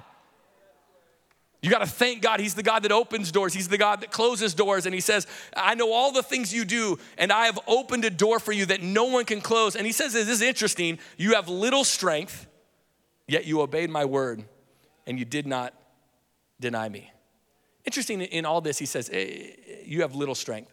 You 1.60 1.70
got 1.70 1.80
to 1.80 1.86
thank 1.86 2.22
God. 2.22 2.38
He's 2.38 2.54
the 2.54 2.62
God 2.62 2.84
that 2.84 2.92
opens 2.92 3.32
doors. 3.32 3.52
He's 3.52 3.68
the 3.68 3.78
God 3.78 4.00
that 4.02 4.12
closes 4.12 4.54
doors. 4.54 4.86
And 4.86 4.94
He 4.94 5.00
says, 5.00 5.26
I 5.56 5.74
know 5.74 5.92
all 5.92 6.12
the 6.12 6.22
things 6.22 6.54
you 6.54 6.64
do, 6.64 6.98
and 7.16 7.32
I 7.32 7.46
have 7.46 7.58
opened 7.66 8.04
a 8.04 8.10
door 8.10 8.38
for 8.38 8.52
you 8.52 8.66
that 8.66 8.82
no 8.82 9.04
one 9.04 9.24
can 9.24 9.40
close. 9.40 9.74
And 9.74 9.84
He 9.84 9.92
says, 9.92 10.12
This 10.12 10.28
is 10.28 10.40
interesting. 10.40 10.98
You 11.16 11.34
have 11.34 11.48
little 11.48 11.82
strength, 11.82 12.46
yet 13.26 13.44
you 13.44 13.60
obeyed 13.60 13.90
my 13.90 14.04
word, 14.04 14.44
and 15.06 15.18
you 15.18 15.24
did 15.24 15.46
not 15.46 15.74
deny 16.60 16.88
me. 16.88 17.10
Interesting 17.84 18.20
in 18.20 18.44
all 18.44 18.60
this, 18.60 18.78
He 18.78 18.86
says, 18.86 19.10
eh, 19.12 19.50
You 19.84 20.02
have 20.02 20.14
little 20.14 20.36
strength. 20.36 20.72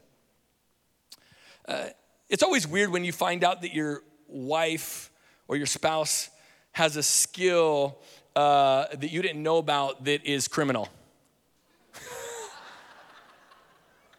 Uh, 1.68 1.88
it's 2.30 2.44
always 2.44 2.68
weird 2.68 2.92
when 2.92 3.04
you 3.04 3.12
find 3.12 3.44
out 3.44 3.62
that 3.64 3.74
your 3.74 4.04
wife 4.28 5.12
or 5.48 5.56
your 5.56 5.66
spouse 5.66 6.30
has 6.74 6.96
a 6.96 7.04
skill 7.04 7.98
uh, 8.36 8.86
that 8.94 9.12
you 9.12 9.22
didn't 9.22 9.42
know 9.42 9.58
about 9.58 10.04
that 10.06 10.24
is 10.26 10.48
criminal? 10.48 10.90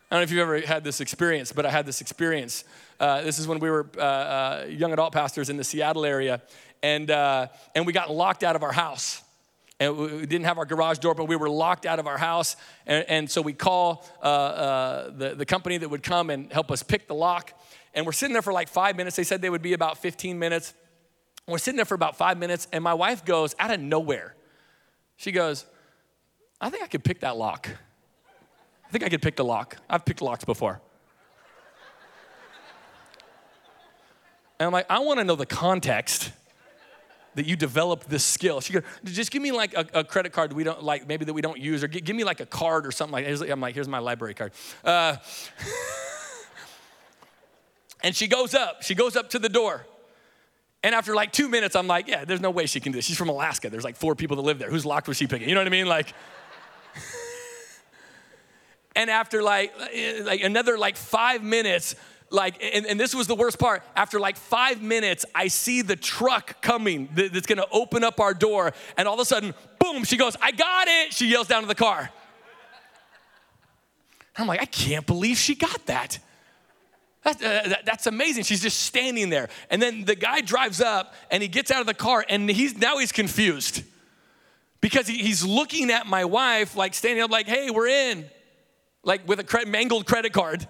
I 0.08 0.14
don't 0.14 0.20
know 0.20 0.22
if 0.22 0.30
you've 0.30 0.40
ever 0.40 0.60
had 0.60 0.84
this 0.84 1.00
experience, 1.00 1.50
but 1.50 1.66
I 1.66 1.70
had 1.70 1.84
this 1.84 2.00
experience. 2.00 2.62
Uh, 3.00 3.22
this 3.22 3.40
is 3.40 3.48
when 3.48 3.58
we 3.58 3.68
were 3.68 3.90
uh, 3.98 4.00
uh, 4.00 4.66
young 4.68 4.92
adult 4.92 5.12
pastors 5.12 5.50
in 5.50 5.56
the 5.56 5.64
Seattle 5.64 6.04
area, 6.04 6.42
and, 6.80 7.10
uh, 7.10 7.48
and 7.74 7.84
we 7.86 7.92
got 7.92 8.10
locked 8.10 8.44
out 8.44 8.54
of 8.54 8.62
our 8.62 8.72
house. 8.72 9.22
And 9.78 9.96
we 9.96 10.20
didn't 10.20 10.44
have 10.44 10.58
our 10.58 10.64
garage 10.64 10.98
door, 10.98 11.14
but 11.14 11.24
we 11.26 11.36
were 11.36 11.50
locked 11.50 11.84
out 11.84 11.98
of 11.98 12.06
our 12.06 12.16
house. 12.16 12.56
And, 12.86 13.04
and 13.08 13.30
so 13.30 13.42
we 13.42 13.52
call 13.52 14.06
uh, 14.22 14.26
uh, 14.26 15.10
the, 15.10 15.34
the 15.34 15.44
company 15.44 15.76
that 15.76 15.88
would 15.88 16.02
come 16.02 16.30
and 16.30 16.50
help 16.50 16.70
us 16.70 16.82
pick 16.82 17.08
the 17.08 17.14
lock. 17.14 17.52
And 17.92 18.06
we're 18.06 18.12
sitting 18.12 18.32
there 18.32 18.42
for 18.42 18.54
like 18.54 18.68
five 18.68 18.96
minutes. 18.96 19.16
They 19.16 19.24
said 19.24 19.42
they 19.42 19.50
would 19.50 19.60
be 19.60 19.74
about 19.74 19.98
15 19.98 20.38
minutes. 20.38 20.72
We're 21.46 21.58
sitting 21.58 21.76
there 21.76 21.84
for 21.84 21.94
about 21.94 22.16
five 22.16 22.38
minutes, 22.38 22.66
and 22.72 22.82
my 22.82 22.94
wife 22.94 23.24
goes 23.24 23.54
out 23.58 23.70
of 23.70 23.80
nowhere. 23.80 24.34
She 25.16 25.30
goes, 25.30 25.64
I 26.60 26.70
think 26.70 26.82
I 26.82 26.88
could 26.88 27.04
pick 27.04 27.20
that 27.20 27.36
lock. 27.36 27.68
I 28.86 28.90
think 28.90 29.04
I 29.04 29.08
could 29.08 29.22
pick 29.22 29.36
the 29.36 29.44
lock. 29.44 29.76
I've 29.88 30.04
picked 30.04 30.22
locks 30.22 30.44
before. 30.44 30.80
And 34.58 34.66
I'm 34.66 34.72
like, 34.72 34.86
I 34.88 35.00
want 35.00 35.18
to 35.18 35.24
know 35.24 35.36
the 35.36 35.46
context 35.46 36.32
that 37.34 37.44
you 37.44 37.54
developed 37.54 38.08
this 38.08 38.24
skill. 38.24 38.60
She 38.60 38.72
goes, 38.72 38.82
just 39.04 39.30
give 39.30 39.42
me 39.42 39.52
like 39.52 39.74
a, 39.74 39.86
a, 39.92 40.04
credit 40.04 40.32
card 40.32 40.54
we 40.54 40.64
don't 40.64 40.82
like, 40.82 41.06
maybe 41.06 41.26
that 41.26 41.34
we 41.34 41.42
don't 41.42 41.58
use, 41.58 41.84
or 41.84 41.88
give, 41.88 42.02
give 42.02 42.16
me 42.16 42.24
like 42.24 42.40
a 42.40 42.46
card 42.46 42.86
or 42.86 42.92
something 42.92 43.12
like 43.12 43.26
that. 43.26 43.50
I'm 43.50 43.60
like, 43.60 43.74
here's 43.74 43.88
my 43.88 43.98
library 43.98 44.32
card. 44.32 44.52
Uh, 44.82 45.16
and 48.02 48.16
she 48.16 48.26
goes 48.26 48.54
up. 48.54 48.82
She 48.82 48.94
goes 48.94 49.16
up 49.16 49.28
to 49.30 49.38
the 49.38 49.50
door. 49.50 49.84
And 50.86 50.94
after 50.94 51.16
like 51.16 51.32
two 51.32 51.48
minutes, 51.48 51.74
I'm 51.74 51.88
like, 51.88 52.06
yeah, 52.06 52.24
there's 52.24 52.40
no 52.40 52.52
way 52.52 52.66
she 52.66 52.78
can 52.78 52.92
do 52.92 52.98
this. 52.98 53.04
She's 53.04 53.18
from 53.18 53.28
Alaska. 53.28 53.68
There's 53.68 53.82
like 53.82 53.96
four 53.96 54.14
people 54.14 54.36
that 54.36 54.42
live 54.42 54.60
there. 54.60 54.70
Whose 54.70 54.86
lock 54.86 55.08
was 55.08 55.16
she 55.16 55.26
picking? 55.26 55.48
You 55.48 55.56
know 55.56 55.60
what 55.60 55.66
I 55.66 55.70
mean? 55.70 55.88
Like, 55.88 56.14
and 58.94 59.10
after 59.10 59.42
like, 59.42 59.74
eh, 59.92 60.22
like 60.24 60.42
another 60.42 60.78
like 60.78 60.96
five 60.96 61.42
minutes, 61.42 61.96
like, 62.30 62.62
and, 62.62 62.86
and, 62.86 63.00
this 63.00 63.16
was 63.16 63.26
the 63.26 63.34
worst 63.34 63.58
part. 63.58 63.82
After 63.96 64.20
like 64.20 64.36
five 64.36 64.80
minutes, 64.80 65.24
I 65.34 65.48
see 65.48 65.82
the 65.82 65.96
truck 65.96 66.62
coming 66.62 67.08
that's 67.16 67.48
gonna 67.48 67.66
open 67.72 68.04
up 68.04 68.20
our 68.20 68.32
door. 68.32 68.72
And 68.96 69.08
all 69.08 69.14
of 69.14 69.20
a 69.20 69.24
sudden, 69.24 69.54
boom, 69.80 70.04
she 70.04 70.16
goes, 70.16 70.36
I 70.40 70.52
got 70.52 70.86
it. 70.86 71.12
She 71.12 71.26
yells 71.26 71.48
down 71.48 71.62
to 71.62 71.68
the 71.68 71.74
car. 71.74 72.10
I'm 74.36 74.46
like, 74.46 74.62
I 74.62 74.66
can't 74.66 75.04
believe 75.04 75.36
she 75.36 75.56
got 75.56 75.84
that. 75.86 76.20
That's, 77.26 77.42
uh, 77.42 77.62
that, 77.70 77.84
that's 77.84 78.06
amazing. 78.06 78.44
She's 78.44 78.62
just 78.62 78.82
standing 78.82 79.30
there. 79.30 79.48
And 79.68 79.82
then 79.82 80.04
the 80.04 80.14
guy 80.14 80.42
drives 80.42 80.80
up 80.80 81.12
and 81.28 81.42
he 81.42 81.48
gets 81.48 81.72
out 81.72 81.80
of 81.80 81.88
the 81.88 81.94
car 81.94 82.24
and 82.28 82.48
he's 82.48 82.78
now 82.78 82.98
he's 82.98 83.10
confused 83.10 83.82
because 84.80 85.08
he, 85.08 85.18
he's 85.18 85.44
looking 85.44 85.90
at 85.90 86.06
my 86.06 86.24
wife 86.24 86.76
like 86.76 86.94
standing 86.94 87.24
up 87.24 87.32
like, 87.32 87.48
hey, 87.48 87.68
we're 87.70 87.88
in, 87.88 88.26
like 89.02 89.26
with 89.26 89.40
a 89.40 89.44
cre- 89.44 89.66
mangled 89.66 90.06
credit 90.06 90.32
card. 90.32 90.68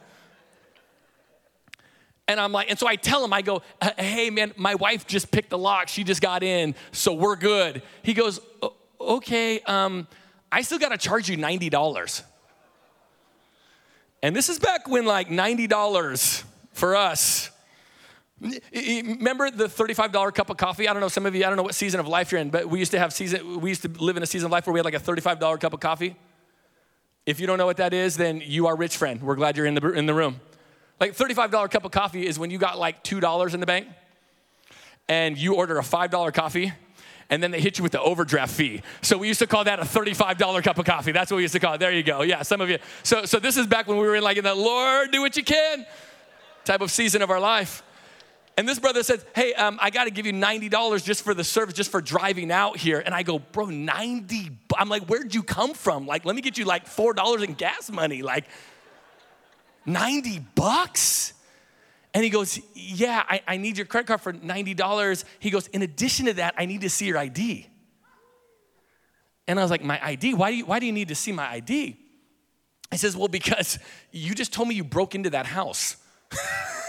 And 2.26 2.40
I'm 2.40 2.52
like, 2.52 2.70
and 2.70 2.78
so 2.78 2.86
I 2.88 2.96
tell 2.96 3.22
him, 3.22 3.34
I 3.34 3.42
go, 3.42 3.60
hey 3.98 4.30
man, 4.30 4.54
my 4.56 4.76
wife 4.76 5.06
just 5.06 5.30
picked 5.30 5.50
the 5.50 5.58
lock. 5.58 5.88
She 5.88 6.04
just 6.04 6.22
got 6.22 6.42
in, 6.42 6.74
so 6.90 7.12
we're 7.12 7.36
good. 7.36 7.82
He 8.02 8.14
goes, 8.14 8.40
okay, 8.98 9.60
um, 9.60 10.08
I 10.50 10.62
still 10.62 10.78
got 10.78 10.88
to 10.88 10.96
charge 10.96 11.28
you 11.28 11.36
$90. 11.36 12.22
And 14.26 14.34
this 14.34 14.48
is 14.48 14.58
back 14.58 14.88
when 14.88 15.06
like 15.06 15.28
$90 15.28 16.42
for 16.72 16.96
us. 16.96 17.48
Remember 18.40 19.52
the 19.52 19.66
$35 19.66 20.34
cup 20.34 20.50
of 20.50 20.56
coffee? 20.56 20.88
I 20.88 20.92
don't 20.92 21.00
know, 21.00 21.06
some 21.06 21.26
of 21.26 21.36
you, 21.36 21.44
I 21.44 21.46
don't 21.46 21.56
know 21.56 21.62
what 21.62 21.76
season 21.76 22.00
of 22.00 22.08
life 22.08 22.32
you're 22.32 22.40
in, 22.40 22.50
but 22.50 22.68
we 22.68 22.80
used 22.80 22.90
to 22.90 22.98
have 22.98 23.12
season, 23.12 23.60
we 23.60 23.70
used 23.70 23.82
to 23.82 23.88
live 23.88 24.16
in 24.16 24.24
a 24.24 24.26
season 24.26 24.46
of 24.46 24.50
life 24.50 24.66
where 24.66 24.74
we 24.74 24.80
had 24.80 24.84
like 24.84 24.94
a 24.94 24.98
$35 24.98 25.60
cup 25.60 25.74
of 25.74 25.78
coffee. 25.78 26.16
If 27.24 27.38
you 27.38 27.46
don't 27.46 27.56
know 27.56 27.66
what 27.66 27.76
that 27.76 27.94
is, 27.94 28.16
then 28.16 28.42
you 28.44 28.66
are 28.66 28.74
rich, 28.74 28.96
friend. 28.96 29.22
We're 29.22 29.36
glad 29.36 29.56
you're 29.56 29.64
in 29.64 29.74
the, 29.74 29.92
in 29.92 30.06
the 30.06 30.14
room. 30.14 30.40
Like 30.98 31.16
$35 31.16 31.70
cup 31.70 31.84
of 31.84 31.92
coffee 31.92 32.26
is 32.26 32.36
when 32.36 32.50
you 32.50 32.58
got 32.58 32.80
like 32.80 33.04
$2 33.04 33.54
in 33.54 33.60
the 33.60 33.66
bank 33.66 33.86
and 35.08 35.38
you 35.38 35.54
order 35.54 35.78
a 35.78 35.82
$5 35.82 36.34
coffee 36.34 36.72
and 37.30 37.42
then 37.42 37.50
they 37.50 37.60
hit 37.60 37.78
you 37.78 37.82
with 37.82 37.92
the 37.92 38.00
overdraft 38.00 38.52
fee. 38.52 38.82
So 39.02 39.18
we 39.18 39.28
used 39.28 39.40
to 39.40 39.46
call 39.46 39.64
that 39.64 39.80
a 39.80 39.82
$35 39.82 40.62
cup 40.62 40.78
of 40.78 40.84
coffee. 40.84 41.12
That's 41.12 41.30
what 41.30 41.38
we 41.38 41.42
used 41.42 41.54
to 41.54 41.60
call 41.60 41.74
it. 41.74 41.78
There 41.78 41.92
you 41.92 42.02
go. 42.02 42.22
Yeah, 42.22 42.42
some 42.42 42.60
of 42.60 42.70
you. 42.70 42.78
So, 43.02 43.24
so 43.24 43.38
this 43.38 43.56
is 43.56 43.66
back 43.66 43.88
when 43.88 43.98
we 43.98 44.06
were 44.06 44.16
in 44.16 44.22
like 44.22 44.36
in 44.36 44.44
the 44.44 44.54
Lord, 44.54 45.10
do 45.10 45.20
what 45.20 45.36
you 45.36 45.42
can 45.42 45.86
type 46.64 46.80
of 46.80 46.90
season 46.90 47.22
of 47.22 47.30
our 47.30 47.40
life. 47.40 47.82
And 48.58 48.66
this 48.66 48.78
brother 48.78 49.02
said, 49.02 49.22
Hey, 49.34 49.52
um, 49.54 49.78
I 49.82 49.90
got 49.90 50.04
to 50.04 50.10
give 50.10 50.26
you 50.26 50.32
$90 50.32 51.04
just 51.04 51.22
for 51.22 51.34
the 51.34 51.44
service, 51.44 51.74
just 51.74 51.90
for 51.90 52.00
driving 52.00 52.50
out 52.50 52.78
here. 52.78 53.02
And 53.04 53.14
I 53.14 53.22
go, 53.22 53.38
Bro, 53.38 53.66
90 53.66 54.50
I'm 54.76 54.88
like, 54.88 55.04
Where'd 55.04 55.34
you 55.34 55.42
come 55.42 55.74
from? 55.74 56.06
Like, 56.06 56.24
let 56.24 56.34
me 56.34 56.42
get 56.42 56.56
you 56.58 56.64
like 56.64 56.86
$4 56.86 57.42
in 57.44 57.54
gas 57.54 57.90
money. 57.90 58.22
Like, 58.22 58.46
90 59.84 60.40
bucks? 60.54 61.34
And 62.16 62.24
he 62.24 62.30
goes, 62.30 62.58
Yeah, 62.72 63.22
I, 63.28 63.42
I 63.46 63.56
need 63.58 63.76
your 63.76 63.84
credit 63.84 64.06
card 64.06 64.22
for 64.22 64.32
$90. 64.32 65.24
He 65.38 65.50
goes, 65.50 65.66
In 65.66 65.82
addition 65.82 66.24
to 66.24 66.32
that, 66.32 66.54
I 66.56 66.64
need 66.64 66.80
to 66.80 66.88
see 66.88 67.04
your 67.04 67.18
ID. 67.18 67.66
And 69.46 69.60
I 69.60 69.62
was 69.62 69.70
like, 69.70 69.84
My 69.84 70.02
ID? 70.02 70.32
Why 70.32 70.50
do 70.50 70.56
you, 70.56 70.64
why 70.64 70.78
do 70.78 70.86
you 70.86 70.92
need 70.92 71.08
to 71.08 71.14
see 71.14 71.30
my 71.30 71.46
ID? 71.46 71.94
He 72.90 72.96
says, 72.96 73.14
Well, 73.14 73.28
because 73.28 73.78
you 74.12 74.34
just 74.34 74.50
told 74.50 74.66
me 74.66 74.74
you 74.74 74.82
broke 74.82 75.14
into 75.14 75.28
that 75.28 75.44
house. 75.44 75.98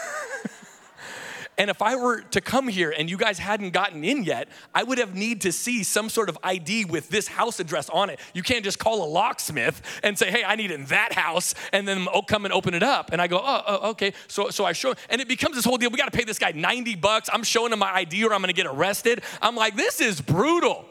And 1.60 1.72
if 1.72 1.82
I 1.82 1.96
were 1.96 2.22
to 2.22 2.40
come 2.40 2.68
here 2.68 2.94
and 2.96 3.10
you 3.10 3.18
guys 3.18 3.40
hadn't 3.40 3.72
gotten 3.72 4.04
in 4.04 4.24
yet, 4.24 4.48
I 4.76 4.84
would 4.84 5.00
have 5.00 5.16
need 5.16 5.42
to 5.42 5.52
see 5.52 5.84
some 5.84 6.08
sort 6.08 6.30
of 6.30 6.38
ID 6.44 6.86
with 6.86 7.10
this 7.10 7.28
house 7.28 7.60
address 7.60 7.90
on 7.90 8.12
it. 8.12 8.20
You 8.36 8.44
can't 8.44 8.64
just 8.64 8.78
call 8.78 9.04
a 9.04 9.10
locksmith 9.10 9.82
and 10.04 10.18
say, 10.18 10.30
"Hey, 10.30 10.44
I 10.44 10.56
need 10.56 10.70
in 10.70 10.86
that 10.86 11.14
house," 11.14 11.56
and 11.74 11.88
then 11.88 12.08
come 12.28 12.46
and 12.46 12.54
open 12.54 12.76
it 12.76 12.84
up. 12.84 13.12
And 13.12 13.20
I 13.20 13.26
go, 13.26 13.42
"Oh, 13.44 13.64
oh 13.66 13.90
okay." 13.92 14.14
So, 14.28 14.50
so 14.50 14.66
I 14.66 14.74
show, 14.74 14.94
and 15.10 15.20
it 15.20 15.28
becomes 15.28 15.56
this 15.56 15.66
whole 15.66 15.78
deal. 15.78 15.90
We 15.90 15.98
got 15.98 16.12
to 16.12 16.16
pay 16.16 16.26
this 16.26 16.38
guy 16.38 16.52
ninety 16.52 16.96
bucks. 16.96 17.28
I'm 17.34 17.44
showing 17.44 17.74
him 17.74 17.80
my 17.80 17.92
ID, 17.92 18.24
or 18.24 18.34
I'm 18.34 18.42
going 18.42 18.50
to 18.50 18.54
get 18.54 18.68
arrested. 18.68 19.24
I'm 19.42 19.56
like, 19.56 19.76
this 19.76 20.00
is 20.00 20.22
brutal. 20.22 20.86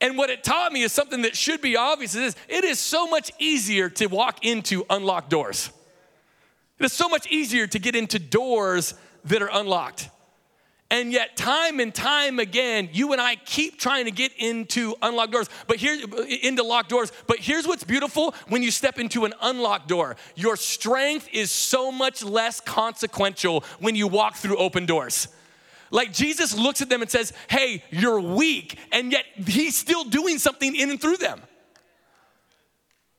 And 0.00 0.18
what 0.18 0.30
it 0.30 0.42
taught 0.42 0.72
me 0.72 0.82
is 0.82 0.90
something 0.90 1.22
that 1.22 1.36
should 1.36 1.60
be 1.60 1.76
obvious: 1.76 2.16
is 2.16 2.34
it 2.48 2.64
is 2.64 2.80
so 2.80 3.06
much 3.06 3.30
easier 3.38 3.88
to 3.90 4.06
walk 4.06 4.44
into 4.44 4.84
unlocked 4.90 5.30
doors. 5.30 5.70
It 6.80 6.86
is 6.86 6.92
so 6.92 7.08
much 7.08 7.28
easier 7.28 7.68
to 7.68 7.78
get 7.78 7.94
into 7.94 8.18
doors 8.18 8.94
that 9.24 9.42
are 9.42 9.50
unlocked. 9.52 10.08
And 10.92 11.10
yet, 11.10 11.38
time 11.38 11.80
and 11.80 11.94
time 11.94 12.38
again, 12.38 12.90
you 12.92 13.12
and 13.12 13.20
I 13.20 13.36
keep 13.36 13.80
trying 13.80 14.04
to 14.04 14.10
get 14.10 14.30
into 14.36 14.94
unlocked 15.00 15.32
doors, 15.32 15.48
but 15.66 15.78
here 15.78 15.96
into 16.42 16.62
locked 16.62 16.90
doors. 16.90 17.10
But 17.26 17.38
here's 17.38 17.66
what's 17.66 17.82
beautiful 17.82 18.34
when 18.48 18.62
you 18.62 18.70
step 18.70 18.98
into 18.98 19.24
an 19.24 19.32
unlocked 19.40 19.88
door 19.88 20.16
your 20.34 20.54
strength 20.54 21.30
is 21.32 21.50
so 21.50 21.90
much 21.90 22.22
less 22.22 22.60
consequential 22.60 23.64
when 23.80 23.96
you 23.96 24.06
walk 24.06 24.36
through 24.36 24.58
open 24.58 24.84
doors. 24.84 25.28
Like 25.90 26.12
Jesus 26.12 26.54
looks 26.54 26.82
at 26.82 26.90
them 26.90 27.00
and 27.00 27.10
says, 27.10 27.32
Hey, 27.48 27.82
you're 27.90 28.20
weak, 28.20 28.78
and 28.92 29.12
yet 29.12 29.24
he's 29.46 29.74
still 29.74 30.04
doing 30.04 30.38
something 30.38 30.76
in 30.76 30.90
and 30.90 31.00
through 31.00 31.16
them. 31.16 31.40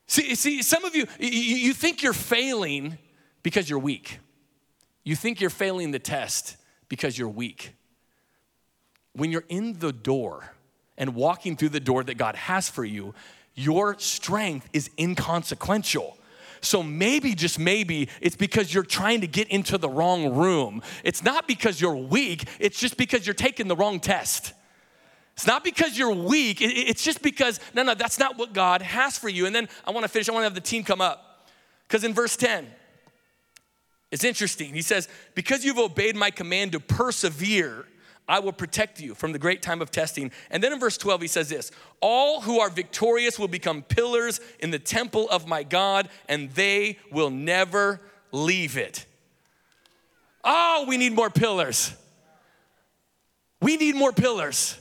See, 0.05 0.35
see 0.35 0.61
some 0.61 0.85
of 0.85 0.95
you, 0.95 1.07
you 1.17 1.73
think 1.73 2.03
you're 2.03 2.13
failing 2.13 2.99
because 3.41 3.67
you're 3.67 3.79
weak. 3.79 4.19
You 5.03 5.15
think 5.15 5.41
you're 5.41 5.49
failing 5.49 5.91
the 5.91 5.99
test 5.99 6.57
because 6.89 7.17
you're 7.17 7.29
weak. 7.29 7.73
When 9.13 9.31
you're 9.31 9.45
in 9.49 9.79
the 9.79 9.91
door 9.91 10.53
and 10.97 11.15
walking 11.15 11.55
through 11.55 11.69
the 11.69 11.79
door 11.79 12.03
that 12.03 12.15
God 12.15 12.35
has 12.35 12.69
for 12.69 12.85
you, 12.85 13.13
your 13.55 13.97
strength 13.99 14.69
is 14.73 14.89
inconsequential. 14.97 16.17
So 16.61 16.81
maybe, 16.81 17.35
just 17.35 17.59
maybe, 17.59 18.07
it's 18.21 18.37
because 18.37 18.73
you're 18.73 18.83
trying 18.83 19.21
to 19.21 19.27
get 19.27 19.49
into 19.49 19.77
the 19.77 19.89
wrong 19.89 20.33
room. 20.33 20.81
It's 21.03 21.23
not 21.23 21.47
because 21.47 21.81
you're 21.81 21.95
weak, 21.95 22.45
it's 22.57 22.79
just 22.79 22.95
because 22.95 23.27
you're 23.27 23.33
taking 23.33 23.67
the 23.67 23.75
wrong 23.75 23.99
test. 23.99 24.53
It's 25.33 25.45
not 25.45 25.63
because 25.63 25.97
you're 25.97 26.13
weak, 26.13 26.59
it's 26.61 27.03
just 27.03 27.21
because, 27.21 27.59
no, 27.73 27.83
no, 27.83 27.95
that's 27.95 28.17
not 28.17 28.37
what 28.37 28.53
God 28.53 28.81
has 28.81 29.17
for 29.17 29.29
you. 29.29 29.45
And 29.45 29.53
then 29.53 29.67
I 29.85 29.91
wanna 29.91 30.07
finish, 30.07 30.29
I 30.29 30.31
wanna 30.31 30.45
have 30.45 30.55
the 30.55 30.61
team 30.61 30.83
come 30.83 31.01
up. 31.01 31.49
Because 31.87 32.03
in 32.03 32.13
verse 32.13 32.37
10, 32.37 32.67
it's 34.13 34.23
interesting. 34.23 34.75
He 34.75 34.83
says, 34.83 35.07
Because 35.33 35.65
you've 35.65 35.79
obeyed 35.79 36.15
my 36.15 36.29
command 36.29 36.73
to 36.73 36.79
persevere, 36.79 37.87
I 38.27 38.37
will 38.41 38.51
protect 38.51 39.01
you 39.01 39.15
from 39.15 39.31
the 39.31 39.39
great 39.39 39.63
time 39.63 39.81
of 39.81 39.89
testing. 39.89 40.31
And 40.51 40.61
then 40.61 40.71
in 40.71 40.79
verse 40.79 40.97
12, 40.97 41.23
he 41.23 41.27
says 41.27 41.49
this 41.49 41.71
All 41.99 42.41
who 42.41 42.59
are 42.59 42.69
victorious 42.69 43.39
will 43.39 43.47
become 43.47 43.81
pillars 43.81 44.39
in 44.59 44.69
the 44.69 44.77
temple 44.77 45.27
of 45.31 45.47
my 45.47 45.63
God, 45.63 46.09
and 46.29 46.51
they 46.51 46.99
will 47.11 47.31
never 47.31 48.01
leave 48.31 48.77
it. 48.77 49.07
Oh, 50.43 50.85
we 50.87 50.97
need 50.97 51.13
more 51.13 51.31
pillars. 51.31 51.91
We 53.61 53.77
need 53.77 53.95
more 53.95 54.11
pillars. 54.11 54.77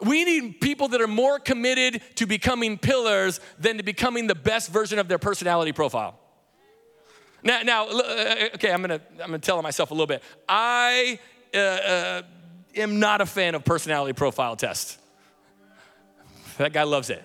We 0.00 0.24
need 0.24 0.60
people 0.60 0.88
that 0.88 1.00
are 1.00 1.06
more 1.06 1.38
committed 1.38 2.02
to 2.16 2.26
becoming 2.26 2.78
pillars 2.78 3.38
than 3.60 3.76
to 3.76 3.84
becoming 3.84 4.26
the 4.26 4.34
best 4.34 4.72
version 4.72 4.98
of 4.98 5.06
their 5.06 5.18
personality 5.18 5.70
profile. 5.70 6.18
Now, 7.42 7.62
now, 7.62 7.88
uh, 7.88 7.92
uh, 7.92 8.48
okay, 8.54 8.72
I'm 8.72 8.80
gonna, 8.80 9.00
I'm 9.20 9.26
gonna 9.26 9.38
tell 9.38 9.60
myself 9.62 9.90
a 9.90 9.94
little 9.94 10.06
bit. 10.06 10.22
I 10.48 11.18
uh, 11.54 11.58
uh, 11.58 12.22
am 12.76 13.00
not 13.00 13.20
a 13.20 13.26
fan 13.26 13.54
of 13.54 13.64
personality 13.64 14.12
profile 14.12 14.56
tests. 14.56 14.98
That 16.58 16.72
guy 16.72 16.84
loves 16.84 17.10
it. 17.10 17.22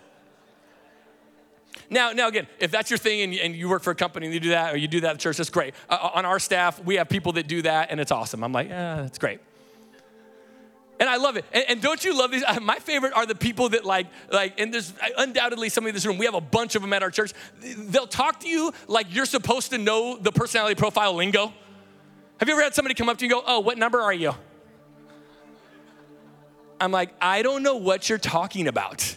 Now, 1.89 2.11
now 2.11 2.27
again, 2.27 2.47
if 2.59 2.71
that's 2.71 2.89
your 2.89 2.97
thing 2.97 3.21
and, 3.21 3.33
and 3.33 3.55
you 3.55 3.69
work 3.69 3.83
for 3.83 3.91
a 3.91 3.95
company 3.95 4.25
and 4.25 4.33
you 4.33 4.39
do 4.39 4.49
that, 4.49 4.73
or 4.73 4.77
you 4.77 4.87
do 4.87 5.01
that 5.01 5.15
at 5.15 5.19
church, 5.19 5.37
that's 5.37 5.49
great. 5.49 5.73
Uh, 5.89 6.09
on 6.13 6.25
our 6.25 6.39
staff, 6.39 6.83
we 6.83 6.95
have 6.95 7.07
people 7.07 7.33
that 7.33 7.47
do 7.47 7.61
that, 7.61 7.91
and 7.91 7.99
it's 7.99 8.11
awesome. 8.11 8.43
I'm 8.43 8.51
like, 8.51 8.69
yeah, 8.69 8.97
that's 8.97 9.19
great 9.19 9.39
and 10.99 11.09
I 11.09 11.17
love 11.17 11.37
it. 11.37 11.45
And, 11.51 11.65
and, 11.69 11.81
don't 11.81 12.03
you 12.03 12.17
love 12.17 12.31
these? 12.31 12.43
My 12.61 12.79
favorite 12.79 13.13
are 13.13 13.25
the 13.25 13.35
people 13.35 13.69
that 13.69 13.85
like, 13.85 14.07
like, 14.31 14.59
and 14.59 14.73
there's 14.73 14.93
undoubtedly 15.17 15.69
somebody 15.69 15.89
in 15.89 15.95
this 15.95 16.05
room. 16.05 16.17
We 16.17 16.25
have 16.25 16.35
a 16.35 16.41
bunch 16.41 16.75
of 16.75 16.81
them 16.81 16.93
at 16.93 17.03
our 17.03 17.11
church. 17.11 17.33
They'll 17.61 18.07
talk 18.07 18.39
to 18.41 18.49
you 18.49 18.73
like 18.87 19.13
you're 19.13 19.25
supposed 19.25 19.71
to 19.71 19.77
know 19.77 20.17
the 20.17 20.31
personality 20.31 20.75
profile 20.75 21.13
lingo. 21.13 21.53
Have 22.39 22.47
you 22.47 22.53
ever 22.53 22.63
had 22.63 22.75
somebody 22.75 22.95
come 22.95 23.09
up 23.09 23.17
to 23.17 23.25
you 23.25 23.35
and 23.35 23.43
go, 23.43 23.51
"Oh, 23.51 23.59
what 23.59 23.77
number 23.77 23.99
are 23.99 24.13
you?" 24.13 24.33
I'm 26.79 26.91
like, 26.91 27.09
I 27.19 27.41
don't 27.41 27.63
know 27.63 27.75
what 27.75 28.09
you're 28.09 28.19
talking 28.19 28.67
about. 28.67 29.15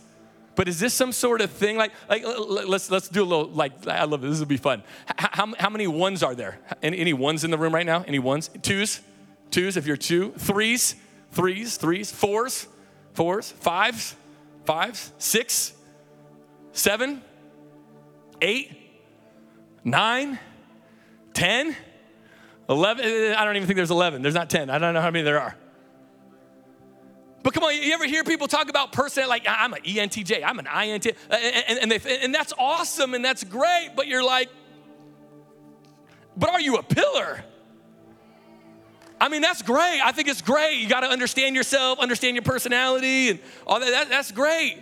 But 0.55 0.68
is 0.68 0.81
this 0.81 0.93
some 0.93 1.12
sort 1.12 1.41
of 1.41 1.51
thing? 1.51 1.76
Like, 1.76 1.93
like 2.09 2.24
let's 2.26 2.91
let's 2.91 3.09
do 3.09 3.22
a 3.22 3.24
little 3.24 3.49
like 3.49 3.87
I 3.87 4.05
love 4.05 4.22
this. 4.22 4.33
This 4.33 4.41
will 4.41 4.47
be 4.47 4.57
fun. 4.57 4.83
How, 5.18 5.28
how, 5.33 5.55
how 5.59 5.70
many 5.70 5.87
ones 5.87 6.22
are 6.22 6.35
there? 6.35 6.59
Any, 6.83 6.99
any 6.99 7.12
ones 7.12 7.45
in 7.45 7.51
the 7.51 7.59
room 7.59 7.74
right 7.74 7.87
now? 7.87 8.05
Any 8.07 8.18
ones? 8.18 8.51
Twos? 8.62 9.01
Twos? 9.51 9.76
If 9.76 9.87
you're 9.87 9.97
two, 9.97 10.33
threes 10.33 10.97
threes, 11.31 11.76
threes, 11.76 12.11
fours, 12.11 12.66
fours, 13.14 13.51
fives, 13.51 14.16
fives, 14.64 15.12
six, 15.18 15.72
seven, 16.72 17.22
eight, 18.41 18.76
nine, 19.85 20.39
ten, 21.33 21.76
eleven. 22.68 23.05
Eh, 23.05 23.35
I 23.37 23.45
don't 23.45 23.57
even 23.57 23.66
think 23.66 23.76
there's 23.76 23.91
11. 23.91 24.22
There's 24.22 24.35
not 24.35 24.51
10. 24.51 24.70
I 24.70 24.78
don't 24.78 24.95
know 24.95 25.01
how 25.01 25.11
many 25.11 25.24
there 25.24 25.41
are. 25.41 25.57
But 27.43 27.55
come 27.55 27.64
on, 27.64 27.74
you 27.74 27.93
ever 27.95 28.05
hear 28.05 28.22
people 28.22 28.49
talk 28.49 28.68
about 28.68 28.93
person 28.93 29.26
like 29.26 29.47
I'm 29.49 29.72
an 29.72 29.83
ENTJ, 29.83 30.43
I'm 30.45 30.59
an 30.59 30.66
INT, 30.66 31.07
and, 31.31 31.78
and, 31.78 31.91
they, 31.91 32.20
and 32.22 32.35
that's 32.35 32.53
awesome 32.59 33.14
and 33.14 33.24
that's 33.24 33.45
great, 33.45 33.93
but 33.97 34.07
you're 34.07 34.22
like, 34.22 34.51
but 36.37 36.51
are 36.51 36.61
you 36.61 36.76
a 36.76 36.83
pillar? 36.83 37.45
I 39.20 39.28
mean, 39.28 39.42
that's 39.42 39.62
great. 39.62 40.00
I 40.02 40.12
think 40.12 40.28
it's 40.28 40.40
great. 40.40 40.78
You 40.78 40.88
got 40.88 41.00
to 41.00 41.08
understand 41.08 41.54
yourself, 41.54 41.98
understand 41.98 42.36
your 42.36 42.42
personality, 42.42 43.30
and 43.30 43.38
all 43.66 43.78
that. 43.78 43.90
that. 43.90 44.08
That's 44.08 44.32
great. 44.32 44.78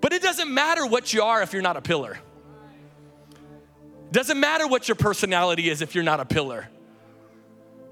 But 0.00 0.12
it 0.12 0.22
doesn't 0.22 0.52
matter 0.52 0.86
what 0.86 1.12
you 1.12 1.22
are 1.22 1.42
if 1.42 1.52
you're 1.52 1.62
not 1.62 1.76
a 1.76 1.80
pillar. 1.80 2.18
Doesn't 4.12 4.38
matter 4.38 4.66
what 4.66 4.88
your 4.88 4.94
personality 4.94 5.68
is 5.70 5.82
if 5.82 5.94
you're 5.94 6.04
not 6.04 6.20
a 6.20 6.24
pillar. 6.24 6.68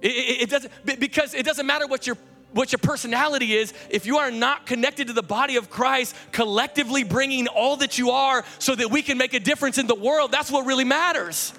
It, 0.02 0.12
it, 0.12 0.42
it 0.42 0.50
doesn't 0.50 0.72
because 1.00 1.34
it 1.34 1.44
doesn't 1.44 1.66
matter 1.66 1.86
what 1.86 2.06
your 2.06 2.16
what 2.52 2.72
your 2.72 2.78
personality 2.78 3.54
is 3.54 3.74
if 3.90 4.06
you 4.06 4.18
are 4.18 4.30
not 4.30 4.66
connected 4.66 5.08
to 5.08 5.12
the 5.12 5.22
body 5.22 5.56
of 5.56 5.68
Christ, 5.68 6.14
collectively 6.32 7.02
bringing 7.02 7.48
all 7.48 7.76
that 7.76 7.98
you 7.98 8.10
are 8.10 8.44
so 8.58 8.74
that 8.74 8.90
we 8.90 9.02
can 9.02 9.18
make 9.18 9.34
a 9.34 9.40
difference 9.40 9.78
in 9.78 9.86
the 9.86 9.94
world. 9.94 10.32
That's 10.32 10.50
what 10.50 10.64
really 10.64 10.84
matters. 10.84 11.52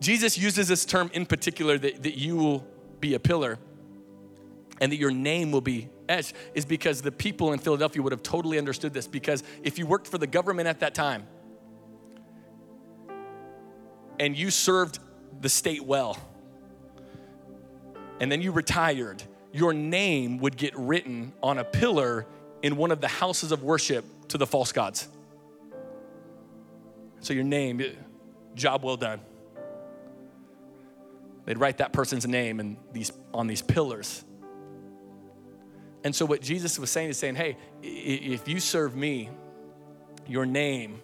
Jesus 0.00 0.38
uses 0.38 0.68
this 0.68 0.84
term 0.84 1.10
in 1.12 1.26
particular 1.26 1.78
that, 1.78 2.02
that 2.02 2.16
you 2.18 2.36
will 2.36 2.66
be 3.00 3.14
a 3.14 3.20
pillar 3.20 3.58
and 4.80 4.90
that 4.90 4.96
your 4.96 5.10
name 5.10 5.52
will 5.52 5.60
be 5.60 5.88
etched 6.08 6.34
is 6.54 6.64
because 6.64 7.02
the 7.02 7.12
people 7.12 7.52
in 7.52 7.58
Philadelphia 7.58 8.02
would 8.02 8.12
have 8.12 8.22
totally 8.22 8.58
understood 8.58 8.94
this. 8.94 9.06
Because 9.06 9.42
if 9.62 9.78
you 9.78 9.86
worked 9.86 10.06
for 10.06 10.18
the 10.18 10.26
government 10.26 10.68
at 10.68 10.80
that 10.80 10.94
time 10.94 11.26
and 14.18 14.36
you 14.36 14.50
served 14.50 14.98
the 15.40 15.48
state 15.48 15.84
well, 15.84 16.18
and 18.20 18.30
then 18.30 18.42
you 18.42 18.52
retired, 18.52 19.22
your 19.52 19.72
name 19.72 20.38
would 20.38 20.56
get 20.56 20.76
written 20.76 21.32
on 21.42 21.58
a 21.58 21.64
pillar 21.64 22.26
in 22.62 22.76
one 22.76 22.90
of 22.90 23.00
the 23.00 23.08
houses 23.08 23.52
of 23.52 23.62
worship 23.62 24.04
to 24.28 24.38
the 24.38 24.46
false 24.46 24.72
gods. 24.72 25.08
So 27.20 27.34
your 27.34 27.44
name, 27.44 27.82
job 28.54 28.82
well 28.82 28.96
done. 28.96 29.20
They'd 31.50 31.58
write 31.58 31.78
that 31.78 31.92
person's 31.92 32.28
name 32.28 32.60
in 32.60 32.76
these, 32.92 33.10
on 33.34 33.48
these 33.48 33.60
pillars. 33.60 34.24
And 36.04 36.14
so 36.14 36.24
what 36.24 36.42
Jesus 36.42 36.78
was 36.78 36.90
saying 36.90 37.10
is 37.10 37.18
saying, 37.18 37.34
hey, 37.34 37.56
if 37.82 38.46
you 38.46 38.60
serve 38.60 38.94
me, 38.94 39.30
your 40.28 40.46
name 40.46 41.00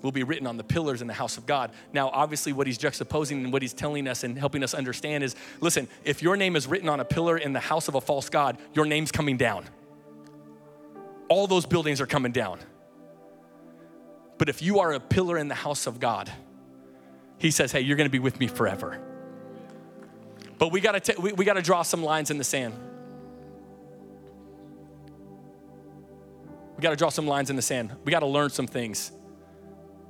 will 0.00 0.10
be 0.10 0.22
written 0.22 0.46
on 0.46 0.56
the 0.56 0.64
pillars 0.64 1.02
in 1.02 1.06
the 1.06 1.12
house 1.12 1.36
of 1.36 1.44
God. 1.44 1.72
Now, 1.92 2.08
obviously, 2.08 2.54
what 2.54 2.66
he's 2.66 2.78
juxtaposing 2.78 3.44
and 3.44 3.52
what 3.52 3.60
he's 3.60 3.74
telling 3.74 4.08
us 4.08 4.24
and 4.24 4.38
helping 4.38 4.64
us 4.64 4.72
understand 4.72 5.22
is 5.22 5.36
listen, 5.60 5.86
if 6.02 6.22
your 6.22 6.38
name 6.38 6.56
is 6.56 6.66
written 6.66 6.88
on 6.88 7.00
a 7.00 7.04
pillar 7.04 7.36
in 7.36 7.52
the 7.52 7.60
house 7.60 7.88
of 7.88 7.94
a 7.94 8.00
false 8.00 8.30
God, 8.30 8.56
your 8.72 8.86
name's 8.86 9.12
coming 9.12 9.36
down. 9.36 9.66
All 11.28 11.46
those 11.46 11.66
buildings 11.66 12.00
are 12.00 12.06
coming 12.06 12.32
down. 12.32 12.58
But 14.38 14.48
if 14.48 14.62
you 14.62 14.78
are 14.78 14.94
a 14.94 15.00
pillar 15.00 15.36
in 15.36 15.48
the 15.48 15.54
house 15.54 15.86
of 15.86 16.00
God, 16.00 16.32
he 17.36 17.50
says, 17.50 17.70
hey, 17.70 17.82
you're 17.82 17.98
gonna 17.98 18.08
be 18.08 18.18
with 18.18 18.40
me 18.40 18.46
forever. 18.46 19.04
But 20.58 20.72
we 20.72 20.80
gotta, 20.80 21.00
t- 21.00 21.14
we, 21.18 21.32
we 21.32 21.44
gotta 21.44 21.62
draw 21.62 21.82
some 21.82 22.02
lines 22.02 22.30
in 22.30 22.38
the 22.38 22.44
sand. 22.44 22.74
We 26.76 26.82
gotta 26.82 26.96
draw 26.96 27.08
some 27.08 27.26
lines 27.26 27.50
in 27.50 27.56
the 27.56 27.62
sand. 27.62 27.94
We 28.04 28.12
gotta 28.12 28.26
learn 28.26 28.50
some 28.50 28.66
things 28.66 29.12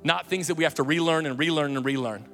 not 0.03 0.27
things 0.27 0.47
that 0.47 0.55
we 0.55 0.63
have 0.63 0.75
to 0.75 0.83
relearn 0.83 1.25
and 1.25 1.37
relearn 1.37 1.75
and 1.75 1.85
relearn. 1.85 2.25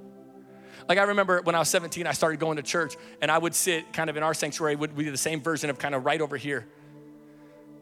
Like 0.88 0.97
I 0.97 1.03
remember 1.03 1.41
when 1.41 1.55
I 1.55 1.59
was 1.59 1.70
17, 1.70 2.05
I 2.05 2.11
started 2.11 2.39
going 2.39 2.57
to 2.57 2.63
church 2.63 2.95
and 3.22 3.32
I 3.32 3.38
would 3.38 3.55
sit 3.55 3.91
kind 3.91 4.09
of 4.09 4.18
in 4.18 4.24
our 4.24 4.34
sanctuary, 4.34 4.76
would 4.76 4.95
be 4.95 5.09
the 5.09 5.18
same 5.18 5.41
version 5.41 5.70
of 5.70 5.80
kind 5.80 5.95
of 5.95 6.05
right 6.05 6.22
over 6.22 6.38
here. 6.38 6.68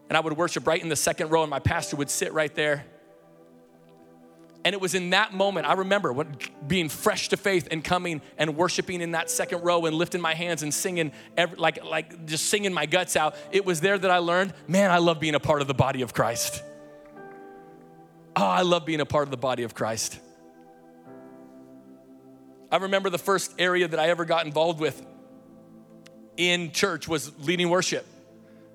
And 0.10 0.18
I 0.18 0.22
would 0.22 0.38
worship 0.38 0.68
right 0.68 0.82
in 0.82 0.90
the 0.90 0.96
second 0.96 1.30
row 1.30 1.42
and 1.44 1.50
my 1.50 1.60
pastor 1.60 1.98
would 1.98 2.10
sit 2.10 2.34
right 2.34 2.54
there. 2.56 2.86
And 4.66 4.74
it 4.74 4.80
was 4.80 4.96
in 4.96 5.10
that 5.10 5.34
moment, 5.34 5.68
I 5.68 5.74
remember 5.74 6.26
being 6.66 6.88
fresh 6.88 7.30
to 7.30 7.38
faith 7.38 7.68
and 7.70 7.84
coming 7.84 8.22
and 8.38 8.56
worshiping 8.56 9.02
in 9.02 9.12
that 9.12 9.30
second 9.30 9.62
row 9.62 9.86
and 9.86 9.96
lifting 9.96 10.22
my 10.22 10.34
hands 10.34 10.64
and 10.64 10.74
singing, 10.74 11.12
every, 11.36 11.58
like, 11.58 11.84
like 11.84 12.26
just 12.26 12.46
singing 12.46 12.74
my 12.74 12.86
guts 12.86 13.18
out. 13.18 13.36
It 13.52 13.66
was 13.66 13.82
there 13.82 13.98
that 13.98 14.10
I 14.10 14.20
learned, 14.20 14.54
man, 14.68 14.90
I 14.90 15.00
love 15.00 15.20
being 15.20 15.36
a 15.36 15.40
part 15.40 15.62
of 15.62 15.68
the 15.68 15.74
body 15.74 16.02
of 16.02 16.14
Christ. 16.14 16.64
Oh, 18.36 18.46
I 18.46 18.62
love 18.62 18.86
being 18.86 19.02
a 19.02 19.06
part 19.06 19.24
of 19.24 19.32
the 19.32 19.38
body 19.38 19.64
of 19.64 19.76
Christ. 19.76 20.20
I 22.72 22.78
remember 22.78 23.10
the 23.10 23.20
first 23.20 23.54
area 23.60 23.88
that 23.88 24.00
I 24.00 24.10
ever 24.10 24.26
got 24.26 24.46
involved 24.46 24.80
with 24.80 25.06
in 26.38 26.72
church 26.72 27.08
was 27.08 27.38
leading 27.40 27.70
worship. 27.70 28.06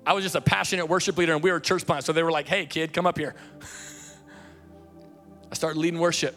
I 0.05 0.13
was 0.13 0.23
just 0.23 0.35
a 0.35 0.41
passionate 0.41 0.85
worship 0.85 1.17
leader 1.17 1.33
and 1.33 1.43
we 1.43 1.51
were 1.51 1.59
church 1.59 1.85
plant. 1.85 2.05
So 2.05 2.13
they 2.13 2.23
were 2.23 2.31
like, 2.31 2.47
hey, 2.47 2.65
kid, 2.65 2.93
come 2.93 3.05
up 3.05 3.17
here. 3.17 3.35
I 5.51 5.55
started 5.55 5.79
leading 5.79 5.99
worship. 5.99 6.35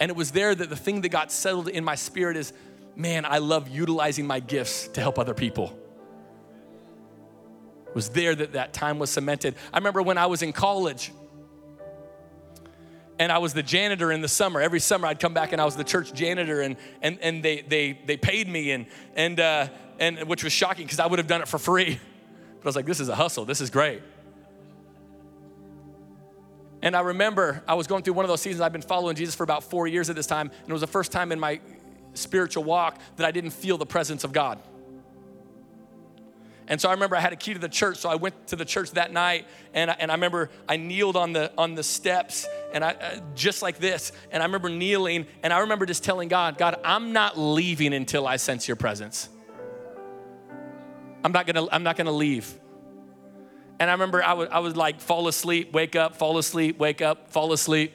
And 0.00 0.10
it 0.10 0.16
was 0.16 0.32
there 0.32 0.54
that 0.54 0.68
the 0.68 0.76
thing 0.76 1.02
that 1.02 1.10
got 1.10 1.30
settled 1.30 1.68
in 1.68 1.84
my 1.84 1.94
spirit 1.94 2.36
is 2.36 2.52
man, 2.96 3.24
I 3.24 3.38
love 3.38 3.68
utilizing 3.68 4.26
my 4.26 4.40
gifts 4.40 4.88
to 4.88 5.00
help 5.00 5.18
other 5.18 5.34
people. 5.34 5.76
It 7.88 7.94
was 7.94 8.10
there 8.10 8.34
that 8.34 8.52
that 8.52 8.72
time 8.72 8.98
was 8.98 9.10
cemented. 9.10 9.54
I 9.72 9.78
remember 9.78 10.02
when 10.02 10.18
I 10.18 10.26
was 10.26 10.42
in 10.42 10.52
college 10.52 11.12
and 13.18 13.30
I 13.30 13.38
was 13.38 13.54
the 13.54 13.62
janitor 13.62 14.10
in 14.10 14.20
the 14.20 14.28
summer. 14.28 14.60
Every 14.60 14.80
summer 14.80 15.06
I'd 15.06 15.20
come 15.20 15.34
back 15.34 15.52
and 15.52 15.60
I 15.60 15.64
was 15.64 15.76
the 15.76 15.84
church 15.84 16.12
janitor, 16.12 16.60
and 16.60 16.76
and 17.00 17.18
and 17.20 17.42
they 17.42 17.62
they 17.62 17.98
they 18.04 18.16
paid 18.16 18.48
me, 18.48 18.72
and 18.72 18.86
and 19.14 19.38
uh, 19.38 19.68
and 19.98 20.24
which 20.24 20.42
was 20.42 20.52
shocking 20.52 20.84
because 20.84 20.98
I 20.98 21.06
would 21.06 21.18
have 21.18 21.28
done 21.28 21.40
it 21.40 21.48
for 21.48 21.58
free, 21.58 22.00
but 22.58 22.64
I 22.64 22.68
was 22.68 22.76
like, 22.76 22.86
this 22.86 23.00
is 23.00 23.08
a 23.08 23.14
hustle. 23.14 23.44
This 23.44 23.60
is 23.60 23.70
great. 23.70 24.02
And 26.84 26.94
I 26.94 27.00
remember 27.00 27.64
I 27.66 27.74
was 27.74 27.86
going 27.86 28.02
through 28.02 28.12
one 28.12 28.26
of 28.26 28.28
those 28.28 28.42
seasons. 28.42 28.60
I've 28.60 28.70
been 28.70 28.82
following 28.82 29.16
Jesus 29.16 29.34
for 29.34 29.42
about 29.42 29.64
four 29.64 29.86
years 29.86 30.10
at 30.10 30.16
this 30.16 30.26
time, 30.26 30.50
and 30.50 30.68
it 30.68 30.72
was 30.72 30.82
the 30.82 30.86
first 30.86 31.12
time 31.12 31.32
in 31.32 31.40
my 31.40 31.58
spiritual 32.12 32.62
walk 32.62 32.98
that 33.16 33.26
I 33.26 33.30
didn't 33.30 33.52
feel 33.52 33.78
the 33.78 33.86
presence 33.86 34.22
of 34.22 34.32
God. 34.32 34.60
And 36.68 36.78
so 36.78 36.90
I 36.90 36.92
remember 36.92 37.16
I 37.16 37.20
had 37.20 37.32
a 37.32 37.36
key 37.36 37.54
to 37.54 37.58
the 37.58 37.70
church, 37.70 37.96
so 37.96 38.10
I 38.10 38.16
went 38.16 38.48
to 38.48 38.56
the 38.56 38.66
church 38.66 38.90
that 38.92 39.14
night, 39.14 39.46
and 39.72 39.90
I, 39.90 39.96
and 39.98 40.10
I 40.10 40.14
remember 40.14 40.50
I 40.68 40.76
kneeled 40.76 41.16
on 41.16 41.32
the 41.32 41.50
on 41.56 41.74
the 41.74 41.82
steps, 41.82 42.46
and 42.74 42.84
I 42.84 42.90
uh, 42.90 43.20
just 43.34 43.62
like 43.62 43.78
this, 43.78 44.12
and 44.30 44.42
I 44.42 44.46
remember 44.46 44.68
kneeling, 44.68 45.26
and 45.42 45.54
I 45.54 45.60
remember 45.60 45.86
just 45.86 46.04
telling 46.04 46.28
God, 46.28 46.58
God, 46.58 46.78
I'm 46.84 47.14
not 47.14 47.38
leaving 47.38 47.94
until 47.94 48.26
I 48.26 48.36
sense 48.36 48.68
Your 48.68 48.76
presence. 48.76 49.30
I'm 51.24 51.32
not 51.32 51.46
gonna 51.46 51.66
I'm 51.72 51.82
not 51.82 51.96
gonna 51.96 52.12
leave. 52.12 52.54
And 53.80 53.90
I 53.90 53.92
remember 53.92 54.22
I 54.22 54.32
would 54.32 54.48
I 54.50 54.60
would 54.60 54.76
like 54.76 55.00
fall 55.00 55.28
asleep, 55.28 55.72
wake 55.72 55.96
up, 55.96 56.16
fall 56.16 56.38
asleep, 56.38 56.78
wake 56.78 57.02
up, 57.02 57.30
fall 57.30 57.52
asleep. 57.52 57.92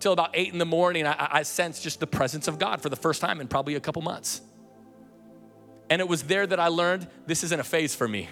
Till 0.00 0.12
about 0.12 0.30
eight 0.34 0.52
in 0.52 0.58
the 0.58 0.66
morning, 0.66 1.06
I, 1.06 1.28
I 1.30 1.42
sensed 1.44 1.82
just 1.82 2.00
the 2.00 2.06
presence 2.06 2.48
of 2.48 2.58
God 2.58 2.82
for 2.82 2.88
the 2.88 2.96
first 2.96 3.20
time 3.20 3.40
in 3.40 3.48
probably 3.48 3.76
a 3.76 3.80
couple 3.80 4.02
months. 4.02 4.42
And 5.88 6.00
it 6.00 6.08
was 6.08 6.24
there 6.24 6.46
that 6.46 6.58
I 6.58 6.68
learned 6.68 7.06
this 7.26 7.44
isn't 7.44 7.60
a 7.60 7.64
phase 7.64 7.94
for 7.94 8.08
me. 8.08 8.28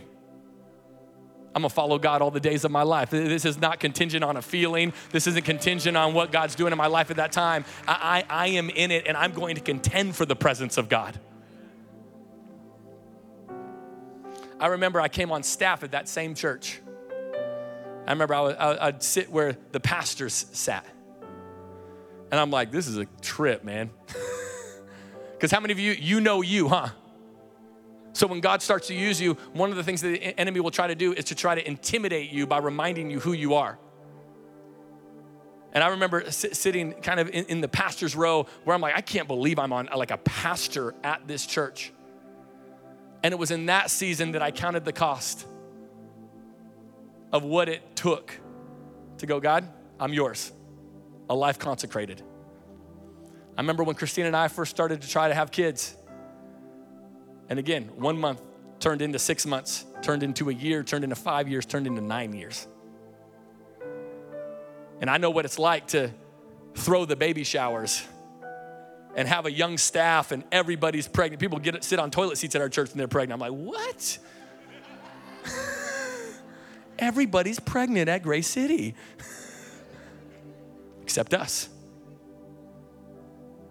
I'm 1.54 1.62
gonna 1.62 1.70
follow 1.70 1.98
God 1.98 2.22
all 2.22 2.30
the 2.30 2.40
days 2.40 2.64
of 2.64 2.70
my 2.70 2.82
life. 2.82 3.10
This 3.10 3.44
is 3.44 3.60
not 3.60 3.80
contingent 3.80 4.22
on 4.22 4.36
a 4.36 4.42
feeling. 4.42 4.92
This 5.10 5.26
isn't 5.26 5.44
contingent 5.44 5.96
on 5.96 6.14
what 6.14 6.30
God's 6.30 6.54
doing 6.54 6.72
in 6.72 6.78
my 6.78 6.86
life 6.86 7.10
at 7.10 7.16
that 7.16 7.32
time. 7.32 7.64
I, 7.88 8.24
I, 8.28 8.44
I 8.44 8.46
am 8.48 8.70
in 8.70 8.90
it 8.90 9.06
and 9.06 9.16
I'm 9.16 9.32
going 9.32 9.56
to 9.56 9.60
contend 9.60 10.14
for 10.14 10.24
the 10.24 10.36
presence 10.36 10.76
of 10.76 10.88
God. 10.88 11.18
I 14.60 14.66
remember 14.68 15.00
I 15.00 15.08
came 15.08 15.32
on 15.32 15.42
staff 15.42 15.82
at 15.82 15.92
that 15.92 16.08
same 16.08 16.34
church. 16.34 16.80
I 18.06 18.12
remember 18.12 18.34
I 18.34 18.40
would, 18.40 18.56
I'd 18.56 19.02
sit 19.02 19.30
where 19.30 19.56
the 19.72 19.80
pastors 19.80 20.46
sat. 20.52 20.86
And 22.30 22.38
I'm 22.38 22.50
like, 22.50 22.70
this 22.70 22.86
is 22.86 22.96
a 22.96 23.06
trip, 23.22 23.64
man. 23.64 23.90
Because 25.40 25.52
how 25.52 25.60
many 25.60 25.72
of 25.72 25.78
you, 25.78 25.92
you 25.92 26.20
know 26.20 26.42
you, 26.42 26.68
huh? 26.68 26.90
So 28.12 28.26
when 28.26 28.40
God 28.40 28.60
starts 28.60 28.88
to 28.88 28.94
use 28.94 29.18
you, 29.18 29.38
one 29.54 29.70
of 29.70 29.76
the 29.76 29.82
things 29.82 30.02
that 30.02 30.08
the 30.08 30.38
enemy 30.38 30.60
will 30.60 30.70
try 30.70 30.86
to 30.86 30.94
do 30.94 31.14
is 31.14 31.24
to 31.26 31.34
try 31.34 31.54
to 31.54 31.66
intimidate 31.66 32.30
you 32.30 32.46
by 32.46 32.58
reminding 32.58 33.10
you 33.10 33.20
who 33.20 33.32
you 33.32 33.54
are. 33.54 33.78
And 35.72 35.82
I 35.82 35.88
remember 35.88 36.30
sitting 36.30 36.92
kind 36.92 37.20
of 37.20 37.30
in, 37.30 37.46
in, 37.46 37.60
the 37.62 37.68
pastor's 37.68 38.14
row 38.14 38.46
where 38.64 38.74
I'm 38.74 38.82
like, 38.82 38.94
I 38.94 39.00
can't 39.00 39.26
believe 39.26 39.58
I'm 39.58 39.72
on 39.72 39.88
like 39.96 40.10
a 40.10 40.18
pastor 40.18 40.94
at 41.02 41.26
this 41.26 41.46
church. 41.46 41.90
And 43.22 43.32
it 43.32 43.38
was 43.38 43.50
in 43.50 43.66
that 43.66 43.90
season 43.90 44.32
that 44.32 44.42
I 44.42 44.50
counted 44.50 44.84
the 44.84 44.92
cost 44.92 45.46
of 47.32 47.44
what 47.44 47.68
it 47.68 47.96
took 47.96 48.32
to 49.18 49.26
go, 49.26 49.40
God, 49.40 49.68
I'm 49.98 50.12
yours, 50.12 50.52
a 51.28 51.34
life 51.34 51.58
consecrated. 51.58 52.22
I 53.56 53.60
remember 53.60 53.84
when 53.84 53.94
Christina 53.94 54.28
and 54.28 54.36
I 54.36 54.48
first 54.48 54.70
started 54.70 55.02
to 55.02 55.08
try 55.08 55.28
to 55.28 55.34
have 55.34 55.50
kids. 55.50 55.94
And 57.48 57.58
again, 57.58 57.90
one 57.96 58.18
month 58.18 58.40
turned 58.78 59.02
into 59.02 59.18
six 59.18 59.44
months, 59.44 59.84
turned 60.02 60.22
into 60.22 60.48
a 60.48 60.52
year, 60.54 60.82
turned 60.82 61.04
into 61.04 61.16
five 61.16 61.48
years, 61.48 61.66
turned 61.66 61.86
into 61.86 62.00
nine 62.00 62.32
years. 62.32 62.66
And 65.00 65.10
I 65.10 65.18
know 65.18 65.30
what 65.30 65.44
it's 65.44 65.58
like 65.58 65.88
to 65.88 66.10
throw 66.74 67.04
the 67.04 67.16
baby 67.16 67.44
showers 67.44 68.02
and 69.16 69.26
have 69.26 69.46
a 69.46 69.52
young 69.52 69.78
staff 69.78 70.32
and 70.32 70.44
everybody's 70.52 71.08
pregnant. 71.08 71.40
People 71.40 71.58
get 71.58 71.82
sit 71.84 71.98
on 71.98 72.10
toilet 72.10 72.38
seats 72.38 72.54
at 72.54 72.62
our 72.62 72.68
church 72.68 72.90
and 72.90 73.00
they're 73.00 73.08
pregnant. 73.08 73.42
I'm 73.42 73.52
like, 73.52 73.58
what? 73.58 74.18
Everybody's 76.98 77.60
pregnant 77.60 78.08
at 78.08 78.22
Grace 78.22 78.46
City, 78.46 78.94
except 81.02 81.34
us. 81.34 81.68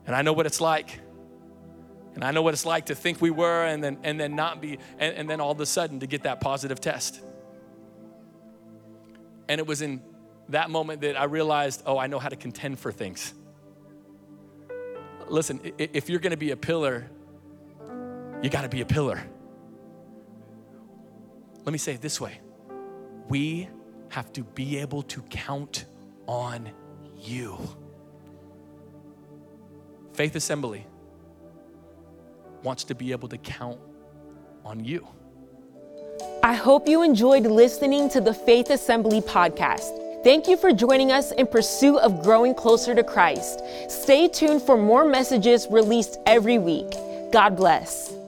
And 0.05 0.15
I 0.15 0.23
know 0.23 0.33
what 0.33 0.45
it's 0.45 0.59
like 0.59 0.99
and 2.19 2.25
I 2.25 2.31
know 2.31 2.41
what 2.41 2.53
it's 2.53 2.65
like 2.65 2.87
to 2.87 2.95
think 2.95 3.21
we 3.21 3.31
were 3.31 3.63
and 3.63 3.81
then, 3.81 3.97
and 4.03 4.19
then 4.19 4.35
not 4.35 4.59
be, 4.59 4.77
and, 4.97 5.15
and 5.15 5.29
then 5.29 5.39
all 5.39 5.51
of 5.51 5.61
a 5.61 5.65
sudden 5.65 6.01
to 6.01 6.05
get 6.05 6.23
that 6.23 6.41
positive 6.41 6.81
test. 6.81 7.21
And 9.47 9.57
it 9.57 9.65
was 9.65 9.81
in 9.81 10.01
that 10.49 10.69
moment 10.69 10.99
that 10.99 11.17
I 11.17 11.23
realized, 11.23 11.81
oh, 11.85 11.97
I 11.97 12.07
know 12.07 12.19
how 12.19 12.27
to 12.27 12.35
contend 12.35 12.77
for 12.77 12.91
things. 12.91 13.33
Listen, 15.29 15.59
if 15.77 16.09
you're 16.09 16.19
gonna 16.19 16.37
be 16.37 16.51
a 16.51 16.57
pillar, 16.57 17.09
you 18.41 18.49
gotta 18.49 18.69
be 18.69 18.81
a 18.81 18.85
pillar. 18.85 19.21
Let 21.65 21.71
me 21.71 21.77
say 21.77 21.93
it 21.93 22.01
this 22.01 22.19
way 22.19 22.39
we 23.27 23.69
have 24.09 24.33
to 24.33 24.43
be 24.43 24.77
able 24.79 25.03
to 25.03 25.21
count 25.29 25.85
on 26.27 26.71
you. 27.15 27.57
Faith 30.13 30.35
Assembly 30.35 30.85
wants 32.63 32.83
to 32.85 32.95
be 32.95 33.11
able 33.11 33.29
to 33.29 33.37
count 33.37 33.79
on 34.65 34.83
you. 34.83 35.07
I 36.43 36.53
hope 36.53 36.87
you 36.87 37.03
enjoyed 37.03 37.43
listening 37.45 38.09
to 38.09 38.21
the 38.21 38.33
Faith 38.33 38.69
Assembly 38.71 39.21
podcast. 39.21 40.08
Thank 40.21 40.49
you 40.49 40.57
for 40.57 40.73
joining 40.73 41.13
us 41.13 41.31
in 41.31 41.47
pursuit 41.47 41.97
of 41.99 42.21
growing 42.21 42.53
closer 42.53 42.93
to 42.93 43.03
Christ. 43.03 43.61
Stay 43.87 44.27
tuned 44.27 44.61
for 44.61 44.75
more 44.75 45.05
messages 45.05 45.65
released 45.71 46.19
every 46.25 46.57
week. 46.57 46.91
God 47.31 47.55
bless. 47.55 48.18